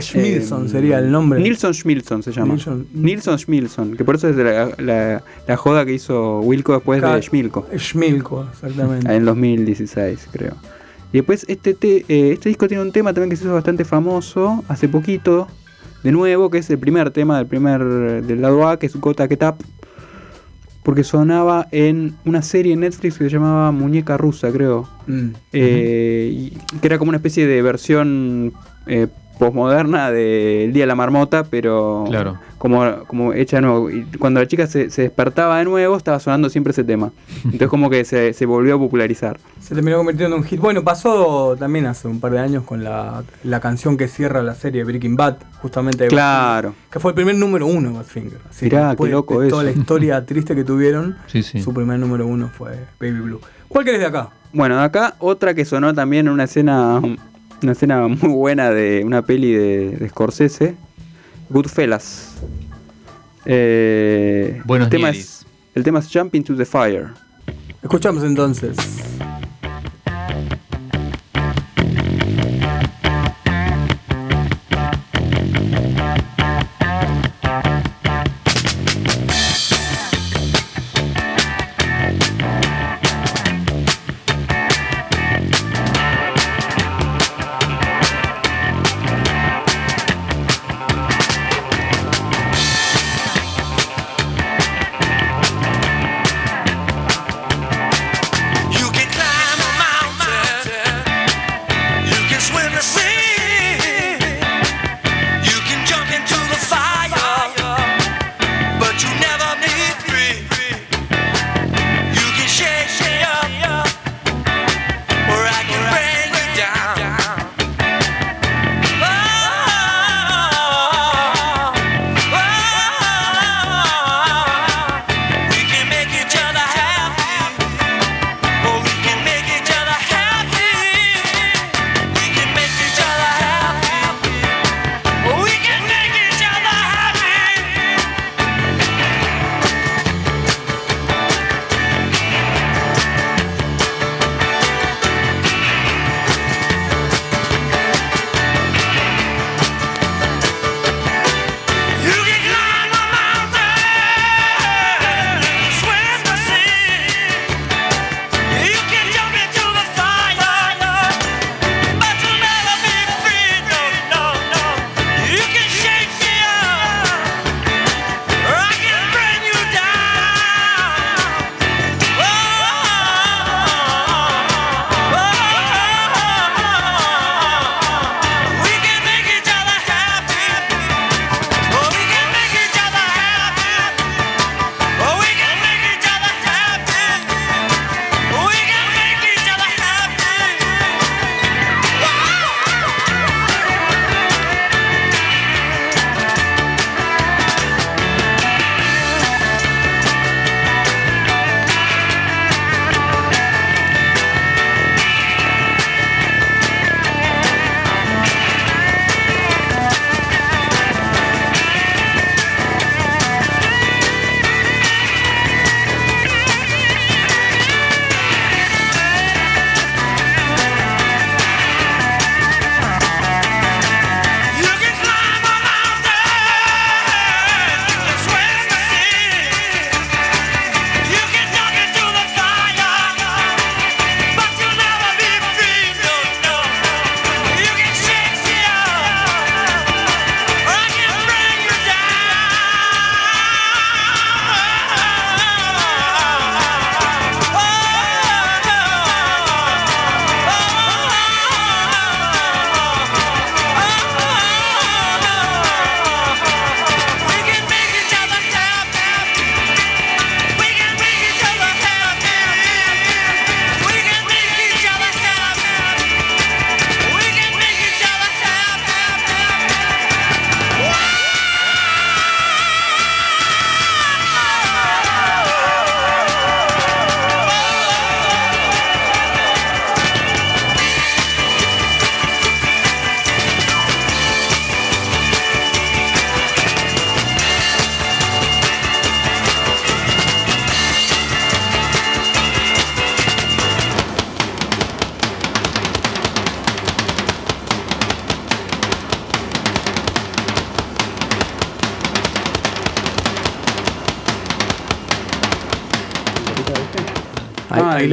Schmilson 0.00 0.66
Eh, 0.66 0.68
sería 0.68 0.98
el 0.98 1.10
nombre 1.10 1.40
Nilsson 1.40 1.72
Schmilson 1.72 2.22
se 2.22 2.32
llama. 2.32 2.54
Nilsson. 2.54 2.86
Nilsson 2.92 3.38
Schmilson, 3.38 3.96
que 3.96 4.04
por 4.04 4.16
eso 4.16 4.28
es 4.28 4.36
la, 4.36 4.70
la- 4.78 5.22
la 5.46 5.56
joda 5.56 5.84
que 5.86 5.92
hizo 5.92 6.40
Wilco 6.40 6.72
después 6.74 7.00
de 7.00 7.22
Schmilko, 7.22 7.66
Schmilko 7.76 8.46
exactamente 8.52 9.14
en 9.14 9.24
2016 9.24 10.28
creo. 10.32 10.54
Y 11.12 11.18
después 11.18 11.44
este, 11.48 11.74
te- 11.74 12.04
eh, 12.08 12.32
este 12.32 12.48
disco 12.48 12.66
tiene 12.68 12.82
un 12.82 12.90
tema 12.92 13.12
también 13.12 13.30
que 13.30 13.36
se 13.36 13.44
hizo 13.44 13.52
bastante 13.54 13.84
famoso 13.84 14.64
hace 14.68 14.88
poquito, 14.88 15.46
de 16.02 16.12
nuevo, 16.12 16.50
que 16.50 16.58
es 16.58 16.70
el 16.70 16.78
primer 16.78 17.10
tema 17.10 17.38
del 17.38 17.46
primer 17.46 18.22
del 18.22 18.42
lado 18.42 18.68
A, 18.68 18.78
que 18.78 18.86
es 18.86 18.96
Gota 18.96 19.28
Get 19.28 19.42
Up, 19.42 19.56
porque 20.82 21.04
sonaba 21.04 21.68
en 21.70 22.16
una 22.24 22.42
serie 22.42 22.72
en 22.72 22.80
Netflix 22.80 23.18
que 23.18 23.24
se 23.24 23.30
llamaba 23.30 23.70
Muñeca 23.70 24.16
Rusa, 24.16 24.50
creo. 24.50 24.88
Mm. 25.06 25.28
Eh, 25.52 26.30
y 26.32 26.78
que 26.78 26.86
era 26.86 26.98
como 26.98 27.10
una 27.10 27.18
especie 27.18 27.46
de 27.46 27.62
versión 27.62 28.52
eh, 28.86 29.06
posmoderna 29.38 30.10
del 30.10 30.72
Día 30.72 30.84
de 30.84 30.86
la 30.86 30.94
Marmota, 30.94 31.44
pero 31.44 32.04
Claro. 32.08 32.38
como, 32.58 33.04
como 33.06 33.32
hecha 33.32 33.56
de 33.56 33.62
nuevo. 33.62 33.90
Y 33.90 34.04
cuando 34.18 34.40
la 34.40 34.46
chica 34.46 34.66
se, 34.66 34.90
se 34.90 35.02
despertaba 35.02 35.58
de 35.58 35.64
nuevo, 35.64 35.96
estaba 35.96 36.20
sonando 36.20 36.48
siempre 36.48 36.70
ese 36.70 36.84
tema. 36.84 37.10
Entonces 37.44 37.68
como 37.68 37.90
que 37.90 38.04
se, 38.04 38.32
se 38.32 38.46
volvió 38.46 38.76
a 38.76 38.78
popularizar. 38.78 39.38
se 39.60 39.74
terminó 39.74 39.96
convirtiendo 39.96 40.36
en 40.36 40.42
un 40.42 40.48
hit 40.48 40.60
bueno 40.60 40.82
pasó 40.84 41.56
también 41.58 41.86
hace 41.86 42.06
un 42.08 42.20
par 42.20 42.32
de 42.32 42.38
años 42.38 42.64
con 42.64 42.84
la, 42.84 43.22
la 43.44 43.60
canción 43.60 43.96
que 43.96 44.06
cierra 44.08 44.42
la 44.42 44.54
serie 44.54 44.84
Breaking 44.84 45.16
Bad 45.16 45.36
justamente 45.60 46.04
de 46.04 46.10
Claro. 46.10 46.68
Badfinger, 46.70 46.90
que 46.92 47.00
fue 47.00 47.10
el 47.10 47.14
primer 47.14 47.34
número 47.36 47.66
uno 47.66 47.92
Badfinger 47.94 48.38
Así 48.50 48.68
que 48.68 48.76
Mirá, 48.76 48.94
qué 48.96 49.06
loco 49.08 49.40
de 49.40 49.48
toda 49.48 49.62
eso. 49.62 49.72
la 49.72 49.78
historia 49.78 50.24
triste 50.26 50.54
que 50.54 50.64
tuvieron 50.64 51.16
Sí, 51.26 51.42
sí. 51.42 51.60
su 51.62 51.72
primer 51.74 51.98
número 51.98 52.26
uno 52.26 52.48
fue 52.48 52.72
Baby 53.00 53.20
Blue 53.20 53.40
¿cuál 53.68 53.84
querés 53.84 54.00
de 54.00 54.06
acá? 54.06 54.30
Bueno, 54.52 54.76
de 54.76 54.82
acá 54.84 55.14
otra 55.18 55.54
que 55.54 55.64
sonó 55.64 55.94
también 55.94 56.26
en 56.26 56.32
una 56.34 56.44
escena, 56.44 57.00
una 57.62 57.72
escena 57.72 58.08
muy 58.08 58.32
buena 58.32 58.70
de 58.70 59.02
una 59.04 59.22
peli 59.22 59.52
de, 59.52 59.90
de 59.90 60.08
Scorsese, 60.08 60.74
Goodfellas. 61.48 62.34
Eh, 63.44 64.60
Buenos 64.64 64.86
el 64.86 64.90
tema, 64.90 65.10
es, 65.10 65.44
el 65.74 65.82
tema 65.82 65.98
es 65.98 66.08
Jump 66.12 66.34
into 66.34 66.56
the 66.56 66.64
Fire. 66.64 67.08
escuchamos 67.82 68.22
entonces 68.22 68.76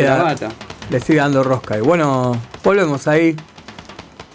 le 0.04 0.08
da- 0.10 0.24
bata. 0.24 0.50
Le 0.90 1.00
sigue 1.00 1.20
dando 1.20 1.44
rosca. 1.44 1.78
Y 1.78 1.82
bueno, 1.82 2.36
volvemos 2.64 3.08
ahí. 3.08 3.36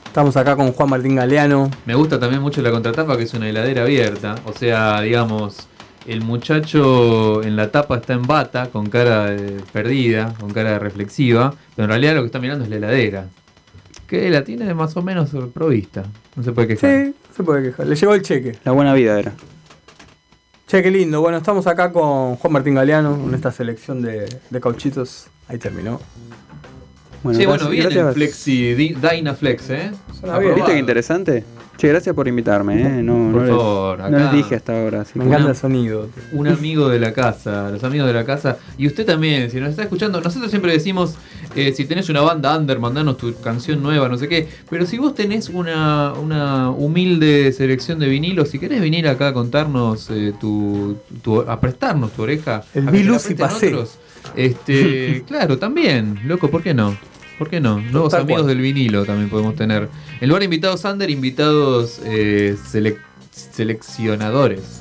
Estamos 0.06 0.36
acá 0.36 0.54
con 0.54 0.72
Juan 0.72 0.90
Martín 0.90 1.16
Galeano. 1.16 1.70
Me 1.86 1.94
gusta 1.96 2.20
también 2.20 2.40
mucho 2.40 2.62
la 2.62 2.70
contratapa, 2.70 3.16
que 3.16 3.24
es 3.24 3.34
una 3.34 3.48
heladera 3.48 3.82
abierta. 3.82 4.36
O 4.44 4.52
sea, 4.52 5.00
digamos, 5.00 5.66
el 6.06 6.20
muchacho 6.22 7.42
en 7.42 7.56
la 7.56 7.72
tapa 7.72 7.96
está 7.96 8.12
en 8.12 8.22
bata, 8.22 8.68
con 8.70 8.86
cara 8.88 9.26
de 9.26 9.60
perdida, 9.72 10.32
con 10.38 10.52
cara 10.52 10.78
reflexiva, 10.78 11.52
pero 11.74 11.84
en 11.86 11.90
realidad 11.90 12.14
lo 12.14 12.20
que 12.20 12.26
está 12.26 12.38
mirando 12.38 12.62
es 12.64 12.70
la 12.70 12.76
heladera. 12.76 13.26
Que 14.06 14.30
la 14.30 14.44
tiene 14.44 14.72
más 14.74 14.96
o 14.96 15.02
menos 15.02 15.30
provista. 15.52 16.04
No 16.36 16.44
se 16.44 16.52
puede 16.52 16.68
quejar. 16.68 17.06
Sí, 17.06 17.14
se 17.36 17.42
puede 17.42 17.64
quejar. 17.64 17.86
Le 17.88 17.96
llegó 17.96 18.14
el 18.14 18.22
cheque. 18.22 18.56
La 18.62 18.70
buena 18.70 18.94
vida 18.94 19.18
era. 19.18 19.32
Che, 20.68 20.82
qué 20.82 20.90
lindo. 20.90 21.20
Bueno, 21.20 21.38
estamos 21.38 21.66
acá 21.66 21.90
con 21.92 22.36
Juan 22.36 22.52
Martín 22.52 22.74
Galeano 22.74 23.14
en 23.26 23.34
esta 23.34 23.50
selección 23.50 24.00
de, 24.00 24.28
de 24.50 24.60
cauchitos. 24.60 25.26
Ahí 25.48 25.58
terminó. 25.58 26.00
Bueno, 27.22 27.38
sí, 27.38 27.44
gracias- 27.44 27.64
bueno, 27.64 27.70
viene 27.70 27.88
el 27.88 28.14
Di- 28.74 28.94
Dynaflex, 28.94 29.70
¿eh? 29.70 29.90
Suena 30.20 30.38
bien. 30.38 30.54
¿Viste 30.56 30.72
qué 30.72 30.78
interesante? 30.78 31.44
Che, 31.76 31.88
gracias 31.88 32.14
por 32.14 32.28
invitarme, 32.28 32.80
¿eh? 32.80 33.02
No, 33.02 33.14
Por 33.14 33.20
no 33.32 33.40
les- 33.42 33.50
favor, 33.50 33.98
no 33.98 34.04
acá. 34.04 34.18
les 34.18 34.32
dije 34.32 34.54
hasta 34.54 34.80
ahora. 34.80 35.00
así 35.00 35.18
Me 35.18 35.24
encanta 35.24 35.50
el 35.50 35.56
sonido. 35.56 36.08
un 36.32 36.46
amigo 36.46 36.88
de 36.88 37.00
la 37.00 37.12
casa, 37.12 37.68
los 37.70 37.82
amigos 37.82 38.06
de 38.06 38.12
la 38.14 38.24
casa. 38.24 38.58
Y 38.78 38.86
usted 38.86 39.04
también, 39.04 39.50
si 39.50 39.58
nos 39.58 39.70
está 39.70 39.82
escuchando, 39.82 40.20
nosotros 40.20 40.50
siempre 40.50 40.70
decimos, 40.72 41.16
eh, 41.56 41.72
si 41.74 41.84
tenés 41.84 42.08
una 42.08 42.20
banda 42.20 42.56
under, 42.56 42.78
mandanos 42.78 43.16
tu 43.16 43.34
canción 43.40 43.82
nueva, 43.82 44.08
no 44.08 44.16
sé 44.16 44.28
qué. 44.28 44.48
Pero 44.70 44.86
si 44.86 44.98
vos 44.98 45.16
tenés 45.16 45.48
una, 45.48 46.12
una 46.12 46.70
humilde 46.70 47.52
selección 47.52 47.98
de 47.98 48.08
vinilos, 48.08 48.50
si 48.50 48.60
querés 48.60 48.80
venir 48.80 49.08
acá 49.08 49.28
a 49.28 49.32
contarnos, 49.34 50.08
eh, 50.10 50.32
tu, 50.40 50.96
tu- 51.22 51.40
a 51.40 51.58
prestarnos 51.60 52.12
tu 52.12 52.22
oreja, 52.22 52.62
El 52.72 52.88
a 52.88 52.92
que 52.92 52.98
te 52.98 53.04
la 53.04 53.10
Vilus 53.10 53.30
y 53.30 53.34
Pasé. 53.34 53.66
otros, 53.68 53.98
este, 54.36 55.24
claro, 55.28 55.58
también, 55.58 56.20
loco, 56.24 56.48
¿por 56.50 56.62
qué 56.62 56.72
no? 56.72 56.96
¿Por 57.38 57.50
qué 57.50 57.60
no? 57.60 57.80
Nuevos 57.80 58.12
Tal 58.12 58.22
amigos 58.22 58.42
cual. 58.42 58.54
del 58.54 58.62
vinilo 58.62 59.04
también 59.04 59.28
podemos 59.28 59.54
tener. 59.56 59.88
En 60.20 60.28
lugar 60.28 60.40
de 60.40 60.44
invitados 60.44 60.84
under, 60.84 61.10
invitados 61.10 62.00
eh, 62.04 62.56
selec- 62.72 62.98
seleccionadores. 63.32 64.80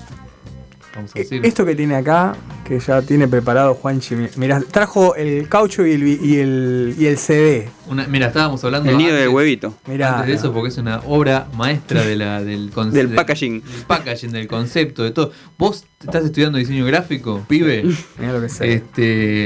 Vamos 0.95 1.09
a 1.15 1.19
Eh, 1.19 1.23
decir. 1.23 1.43
Esto 1.43 1.65
que 1.65 1.75
tiene 1.75 1.95
acá, 1.95 2.35
que 2.63 2.79
ya 2.79 3.01
tiene 3.01 3.27
preparado 3.27 3.73
Juanchi, 3.73 4.15
mi- 4.15 4.27
mirá, 4.35 4.61
trajo 4.61 5.15
el 5.15 5.49
caucho 5.49 5.83
y 5.87 5.93
el, 5.93 6.03
vi- 6.03 6.19
y 6.21 6.35
el, 6.37 6.95
y 6.99 7.07
el 7.07 7.17
CD. 7.17 7.67
Una- 7.87 8.05
mira, 8.05 8.27
estábamos 8.27 8.63
hablando 8.63 8.91
El 8.91 8.99
nido 8.99 9.15
de 9.15 9.27
huevito. 9.27 9.73
Mirá, 9.87 10.19
antes 10.19 10.27
de 10.27 10.33
eso 10.35 10.53
porque 10.53 10.69
es 10.69 10.77
una 10.77 10.99
obra 11.07 11.47
maestra 11.57 12.03
de 12.03 12.15
la, 12.15 12.43
del. 12.43 12.69
Del 12.91 13.09
packaging. 13.09 13.63
Del 13.63 13.85
packaging, 13.87 14.31
del 14.31 14.47
concepto, 14.47 15.03
de 15.03 15.09
todo. 15.09 15.31
¿Vos 15.57 15.85
estás 16.05 16.25
estudiando 16.25 16.57
diseño 16.57 16.85
gráfico, 16.85 17.43
pibe? 17.47 17.83
mirá 18.19 18.33
lo 18.33 18.41
que 18.41 18.49
sé. 18.49 18.65
Y 18.65 18.69
de 18.69 18.75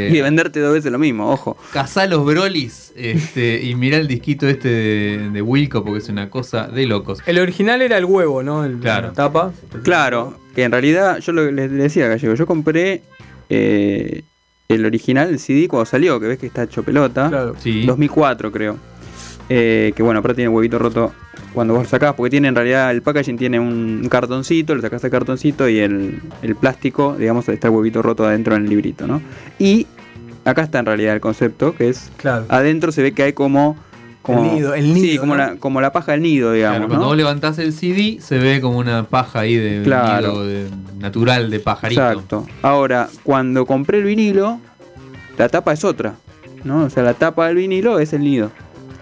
Este. 0.09 0.21
venderte 0.21 0.59
dos 0.59 0.73
veces 0.73 0.91
lo 0.91 0.99
mismo, 0.99 1.29
ojo. 1.31 1.57
Cazá 1.73 2.05
los 2.07 2.25
brolis 2.25 2.91
este, 2.95 3.61
y 3.63 3.75
mirá 3.75 3.97
el 3.97 4.07
disquito 4.07 4.47
este 4.47 4.67
de, 4.69 5.29
de 5.31 5.41
Wilco 5.41 5.83
porque 5.83 5.99
es 5.99 6.09
una 6.09 6.29
cosa 6.29 6.67
de 6.67 6.85
locos. 6.85 7.19
El 7.25 7.39
original 7.39 7.81
era 7.81 7.97
el 7.97 8.05
huevo, 8.05 8.43
¿no? 8.43 8.63
El, 8.65 8.77
Claro. 8.79 9.07
La 9.07 9.13
tapa. 9.13 9.51
Claro, 9.83 10.39
que 10.55 10.63
en 10.63 10.71
realidad 10.71 11.19
yo 11.19 11.31
lo 11.33 11.45
que 11.45 11.51
le 11.51 11.67
le 11.67 11.83
decía 11.83 12.05
a 12.05 12.09
Gallego, 12.09 12.33
yo 12.35 12.45
compré 12.47 13.01
eh, 13.49 14.23
el 14.67 14.85
original, 14.85 15.29
el 15.29 15.39
CD 15.39 15.67
cuando 15.67 15.85
salió, 15.85 16.19
que 16.19 16.27
ves 16.27 16.39
que 16.39 16.47
está 16.47 16.63
hecho 16.63 16.83
pelota. 16.83 17.29
Claro. 17.29 17.55
Sí. 17.61 17.85
2004 17.85 18.51
creo. 18.51 18.77
Eh, 19.49 19.93
que 19.95 20.03
bueno, 20.03 20.19
aparte 20.19 20.35
tiene 20.37 20.49
huevito 20.49 20.77
roto 20.77 21.13
cuando 21.57 21.73
vos 21.73 21.83
lo 21.83 21.89
sacás, 21.89 22.13
porque 22.13 22.29
tiene 22.29 22.47
en 22.49 22.55
realidad 22.55 22.91
el 22.91 23.01
packaging 23.01 23.35
tiene 23.35 23.59
un 23.59 24.07
cartoncito, 24.11 24.75
le 24.75 24.81
sacás 24.83 25.03
el 25.03 25.09
cartoncito 25.09 25.67
y 25.67 25.79
el, 25.79 26.21
el 26.43 26.55
plástico, 26.55 27.15
digamos, 27.17 27.49
está 27.49 27.67
el 27.69 27.73
huevito 27.73 28.03
roto 28.03 28.25
adentro 28.27 28.55
en 28.55 28.63
el 28.65 28.69
librito, 28.69 29.07
¿no? 29.07 29.21
Y 29.57 29.87
acá 30.45 30.61
está 30.61 30.77
en 30.77 30.85
realidad 30.85 31.15
el 31.15 31.19
concepto, 31.19 31.75
que 31.75 31.89
es 31.89 32.11
Claro. 32.17 32.45
adentro 32.49 32.91
se 32.91 33.01
ve 33.01 33.11
que 33.13 33.23
hay 33.23 33.33
como... 33.33 33.75
como 34.21 34.43
El 34.45 34.53
nido, 34.55 34.73
el 34.75 34.83
sí, 34.93 35.01
nido, 35.01 35.21
como, 35.21 35.35
¿no? 35.35 35.37
la, 35.45 35.55
como 35.55 35.81
la 35.81 35.91
paja 35.91 36.11
del 36.11 36.21
nido, 36.21 36.51
digamos. 36.51 36.77
Claro, 36.77 36.87
cuando 36.89 37.03
¿no? 37.05 37.09
vos 37.09 37.17
levantás 37.17 37.57
el 37.57 37.73
CD 37.73 38.19
se 38.21 38.37
ve 38.37 38.61
como 38.61 38.77
una 38.77 39.03
paja 39.03 39.39
ahí 39.39 39.55
de 39.55 39.81
Claro. 39.83 40.27
nido 40.33 40.45
de- 40.45 40.69
natural 40.99 41.49
de 41.49 41.59
pajarito. 41.59 42.01
Exacto. 42.01 42.45
Ahora, 42.61 43.09
cuando 43.23 43.65
compré 43.65 43.97
el 43.97 44.03
vinilo, 44.03 44.59
la 45.37 45.49
tapa 45.49 45.73
es 45.73 45.83
otra, 45.83 46.13
¿no? 46.63 46.83
O 46.85 46.89
sea, 46.91 47.01
la 47.03 47.13
tapa 47.15 47.47
del 47.47 47.55
vinilo 47.57 47.97
es 47.99 48.13
el 48.13 48.21
nido. 48.23 48.51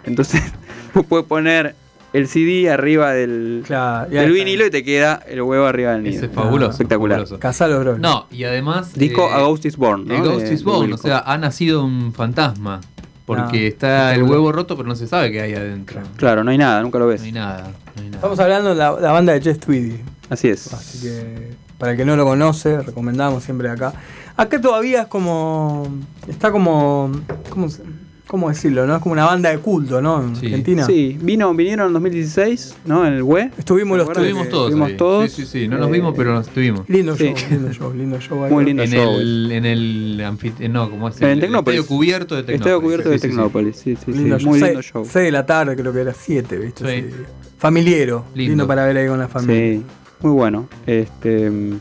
Entonces, 0.05 0.41
vos 0.93 1.05
puedes 1.05 1.25
poner 1.25 1.75
el 2.17 2.27
CD 2.27 2.69
arriba 2.69 3.11
del, 3.11 3.63
Claro, 3.65 4.09
del 4.09 4.31
vinilo 4.31 4.65
y 4.65 4.69
te 4.71 4.83
queda 4.83 5.21
el 5.27 5.41
huevo 5.41 5.65
arriba 5.65 5.91
del 5.93 6.03
nido. 6.03 6.15
Ese 6.17 6.25
es 6.27 6.31
fabuloso. 6.31 6.71
Espectacular. 6.71 7.17
fabuloso. 7.19 7.39
Cazá 7.39 7.67
los 7.67 7.79
brolis. 7.81 8.01
No, 8.01 8.27
y 8.31 8.43
además. 8.43 8.93
Disco 8.93 9.27
eh, 9.29 9.33
A 9.33 9.41
Ghost 9.41 9.65
is 9.65 9.77
Born, 9.77 10.07
¿no? 10.07 10.15
El 10.15 10.21
Ghost 10.23 10.45
De- 10.47 10.53
is 10.53 10.63
Born, 10.63 10.93
o 10.93 10.97
sea, 10.97 11.19
ha 11.19 11.37
nacido 11.37 11.83
un 11.83 12.13
fantasma. 12.13 12.81
Porque 13.25 13.65
Ah, 13.65 13.67
está 13.69 14.13
el 14.15 14.21
huevo 14.23 14.51
roto, 14.51 14.77
pero 14.77 14.87
no 14.87 14.95
se 14.95 15.07
sabe 15.07 15.31
qué 15.31 15.41
hay 15.41 15.53
adentro. 15.55 15.99
Claro, 16.15 16.43
no 16.43 16.51
hay 16.51 16.59
nada, 16.59 16.81
nunca 16.83 16.99
lo 16.99 17.07
ves. 17.07 17.21
No 17.21 17.25
hay 17.25 17.31
nada. 17.31 17.71
no 17.95 18.01
hay 18.03 18.09
nada. 18.09 18.15
Estamos 18.17 18.39
hablando 18.39 18.69
de 18.69 18.75
la, 18.75 18.91
la 18.99 19.11
banda 19.11 19.33
de 19.33 19.41
Jess 19.41 19.59
Tweedy. 19.59 19.99
Así 20.29 20.47
es. 20.47 20.71
Así 20.73 21.01
que, 21.01 21.53
para 21.79 21.93
el 21.93 21.97
que 21.97 22.05
no 22.05 22.15
lo 22.15 22.23
conoce, 22.23 22.81
recomendamos 22.83 23.43
siempre 23.43 23.67
acá. 23.69 23.93
Acá 24.37 24.61
todavía 24.61 25.01
es 25.03 25.07
como. 25.07 25.87
Está 26.27 26.51
como. 26.51 27.11
¿Cómo, 27.49 27.67
se- 27.69 27.81
cómo 28.27 28.49
decirlo? 28.49 28.85
¿no? 28.87 28.95
Es 28.95 29.01
como 29.01 29.13
una 29.13 29.25
banda 29.25 29.49
de 29.51 29.59
culto, 29.59 30.01
¿no? 30.01 30.21
En 30.23 30.35
Sí. 30.35 30.45
Argentina. 30.47 30.85
Sí, 30.85 31.17
vino, 31.21 31.53
vinieron 31.53 31.87
en 31.87 31.93
2016, 31.93 32.75
¿no? 32.85 33.05
En 33.05 33.13
el 33.13 33.23
WE. 33.23 33.51
Estuvimos 33.57 33.97
los 33.97 34.07
¿Te 34.07 34.13
tres. 34.13 34.25
Estuvimos 34.27 34.49
todos. 34.49 34.65
Estuvimos 34.69 34.89
ahí. 34.89 34.97
todos. 34.97 35.31
Sí, 35.31 35.41
sí, 35.45 35.47
sí. 35.61 35.67
No 35.67 35.77
nos 35.77 35.89
Eh, 35.89 35.91
vimos, 35.91 36.13
pero 36.17 36.33
nos 36.33 36.47
estuvimos. 36.47 36.89
Lindo 36.89 37.15
Sí. 37.15 37.33
show, 37.35 37.49
lindo 37.51 37.73
show, 37.73 37.93
lindo 37.93 38.19
show. 38.19 38.43
ahí. 38.43 38.51
Muy 38.51 38.65
lindo 38.65 38.83
En 38.83 38.89
show. 38.91 39.15
el, 39.19 39.51
en 39.51 39.65
el 39.65 40.21
anfite- 40.21 40.69
no, 40.69 40.89
¿cómo 40.89 41.09
es? 41.09 41.17
En 41.21 41.27
el 41.27 41.31
el 41.33 41.39
Tecnópolis. 41.41 41.79
estadio 41.79 41.97
cubierto 41.97 42.35
de 42.35 42.41
Tecnópolis. 42.43 42.59
Estadio 42.61 42.81
cubierto 42.81 43.09
de 43.09 43.15
Sí, 43.15 43.21
sí, 43.21 43.27
sí. 43.27 43.35
Tecnópolis, 43.35 43.75
sí, 43.77 43.95
sí, 43.95 44.01
sí. 44.05 44.11
Lindo 44.13 44.39
show. 44.39 44.49
Muy 44.49 44.61
lindo 44.61 44.81
show. 44.81 45.05
seis 45.05 45.25
de 45.25 45.31
la 45.31 45.45
tarde, 45.45 45.75
creo 45.75 45.93
que 45.93 46.01
era 46.01 46.13
7, 46.13 46.57
¿viste? 46.57 46.83
Sí. 47.01 47.07
Sí. 47.09 47.15
Familiero. 47.57 48.25
Lindo. 48.35 48.49
Lindo. 48.51 48.67
para 48.67 48.85
ver 48.85 48.97
ahí 48.97 49.07
con 49.07 49.19
la 49.19 49.27
familia. 49.27 49.79
Sí, 49.79 49.83
muy 50.21 50.31
bueno. 50.31 50.67
Este, 50.85 51.49
mm, 51.49 51.79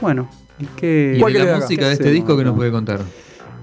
bueno, 0.00 0.28
¿y 0.58 0.66
qué- 0.76 1.14
Y 1.16 1.20
¿Cuál 1.20 1.32
de 1.32 1.44
la 1.44 1.56
música 1.58 1.86
de 1.86 1.92
este 1.94 2.10
disco 2.10 2.36
que 2.36 2.44
nos 2.44 2.54
puede 2.56 2.70
contar. 2.70 3.00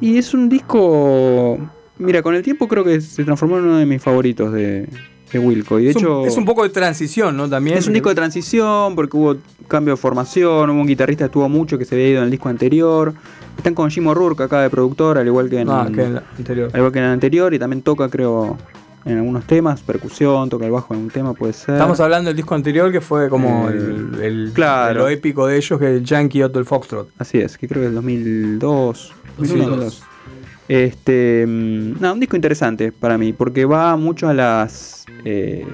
Y 0.02 0.18
es 0.18 0.34
un 0.34 0.50
disco. 0.50 1.58
Mira, 1.98 2.22
con 2.22 2.34
el 2.36 2.44
tiempo 2.44 2.68
creo 2.68 2.84
que 2.84 3.02
se 3.02 3.24
transformó 3.26 3.58
en 3.58 3.66
uno 3.66 3.78
de 3.78 3.86
mis 3.86 4.02
favoritos 4.02 4.54
de, 4.54 4.88
de 5.34 5.40
Wilco. 5.40 5.80
Y 5.80 5.86
de 5.86 5.90
es, 5.92 5.96
hecho. 5.98 6.22
un, 6.22 6.28
es 6.28 6.38
un 6.38 6.46
poco 6.46 6.64
de 6.64 6.70
transición, 6.70 7.36
¿no? 7.36 7.50
También. 7.50 7.78
es 7.78 7.88
un 7.88 7.94
disco 7.94 8.08
de 8.10 8.16
transición 8.16 8.96
porque 8.96 9.18
hubo 9.18 9.36
cambio 9.68 9.94
de 9.96 9.98
formación, 9.98 10.70
hubo 10.70 10.80
un 10.82 10.88
guitarrista 10.88 11.26
que 11.26 11.28
estuvo 11.28 11.50
mucho 11.50 11.78
que 11.78 11.84
se 11.86 11.96
había 11.96 12.08
ido 12.10 12.18
en 12.20 12.26
el 12.26 12.32
disco 12.32 12.48
anterior. 12.50 13.14
Están 13.58 13.74
con 13.76 13.90
Jim 13.90 14.08
O'Rourke 14.08 14.44
acá 14.44 14.62
de 14.62 14.70
productor, 14.70 15.18
al 15.18 15.28
igual 15.28 15.50
que 15.50 15.60
en, 15.60 15.70
Ah, 15.70 15.90
que 15.94 16.04
en 16.04 16.16
la 16.16 16.24
anterior. 16.38 16.70
al 16.72 16.78
igual 16.80 16.94
que 16.94 17.00
en 17.00 17.06
el 17.06 17.12
anterior, 17.12 17.54
y 17.54 17.60
también 17.60 17.82
toca, 17.82 18.08
creo, 18.08 18.58
en 19.04 19.18
algunos 19.18 19.46
temas, 19.46 19.82
percusión, 19.82 20.48
toca 20.50 20.66
el 20.66 20.72
bajo 20.72 20.94
en 20.94 21.02
un 21.02 21.10
tema, 21.10 21.34
puede 21.34 21.52
ser. 21.52 21.76
Estamos 21.76 22.00
hablando 22.00 22.30
del 22.30 22.38
disco 22.38 22.56
anterior 22.56 22.90
que 22.90 23.02
fue 23.02 23.28
como 23.28 23.68
el, 23.68 24.18
el- 24.22 24.52
claro. 24.54 25.00
lo 25.02 25.10
épico 25.10 25.46
de 25.48 25.58
ellos, 25.58 25.78
que 25.78 25.86
es 25.88 25.98
el 25.98 26.06
Yankee 26.06 26.42
Otto 26.42 26.58
el 26.60 26.64
Foxtrot. 26.66 27.10
Así 27.18 27.38
es, 27.40 27.58
que 27.58 27.68
creo 27.68 27.82
que 27.82 27.88
es 27.90 27.94
2002. 27.94 28.60
2001, 28.62 29.19
2002. 29.19 29.19
2002. 29.40 30.04
Este, 30.68 31.46
mm, 31.48 32.00
no, 32.00 32.14
un 32.14 32.20
disco 32.20 32.36
interesante 32.36 32.92
para 32.92 33.18
mí, 33.18 33.34
porque 33.34 33.66
va 33.66 33.96
mucho 33.96 34.28
a 34.30 34.34
las. 34.34 35.06
eh, 35.26 35.66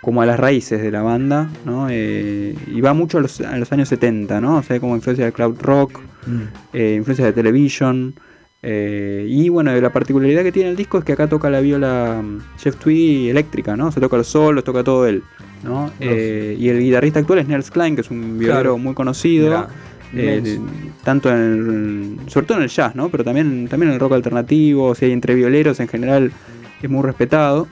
como 0.00 0.22
a 0.22 0.26
las 0.26 0.38
raíces 0.38 0.80
de 0.80 0.92
la 0.92 1.02
banda, 1.02 1.50
¿no? 1.64 1.88
Eh, 1.90 2.54
y 2.72 2.80
va 2.80 2.94
mucho 2.94 3.18
a 3.18 3.20
los, 3.20 3.40
a 3.40 3.58
los 3.58 3.72
años 3.72 3.88
70, 3.88 4.40
¿no? 4.40 4.58
O 4.58 4.62
sea, 4.62 4.78
como 4.78 4.94
influencia 4.94 5.24
de 5.24 5.32
cloud 5.32 5.56
rock, 5.60 6.00
eh, 6.72 6.94
influencia 6.98 7.24
de 7.24 7.32
television. 7.32 8.14
y 8.62 9.48
bueno, 9.48 9.74
la 9.80 9.90
particularidad 9.92 10.44
que 10.44 10.52
tiene 10.52 10.70
el 10.70 10.76
disco 10.76 10.98
es 10.98 11.04
que 11.04 11.12
acá 11.12 11.28
toca 11.28 11.50
la 11.50 11.60
viola 11.60 12.20
mm, 12.22 12.38
Jeff 12.58 12.76
Tweedy 12.76 13.30
eléctrica, 13.30 13.76
¿no? 13.76 13.90
Se 13.90 14.00
toca 14.00 14.16
los 14.16 14.28
solos, 14.28 14.62
toca 14.62 14.84
todo 14.84 15.06
él, 15.08 15.24
¿no? 15.64 15.90
Y 16.00 16.68
el 16.68 16.78
guitarrista 16.80 17.18
actual 17.18 17.40
es 17.40 17.48
Nels 17.48 17.70
Klein, 17.72 17.96
que 17.96 18.02
es 18.02 18.10
un 18.10 18.38
violero 18.38 18.60
Claro. 18.60 18.78
muy 18.78 18.94
conocido. 18.94 19.46
Mirá, 19.46 19.68
eh, 20.14 20.58
tanto 21.04 21.30
en 21.30 21.36
el, 22.24 22.30
sobre 22.30 22.46
todo 22.46 22.58
en 22.58 22.64
el 22.64 22.70
jazz, 22.70 22.94
¿no? 22.94 23.08
Pero 23.08 23.24
también, 23.24 23.68
también 23.68 23.88
en 23.90 23.94
el 23.94 24.00
rock 24.00 24.12
alternativo, 24.12 24.94
si 24.94 25.06
hay 25.06 25.12
entre 25.12 25.34
violeros 25.34 25.80
en 25.80 25.88
general 25.88 26.32
es 26.82 26.90
muy 26.90 27.02
respetado. 27.02 27.68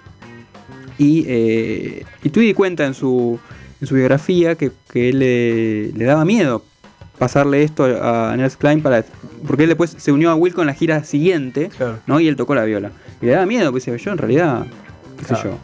Y, 0.99 1.25
eh, 1.27 2.05
y 2.23 2.31
Tweedy 2.31 2.55
cuenta 2.55 2.87
en 2.87 2.95
su, 2.95 3.39
en 3.81 3.87
su 3.87 3.95
biografía 3.95 4.55
que, 4.55 4.71
que 4.91 5.11
él 5.11 5.19
le, 5.19 5.93
le 5.93 6.05
daba 6.05 6.25
miedo 6.25 6.65
pasarle 7.19 7.63
esto 7.63 7.85
a 7.85 8.35
Nels 8.37 8.57
Klein 8.57 8.83
para 8.83 9.05
porque 9.47 9.65
él 9.65 9.69
después 9.69 9.95
se 9.97 10.11
unió 10.13 10.31
a 10.31 10.35
Wilco 10.35 10.63
en 10.63 10.67
la 10.69 10.75
gira 10.75 11.05
siguiente, 11.05 11.69
Claro. 11.77 11.99
¿no? 12.07 12.19
Y 12.21 12.29
él 12.29 12.37
tocó 12.37 12.55
la 12.55 12.65
viola. 12.65 12.91
Y 13.21 13.27
le 13.27 13.33
daba 13.33 13.47
miedo, 13.47 13.71
pues 13.71 13.85
yo 13.85 14.13
en 14.13 14.19
realidad, 14.19 14.67
qué 15.19 15.25
sé 15.27 15.35
yo. 15.45 15.59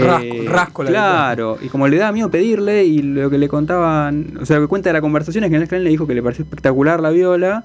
Rasco- 0.00 0.44
rasco 0.48 0.82
la 0.84 0.90
Claro, 0.90 1.58
y 1.62 1.68
como 1.68 1.88
le 1.88 1.96
daba 1.96 2.12
miedo 2.12 2.30
pedirle 2.30 2.84
y 2.84 3.02
lo 3.02 3.30
que 3.30 3.38
le 3.38 3.48
contaban, 3.48 4.38
o 4.40 4.46
sea, 4.46 4.56
lo 4.56 4.62
que 4.62 4.68
cuenta 4.68 4.88
de 4.90 4.94
la 4.94 5.00
conversación 5.00 5.44
es 5.44 5.50
que 5.50 5.56
Nels 5.58 5.68
Klein 5.68 5.84
le 5.84 5.90
dijo 5.90 6.06
que 6.06 6.14
le 6.14 6.22
pareció 6.22 6.44
espectacular 6.44 7.00
la 7.00 7.10
viola 7.10 7.64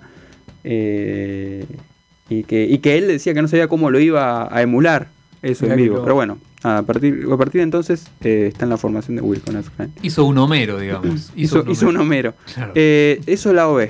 eh, 0.64 1.66
y, 2.30 2.44
que, 2.44 2.64
y 2.66 2.78
que 2.80 2.98
él 2.98 3.08
decía 3.08 3.34
que 3.34 3.42
no 3.42 3.48
sabía 3.48 3.68
cómo 3.68 3.90
lo 3.90 4.00
iba 4.00 4.54
a 4.56 4.62
emular 4.62 5.08
eso 5.42 5.64
Mirá 5.64 5.74
en 5.76 5.82
vivo. 5.82 6.02
Pero 6.04 6.14
bueno, 6.16 6.38
a 6.64 6.84
partir, 6.84 7.26
a 7.32 7.36
partir 7.38 7.60
de 7.60 7.64
entonces 7.64 8.06
eh, 8.22 8.46
está 8.52 8.66
en 8.66 8.70
la 8.70 8.78
formación 8.78 9.16
de 9.16 9.22
Wilco 9.24 9.52
Nels 9.52 9.70
Klein. 9.72 9.92
Hizo 10.04 10.24
un 10.26 10.38
Homero, 10.38 10.78
digamos. 10.78 11.32
Hizo, 11.36 11.66
hizo 11.68 11.88
un 11.90 11.98
Homero. 11.98 12.36
Claro. 12.54 12.74
Eh, 12.76 13.20
eso 13.26 13.50
es 13.50 13.56
la 13.56 13.68
OB. 13.68 13.90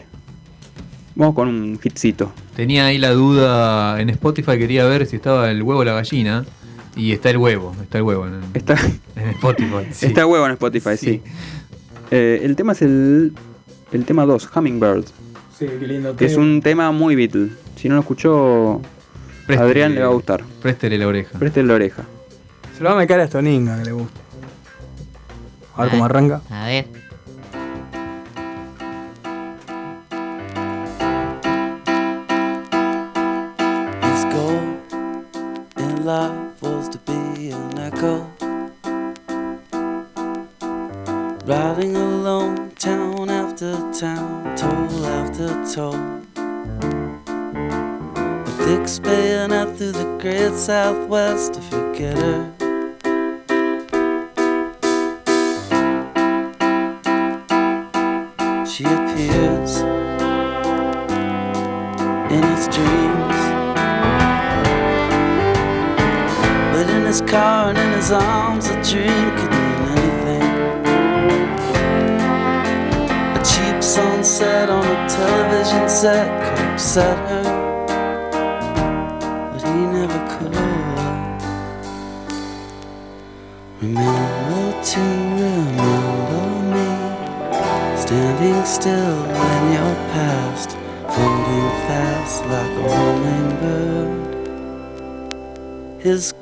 Vamos 1.16 1.36
con 1.36 1.50
un 1.50 1.78
hitcito. 1.84 2.32
Tenía 2.56 2.86
ahí 2.86 2.98
la 2.98 3.12
duda 3.12 4.00
en 4.00 4.10
Spotify, 4.12 4.58
quería 4.58 4.86
ver 4.86 5.06
si 5.06 5.18
estaba 5.18 5.52
el 5.52 5.62
huevo 5.62 5.82
o 5.82 5.84
la 5.84 5.94
gallina. 5.94 6.46
Y 7.02 7.14
está 7.14 7.32
el 7.32 7.38
huevo, 7.38 7.76
está 7.82 7.97
el 7.97 8.04
huevo 8.04 8.28
en, 8.28 8.41
Está, 8.54 8.76
en 9.16 9.30
Spotify. 9.30 9.88
sí. 9.91 10.06
está 10.06 10.26
huevo 10.28 10.45
en 10.45 10.52
Spotify, 10.52 10.95
sí. 10.97 11.22
Eh, 12.12 12.41
el 12.43 12.56
tema 12.56 12.74
es 12.74 12.82
el, 12.84 13.34
el 13.91 14.06
tema 14.06 14.26
2, 14.28 14.49
Hummingbird. 14.56 15.06
Sí, 15.58 15.66
qué 15.80 15.88
lindo. 15.88 16.16
Que 16.16 16.26
es 16.26 16.36
un 16.38 16.62
tema 16.62 16.91
muy 16.91 17.16
Beatle. 17.16 17.49
Si 17.76 17.89
no 17.89 17.95
lo 17.95 18.02
escuchó, 18.02 18.82
Préstele- 19.47 19.58
a 19.58 19.62
Adrián 19.64 19.95
le 19.95 20.02
va 20.02 20.08
a 20.08 20.12
gustar. 20.14 20.43
Préstele 20.62 20.97
la 20.99 21.08
oreja. 21.08 21.39
Préstale 21.39 21.66
la 21.68 21.74
oreja. 21.74 22.04
Se 22.78 22.84
lo 22.84 22.89
va 22.89 22.95
a 22.95 22.99
meter 22.99 23.20
a 23.20 23.28
Stoninga, 23.28 23.80
que 23.80 23.86
le 23.86 23.91
gusta. 23.93 24.20
A 25.76 25.82
ver 25.84 25.91
cómo 25.91 26.06
arranca. 26.06 26.41
A 26.52 26.68
ver. 26.68 26.86
Southwest 50.62 51.59
forget 51.72 52.16
her. 52.16 52.51
She 58.68 58.84
appears 58.84 59.78
in 62.30 62.43
his 62.51 62.68
dreams. 62.68 63.39
But 66.72 66.88
in 66.91 67.05
his 67.07 67.22
car 67.22 67.70
and 67.70 67.80
in 67.80 67.91
his 67.93 68.12
arms, 68.12 68.68
a 68.68 68.76
dream 68.84 69.28
could 69.38 69.49
mean 69.49 69.82
anything. 69.97 70.47
A 73.36 73.41
cheap 73.43 73.82
sunset 73.82 74.70
on 74.70 74.86
a 74.86 75.09
television 75.09 75.89
set 75.89 76.28
could 76.55 76.66
upset 76.68 77.18
her. 77.30 77.41
His 96.02 96.34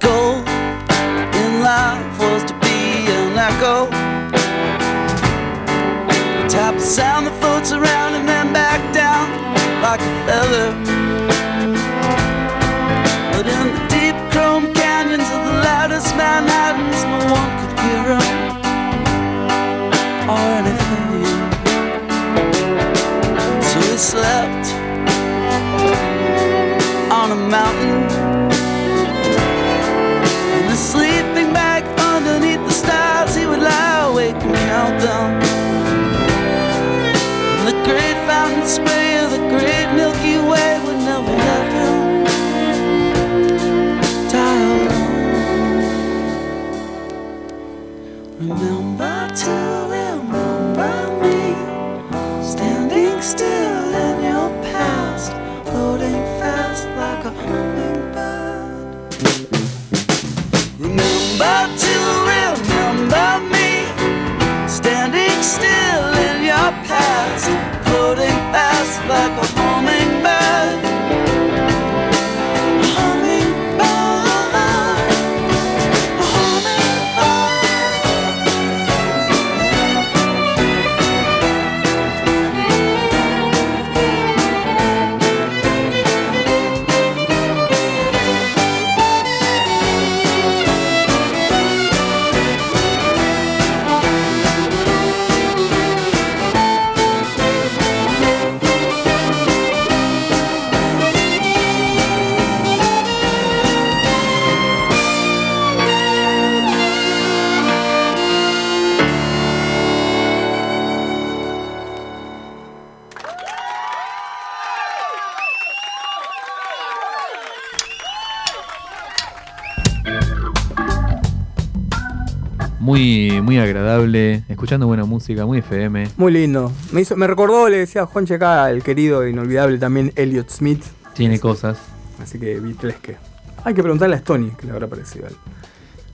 agradable, 124.04 124.44
escuchando 124.50 124.88
buena 124.88 125.06
música, 125.06 125.46
muy 125.46 125.60
FM. 125.60 126.10
Muy 126.18 126.32
lindo. 126.32 126.72
Me, 126.92 127.02
hizo, 127.02 127.16
me 127.16 127.28
recordó, 127.28 127.68
le 127.70 127.78
decía 127.78 128.04
a 128.04 128.06
Juanche 128.06 128.36
acá, 128.36 128.70
el 128.72 128.84
querido 128.84 129.24
e 129.24 129.30
inolvidable 129.32 129.78
también 129.78 130.12
Elliot 130.16 130.50
Smith. 130.50 130.84
Tiene 131.14 131.40
cosas. 131.40 131.78
Así 132.22 132.40
que 132.40 132.60
Beatlesque. 132.60 133.18
Hay 133.64 133.74
que 133.74 133.82
preguntarle 133.82 134.16
a 134.16 134.20
Stony 134.20 134.52
qué 134.58 134.66
le 134.68 134.72
habrá 134.74 134.88
parecido 134.88 135.26
a 135.26 135.30
él. 135.30 135.36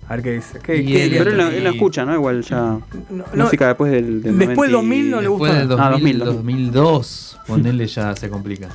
A 0.07 0.15
ver 0.15 0.23
qué 0.23 0.31
dice. 0.33 0.59
¿Qué, 0.63 0.77
Y 0.77 0.85
qué 0.85 1.03
él- 1.05 1.11
Pero 1.17 1.31
él, 1.31 1.39
Stony? 1.39 1.55
él 1.57 1.63
lo 1.63 1.69
escucha, 1.71 2.05
¿no? 2.05 2.13
Igual 2.13 2.41
ya. 2.43 2.77
no. 3.09 3.25
música 3.43 3.67
después 3.67 3.91
del, 3.91 4.21
del 4.21 4.37
Después 4.37 4.69
del 4.69 4.73
90 4.73 4.77
2000 4.77 5.11
no 5.11 5.17
le 5.21 5.29
Después 5.29 5.39
gusta. 5.39 5.55
del 5.59 5.67
2000, 5.67 5.81
Ah, 5.85 5.89
2000, 5.91 6.19
2002, 6.19 7.39
ponerle 7.47 7.87
ya 7.87 8.15
se 8.15 8.29
complica. 8.29 8.69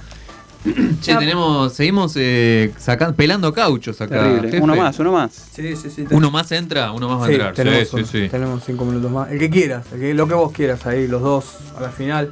Che, 1.00 1.16
tenemos, 1.16 1.72
seguimos 1.72 2.12
eh, 2.16 2.72
sacan- 2.78 3.14
pelando 3.14 3.52
cauchos 3.52 3.98
acá. 4.00 4.20
Terrible. 4.22 4.50
jefe. 4.50 4.62
Uno 4.62 4.76
más, 4.76 4.98
uno 4.98 5.12
más. 5.12 5.32
Sí, 5.52 5.74
sí, 5.76 5.88
sí. 5.90 6.04
Uno 6.10 6.30
más 6.30 6.52
entra, 6.52 6.92
uno 6.92 7.08
más 7.08 7.20
va 7.20 7.24
a 7.24 7.26
Sí, 7.28 7.32
entrar. 7.34 7.54
tenemos, 7.54 7.88
sí, 7.88 7.96
uno. 7.96 8.04
sí, 8.06 8.22
sí. 8.24 8.28
tenemos 8.28 8.62
cinco 8.64 8.84
minutos 8.84 9.10
más. 9.10 9.30
El 9.30 9.38
que 9.38 9.48
quieras, 9.48 9.86
el 9.94 10.00
que- 10.00 10.14
lo 10.14 10.28
que 10.28 10.34
vos 10.34 10.52
quieras 10.52 10.86
ahí, 10.86 11.08
los 11.08 11.22
dos 11.22 11.56
a 11.78 11.80
la 11.80 11.88
final. 11.90 12.30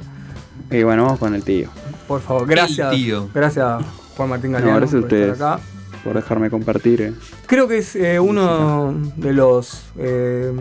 Y 0.69 0.83
bueno, 0.83 1.03
vamos 1.05 1.19
con 1.19 1.33
el 1.33 1.43
tío. 1.43 1.69
Por 2.07 2.21
favor, 2.21 2.45
gracias. 2.47 2.91
tío. 2.91 3.27
Gracias 3.33 3.83
Juan 4.15 4.29
Martín 4.29 4.51
Galeano 4.51 4.73
No, 4.73 4.79
gracias 4.79 5.03
a 5.03 5.07
por 5.07 5.13
estar 5.13 5.29
ustedes 5.31 5.41
acá. 5.41 5.63
por 6.03 6.13
dejarme 6.15 6.49
compartir. 6.51 7.01
eh. 7.01 7.13
Creo 7.47 7.67
que 7.67 7.79
es 7.79 7.95
eh, 7.95 8.19
uno 8.19 8.93
de 9.15 9.33
los 9.33 9.85
eh, 9.97 10.53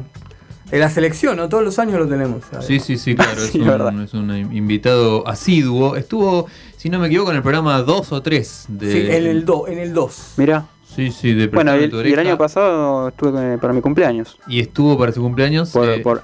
de 0.71 0.79
la 0.79 0.91
selección, 0.91 1.37
¿no? 1.37 1.49
Todos 1.49 1.65
los 1.65 1.79
años 1.79 1.99
lo 1.99 2.07
tenemos. 2.09 2.43
Sí, 2.61 2.81
sí, 2.81 2.97
sí, 2.99 3.15
claro. 3.15 3.33
es, 3.43 3.51
Sí, 3.51 3.59
verdad. 3.61 3.93
un, 3.95 4.03
es 4.03 4.15
un 4.15 4.31
invitado 4.53 5.27
asiduo. 5.27 5.97
Estuvo, 5.97 6.47
si 6.77 6.91
no 6.91 6.99
me 6.99 7.07
equivoco, 7.07 7.31
en 7.31 7.37
el 7.39 7.43
programa 7.43 7.81
2 7.83 8.13
o 8.13 8.23
3 8.23 8.65
de. 8.69 8.93
Sí, 8.93 8.99
en 9.11 9.27
el 9.27 9.45
2. 9.45 9.69
En 9.69 9.79
el 9.79 9.93
2. 9.95 10.35
Mira. 10.37 10.67
Sí, 10.95 11.11
sí, 11.13 11.33
de 11.35 11.47
Bueno, 11.49 11.77
y 11.79 11.85
el, 11.85 11.91
tu 11.91 12.01
y 12.03 12.13
el 12.13 12.19
año 12.19 12.37
pasado 12.39 13.09
estuve 13.09 13.31
con- 13.31 13.59
para 13.61 13.73
mi 13.73 13.81
cumpleaños. 13.81 14.37
Y 14.49 14.59
estuvo 14.61 14.99
para 14.99 15.13
su 15.13 15.21
cumpleaños. 15.23 15.71
Por, 15.71 15.89
eh, 15.89 16.01
por 16.01 16.23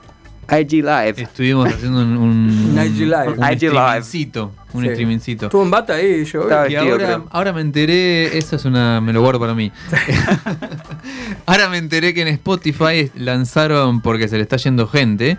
IG 0.50 0.82
Live. 0.84 1.14
Estuvimos 1.22 1.68
haciendo 1.68 2.00
un, 2.00 2.16
un, 2.16 2.70
Un 2.78 2.84
IG 2.86 3.00
Live. 3.06 3.34
un 3.36 3.44
IG 3.52 3.62
Live. 3.62 4.02
streamingcito, 4.02 4.52
Un 4.72 4.82
Sí. 4.84 4.88
streamingcito. 4.90 5.46
Estuvo 5.46 5.62
en 5.62 5.70
bata 5.70 5.94
ahí, 5.94 6.24
yo. 6.24 6.42
Estaba 6.42 6.68
Y 6.68 6.74
vestido, 6.74 6.92
ahora, 6.92 7.06
creo. 7.06 7.26
ahora 7.30 7.52
me 7.52 7.60
enteré, 7.60 8.36
esa 8.38 8.56
es 8.56 8.64
una, 8.64 9.00
me 9.00 9.12
lo 9.12 9.20
guardo 9.22 9.38
para 9.40 9.54
mí. 9.54 9.70
Ahora 11.46 11.68
me 11.68 11.78
enteré 11.78 12.14
que 12.14 12.22
en 12.22 12.28
Spotify 12.28 13.10
lanzaron, 13.14 14.00
porque 14.00 14.28
se 14.28 14.36
le 14.36 14.42
está 14.42 14.56
yendo 14.56 14.86
gente, 14.86 15.38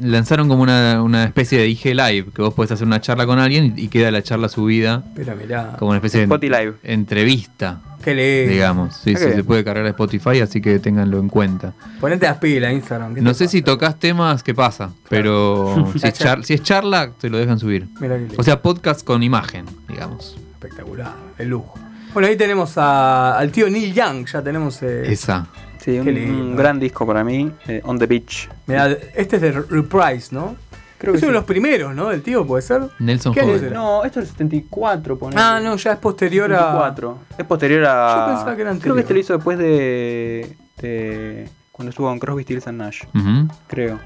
lanzaron 0.00 0.48
como 0.48 0.62
una, 0.62 1.02
una 1.02 1.24
especie 1.24 1.58
de 1.58 1.68
IG 1.68 1.94
Live, 1.94 2.26
que 2.34 2.42
vos 2.42 2.54
podés 2.54 2.72
hacer 2.72 2.86
una 2.86 3.00
charla 3.00 3.26
con 3.26 3.38
alguien 3.38 3.74
y, 3.76 3.82
y 3.84 3.88
queda 3.88 4.10
la 4.10 4.22
charla 4.22 4.48
subida 4.48 5.02
Pero 5.14 5.34
mirá. 5.36 5.74
como 5.78 5.90
una 5.90 5.98
especie 5.98 6.26
de 6.26 6.38
Live. 6.48 6.74
entrevista, 6.82 7.80
Qué 8.02 8.14
lindo. 8.14 8.52
digamos. 8.52 8.96
Sí, 8.96 9.14
Ah, 9.16 9.18
sí, 9.18 9.32
se 9.34 9.44
puede 9.44 9.64
cargar 9.64 9.84
a 9.86 9.88
Spotify, 9.88 10.40
así 10.40 10.60
que 10.60 10.78
ténganlo 10.78 11.18
en 11.18 11.28
cuenta. 11.28 11.72
Ponete 12.00 12.26
las 12.26 12.36
pilas, 12.38 12.72
Instagram. 12.72 13.14
¿qué 13.14 13.20
No 13.22 13.34
sé 13.34 13.48
si 13.48 13.62
tocas 13.62 13.98
temas, 13.98 14.42
qué 14.42 14.54
pasa, 14.54 14.90
pero 15.08 15.90
si 15.98 16.06
es, 16.06 16.14
char- 16.14 16.44
si 16.44 16.54
es 16.54 16.62
charla, 16.62 17.10
te 17.20 17.28
lo 17.30 17.38
dejan 17.38 17.58
subir. 17.58 17.86
Mirá 18.00 18.14
qué 18.16 18.20
lindo. 18.22 18.34
O 18.38 18.42
sea, 18.42 18.60
podcast 18.62 19.04
con 19.04 19.22
imagen, 19.22 19.64
digamos. 19.88 20.36
Espectacular, 20.52 21.14
el 21.38 21.48
lujo. 21.48 21.74
Bueno, 22.12 22.28
ahí 22.28 22.36
tenemos 22.36 22.78
a- 22.78 23.36
al 23.38 23.50
tío 23.50 23.68
Neil 23.68 23.92
Young, 23.92 24.26
ya 24.26 24.42
tenemos. 24.42 24.82
Eh, 24.82 25.12
Esa. 25.12 25.46
Sí, 25.86 25.98
un, 25.98 26.08
un 26.08 26.56
gran 26.56 26.78
disco 26.78 27.06
para 27.06 27.24
mí, 27.24 27.50
eh, 27.68 27.80
On 27.84 27.98
the 27.98 28.06
Beach. 28.06 28.48
mirá, 28.66 28.88
este 29.14 29.36
es 29.36 29.42
de 29.42 29.52
Reprise, 29.52 30.34
¿no? 30.34 30.56
Creo 30.98 31.14
es 31.14 31.20
que 31.20 31.26
uno 31.26 31.32
de 31.32 31.38
sí. 31.38 31.40
los 31.40 31.44
primeros, 31.44 31.94
¿no? 31.94 32.08
Del 32.08 32.22
tío, 32.22 32.46
¿puede 32.46 32.62
ser? 32.62 32.82
Nelson 32.98 33.32
¿Qué 33.34 33.40
año? 33.40 33.70
No, 33.72 34.04
esto 34.04 34.18
es 34.20 34.26
el 34.26 34.32
74, 34.32 35.18
ponele. 35.18 35.40
Ah, 35.40 35.60
no, 35.62 35.76
ya 35.76 35.92
es 35.92 35.98
posterior 35.98 36.52
a. 36.52 36.56
74. 36.58 37.18
Es 37.38 37.44
posterior 37.44 37.84
a. 37.86 38.14
Yo 38.26 38.32
pensaba 38.32 38.56
que 38.56 38.62
era 38.62 38.70
Creo 38.72 38.80
que 38.80 38.86
anterior. 38.90 38.98
este 39.00 39.14
lo 39.14 39.20
hizo 39.20 39.32
después 39.34 39.58
de. 39.58 40.56
de 40.78 41.48
cuando 41.70 41.90
estuvo 41.90 42.08
con 42.08 42.18
Crosby, 42.18 42.42
Stills 42.44 42.66
and 42.66 42.78
Nash. 42.78 43.02
Ujú. 43.14 43.48
Creo. 43.66 44.00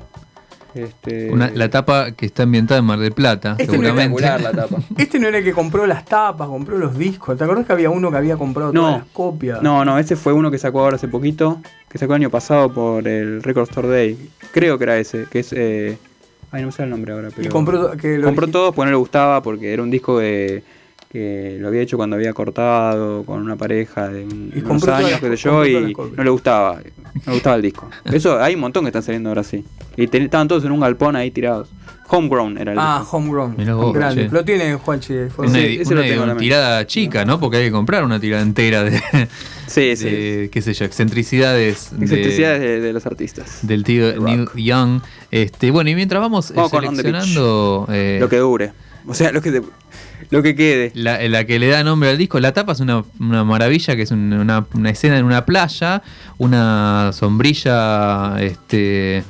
Este, 0.75 1.31
Una- 1.31 1.51
la 1.51 1.69
tapa 1.69 2.13
que 2.13 2.27
está 2.27 2.45
ambientada 2.45 2.79
en 2.81 2.87
Mar 2.87 2.99
del 2.99 3.13
Plata, 3.13 3.57
Este 3.59 3.77
no 3.77 3.83
era 3.83 3.93
seguramente. 3.95 4.25
espectacular 4.25 4.55
la 4.57 4.63
tapa. 4.69 4.83
Este 4.99 5.19
no 5.19 5.29
era 5.29 5.39
el 5.39 5.45
que 5.45 5.53
compró 5.53 5.87
las 5.87 6.05
tapas, 6.05 6.49
compró 6.49 6.79
los 6.79 6.97
discos. 6.97 7.37
¿Te 7.37 7.45
acordás 7.45 7.67
que 7.67 7.73
había 7.73 7.91
uno 7.91 8.11
que 8.11 8.17
había 8.17 8.37
comprado 8.37 8.73
No. 8.73 8.81
todas 8.83 8.99
las 8.99 9.07
copias? 9.13 9.63
No, 9.63 9.85
no, 9.85 9.99
ese 9.99 10.17
fue 10.17 10.33
uno 10.33 10.51
que 10.51 10.59
sacó 10.59 10.81
ahora 10.81 10.97
hace 10.97 11.09
poquito, 11.09 11.61
que 11.89 11.99
sacó 11.99 12.15
el 12.15 12.23
año 12.23 12.31
pasado 12.31 12.73
por 12.73 13.07
el 13.09 13.43
Record 13.43 13.69
Store 13.69 13.89
Day. 13.89 14.31
Creo 14.53 14.79
que 14.79 14.85
era 14.85 14.99
ese, 14.99 15.27
que 15.31 15.41
es... 15.41 15.53
eh, 15.53 15.99
ay, 16.53 16.61
no 16.63 16.67
me 16.69 16.73
sé 16.73 16.83
el 16.85 16.91
nombre 16.91 17.13
ahora, 17.13 17.29
pero... 17.35 17.47
Y 17.49 17.51
compró, 17.51 17.93
que 17.97 18.19
lo 18.19 18.27
compró 18.27 18.47
origi- 18.47 18.53
todo 18.53 18.73
porque 18.73 18.87
no 18.87 18.93
le 18.93 18.99
gustaba, 18.99 19.43
porque 19.43 19.73
era 19.73 19.83
un 19.83 19.91
disco 19.91 20.19
de- 20.19 20.63
que 21.11 21.57
lo 21.59 21.67
había 21.69 21.81
hecho 21.83 21.97
cuando 21.97 22.15
había 22.15 22.33
cortado 22.33 23.25
con 23.25 23.43
una 23.43 23.57
pareja 23.57 24.09
de 24.09 24.23
un- 24.25 24.53
Y 24.55 24.61
unos 24.61 24.87
años, 24.87 25.19
qué 25.21 25.29
sé 25.31 25.37
yo, 25.37 25.67
y 25.67 25.93
no 26.17 26.23
le 26.23 26.31
gustaba. 26.31 26.77
No 26.77 27.23
le 27.27 27.33
gustaba 27.33 27.57
el 27.57 27.63
disco. 27.63 27.91
Eso, 28.05 28.41
hay 28.41 28.55
un 28.55 28.61
montón 28.61 28.85
que 28.85 28.91
están 28.91 29.03
saliendo 29.03 29.29
ahora 29.29 29.43
sí. 29.43 29.65
Y 29.97 30.07
ten- 30.07 30.23
estaban 30.23 30.47
todos 30.47 30.65
en 30.65 30.71
un 30.71 30.79
galpón 30.81 31.17
ahí 31.17 31.33
tirados. 31.33 31.69
Homegrown 32.13 32.59
era 32.59 32.73
el 32.73 32.79
Ah, 32.81 32.99
disco. 33.01 33.17
Homegrown. 33.17 33.55
Mirá 33.57 33.75
vos, 33.75 33.93
Grande. 33.93 34.27
che. 34.29 34.33
Lo 34.33 34.45
tiene 34.45 34.75
Juanchi. 34.75 35.15
fue- 35.35 35.47
Una, 35.47 35.59
Sí, 35.59 35.79
ese 35.81 35.95
lo 35.95 36.01
una 36.01 36.09
tengo 36.11 36.27
también. 36.27 36.39
tirada 36.39 36.87
chica, 36.87 37.25
¿no? 37.25 37.39
Porque 37.41 37.57
hay 37.59 37.65
que 37.67 37.71
comprar 37.73 38.05
una 38.05 38.19
tirada 38.21 38.43
entera 38.43 38.83
de, 38.85 39.01
Sí, 39.67 39.97
sí. 39.97 40.05
de, 40.11 40.49
qué 40.53 40.63
sé 40.63 40.75
yo, 40.75 40.85
excentricidades, 40.85 41.91
de- 41.93 42.05
Excentricidades 42.05 42.61
de, 42.61 42.81
de 42.81 42.93
los 42.93 43.05
artistas. 43.07 43.59
del 43.63 43.83
tío. 43.85 44.21
Neil 44.21 44.49
Young. 44.57 45.01
Este, 45.33 45.71
bueno, 45.73 45.91
y 45.91 45.95
mientras 45.97 46.21
vamos, 46.21 46.51
eh, 46.51 46.55
Vamos 46.57 46.71
seleccionando 46.71 47.87
eh, 47.91 48.19
Lo 48.21 48.29
que 48.29 48.37
dure. 48.37 48.73
O 49.07 49.15
sea, 49.15 49.33
lo 49.33 49.41
que, 49.41 49.51
te- 49.53 49.63
lo 50.31 50.43
que 50.43 50.55
quede. 50.55 50.93
la, 50.95 51.21
la 51.29 51.45
que 51.45 51.59
le 51.59 51.69
da 51.69 51.83
nombre 51.85 52.11
al 52.11 52.19
disco, 52.19 52.39
la 52.41 52.53
tapa 52.53 52.73
es 52.73 52.81
una, 52.81 53.05
una 53.19 53.45
maravilla, 53.45 53.97
que 53.97 54.03
es 54.03 54.11
un- 54.11 54.33
una, 54.33 54.67
una 54.75 54.91
escena 54.91 55.19
en 55.19 55.25
una 55.25 55.45
playa, 55.45 56.03
una 56.39 57.11
sombrilla 57.13 58.37
este, 58.41 59.25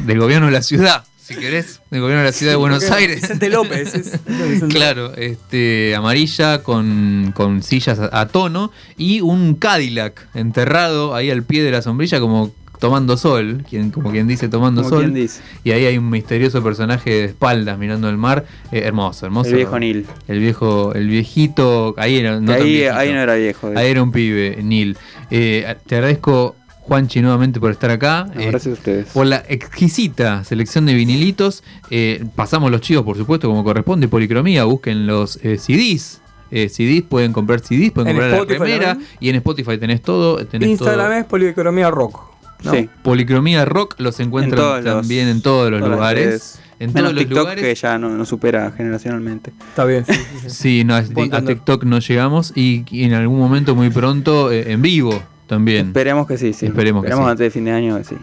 del 0.00 0.18
gobierno 0.18 0.46
de 0.46 0.52
la 0.52 0.62
ciudad, 0.62 1.04
si 1.22 1.34
querés, 1.36 1.80
del 1.90 2.00
gobierno 2.00 2.22
de 2.24 2.28
la 2.30 2.32
ciudad 2.32 2.52
de 2.52 2.56
Buenos 2.56 2.90
Aires. 2.90 3.20
Vicente 3.22 3.48
López. 3.50 3.94
es- 3.94 4.12
Vicente 4.26 4.74
Claro, 4.74 5.14
este, 5.14 5.94
amarilla 5.94 6.62
con, 6.62 7.32
con 7.34 7.62
sillas 7.62 7.98
a, 8.00 8.20
a 8.20 8.28
tono 8.28 8.72
y 8.96 9.20
un 9.20 9.54
Cadillac 9.54 10.26
enterrado 10.34 11.14
ahí 11.14 11.30
al 11.30 11.44
pie 11.44 11.62
de 11.62 11.70
la 11.70 11.82
sombrilla 11.82 12.18
como 12.20 12.52
tomando 12.82 13.16
sol, 13.16 13.64
quien, 13.70 13.90
como 13.92 14.10
quien 14.10 14.26
dice 14.26 14.48
tomando 14.48 14.82
Como 14.82 14.96
sol. 14.96 15.04
quien 15.04 15.14
dice. 15.14 15.40
Y 15.64 15.70
ahí 15.70 15.86
hay 15.86 15.96
un 15.96 16.10
misterioso 16.10 16.62
personaje 16.62 17.08
de 17.10 17.24
espaldas 17.26 17.78
mirando 17.78 18.08
el 18.10 18.16
mar, 18.18 18.44
Eh, 18.72 18.80
hermoso, 18.84 19.24
hermoso. 19.24 19.50
El 19.50 19.56
viejo 19.56 19.78
Neil. 19.78 20.06
El 20.26 20.38
viejo, 20.40 20.92
el 20.94 21.08
viejito, 21.08 21.94
ahí 21.96 22.18
era, 22.18 22.40
no 22.40 22.52
ahí, 22.52 22.64
viejito. 22.64 22.94
ahí 22.98 23.12
no 23.12 23.20
era 23.20 23.34
viejo. 23.36 23.70
de 23.70 23.78
Ahí 23.78 23.90
era 23.90 24.02
un 24.02 24.10
pibe, 24.12 24.58
Neil. 24.62 24.96
Eh, 25.30 25.76
te 25.86 25.94
agradezco, 25.94 26.56
Juanchi, 26.80 27.20
nuevamente 27.22 27.60
por 27.60 27.70
estar 27.70 27.90
acá. 27.90 28.26
No, 28.34 28.40
Eh, 28.40 28.46
gracias 28.50 28.72
a 28.74 28.78
ustedes. 28.78 29.06
por 29.12 29.24
la 29.26 29.42
exquisita 29.48 30.42
selección 30.44 30.84
de 30.84 30.94
vinilitos. 30.94 31.62
Eh, 31.90 32.24
pasamos 32.34 32.70
los 32.72 32.80
chivos, 32.80 33.04
por 33.04 33.16
supuesto, 33.16 33.48
como 33.48 33.62
corresponde. 33.64 34.08
Policromía, 34.08 34.64
busquen 34.64 35.06
los 35.06 35.38
eh, 35.44 35.56
CDs. 35.58 36.18
Eh, 36.54 36.68
CDs, 36.68 37.02
pueden 37.08 37.32
comprar 37.32 37.60
CDs, 37.60 37.92
pueden 37.92 38.08
En 38.10 38.16
comprar 38.16 38.32
Spotify 38.34 38.78
la 38.78 38.78
también. 38.88 39.08
Y 39.20 39.28
en 39.30 39.36
Spotify 39.36 39.78
tenés 39.78 40.02
todo. 40.02 40.44
Tenés 40.44 40.68
Instagram 40.68 41.06
todo. 41.08 41.16
es 41.18 41.24
Polieconomía 41.24 41.90
Rock. 41.90 42.31
¿No? 42.64 42.72
Sí. 42.72 42.88
Policromía 43.02 43.64
Rock 43.64 43.96
los 43.98 44.18
encuentran 44.20 44.84
los- 44.84 44.94
también 44.94 45.28
en 45.28 45.42
todos 45.42 45.70
los 45.70 45.80
todas 45.80 45.94
lugares. 45.94 46.58
En 46.78 46.92
Menos 46.92 47.02
todos 47.10 47.14
los 47.14 47.20
TikTok 47.24 47.38
lugares. 47.38 47.64
que 47.64 47.74
ya 47.76 47.98
no, 47.98 48.08
no 48.10 48.24
supera 48.24 48.72
generacionalmente. 48.76 49.52
Está 49.68 49.84
bien. 49.84 50.04
sí, 50.04 50.14
sí, 50.14 50.20
sí. 50.42 50.50
Sí, 50.50 50.84
no, 50.84 50.94
a. 50.96 51.02
TikTok 51.02 51.84
no 51.84 52.00
llegamos 52.00 52.52
y, 52.56 52.84
y 52.90 53.04
en 53.04 53.14
algún 53.14 53.38
momento 53.38 53.76
muy 53.76 53.90
pronto 53.90 54.50
eh, 54.50 54.72
en 54.72 54.82
vivo 54.82 55.22
también. 55.46 55.88
Esperemos 55.88 56.26
que 56.26 56.38
sí, 56.38 56.52
sí. 56.52 56.66
Esperemos 56.66 57.04
que 57.04 57.12
sí. 57.12 57.18
antes 57.18 57.38
de 57.38 57.50
fin 57.50 57.64
de 57.66 57.70
año 57.72 57.96
que 57.98 58.04
sí. 58.04 58.16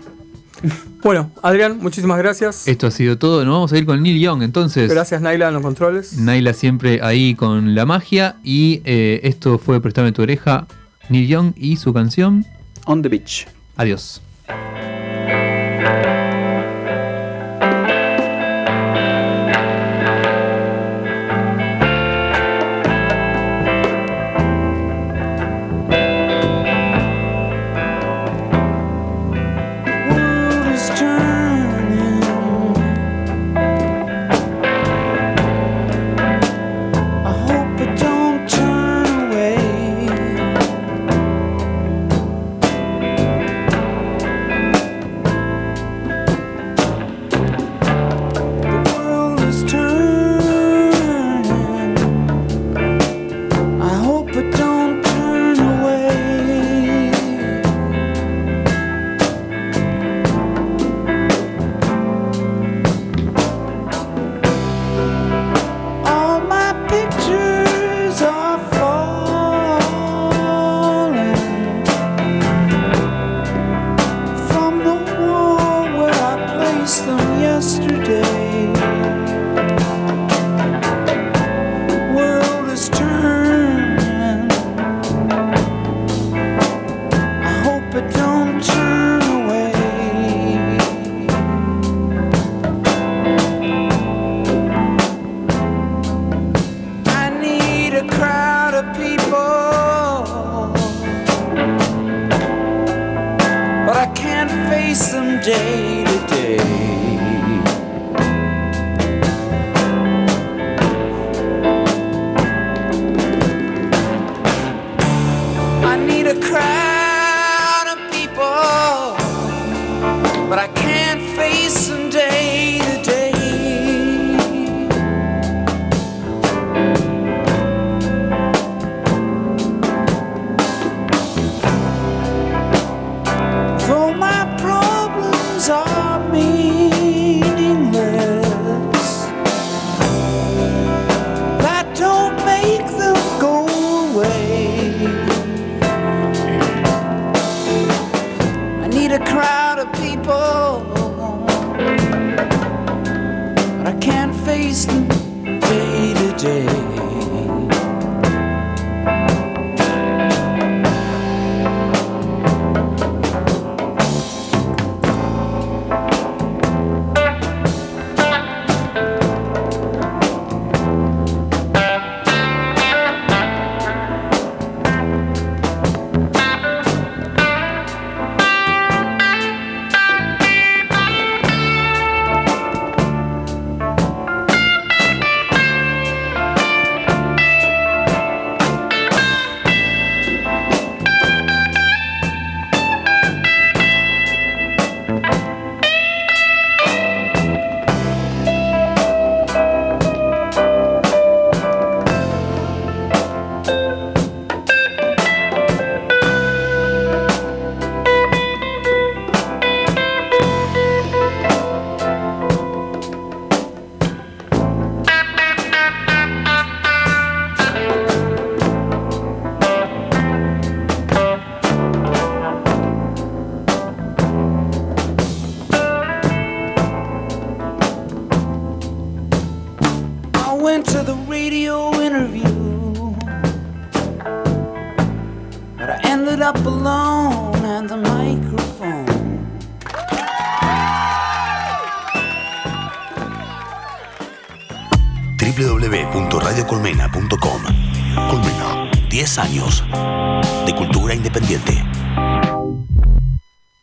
Bueno, 1.01 1.31
Adrián, 1.41 1.77
muchísimas 1.81 2.17
gracias. 2.17 2.67
Esto 2.67 2.87
ha 2.87 2.91
sido 2.91 3.17
todo. 3.17 3.45
Nos 3.45 3.53
vamos 3.53 3.71
a 3.71 3.77
ir 3.77 3.85
con 3.85 4.03
Neil 4.03 4.19
Young 4.19 4.43
entonces. 4.43 4.91
Gracias, 4.91 5.21
Naila, 5.21 5.47
en 5.47 5.53
los 5.53 5.63
controles. 5.63 6.17
Naila 6.17 6.51
siempre 6.53 6.99
ahí 7.01 7.35
con 7.35 7.73
la 7.73 7.85
magia. 7.85 8.35
Y 8.43 8.81
eh, 8.83 9.21
esto 9.23 9.57
fue 9.57 9.79
Préstame 9.81 10.11
tu 10.11 10.21
oreja, 10.23 10.67
Neil 11.07 11.27
Young 11.29 11.53
y 11.55 11.77
su 11.77 11.93
canción. 11.93 12.45
On 12.85 13.01
the 13.01 13.07
beach. 13.07 13.47
Adiós. 13.77 14.21
Thank 15.79 16.07
you. 16.07 16.18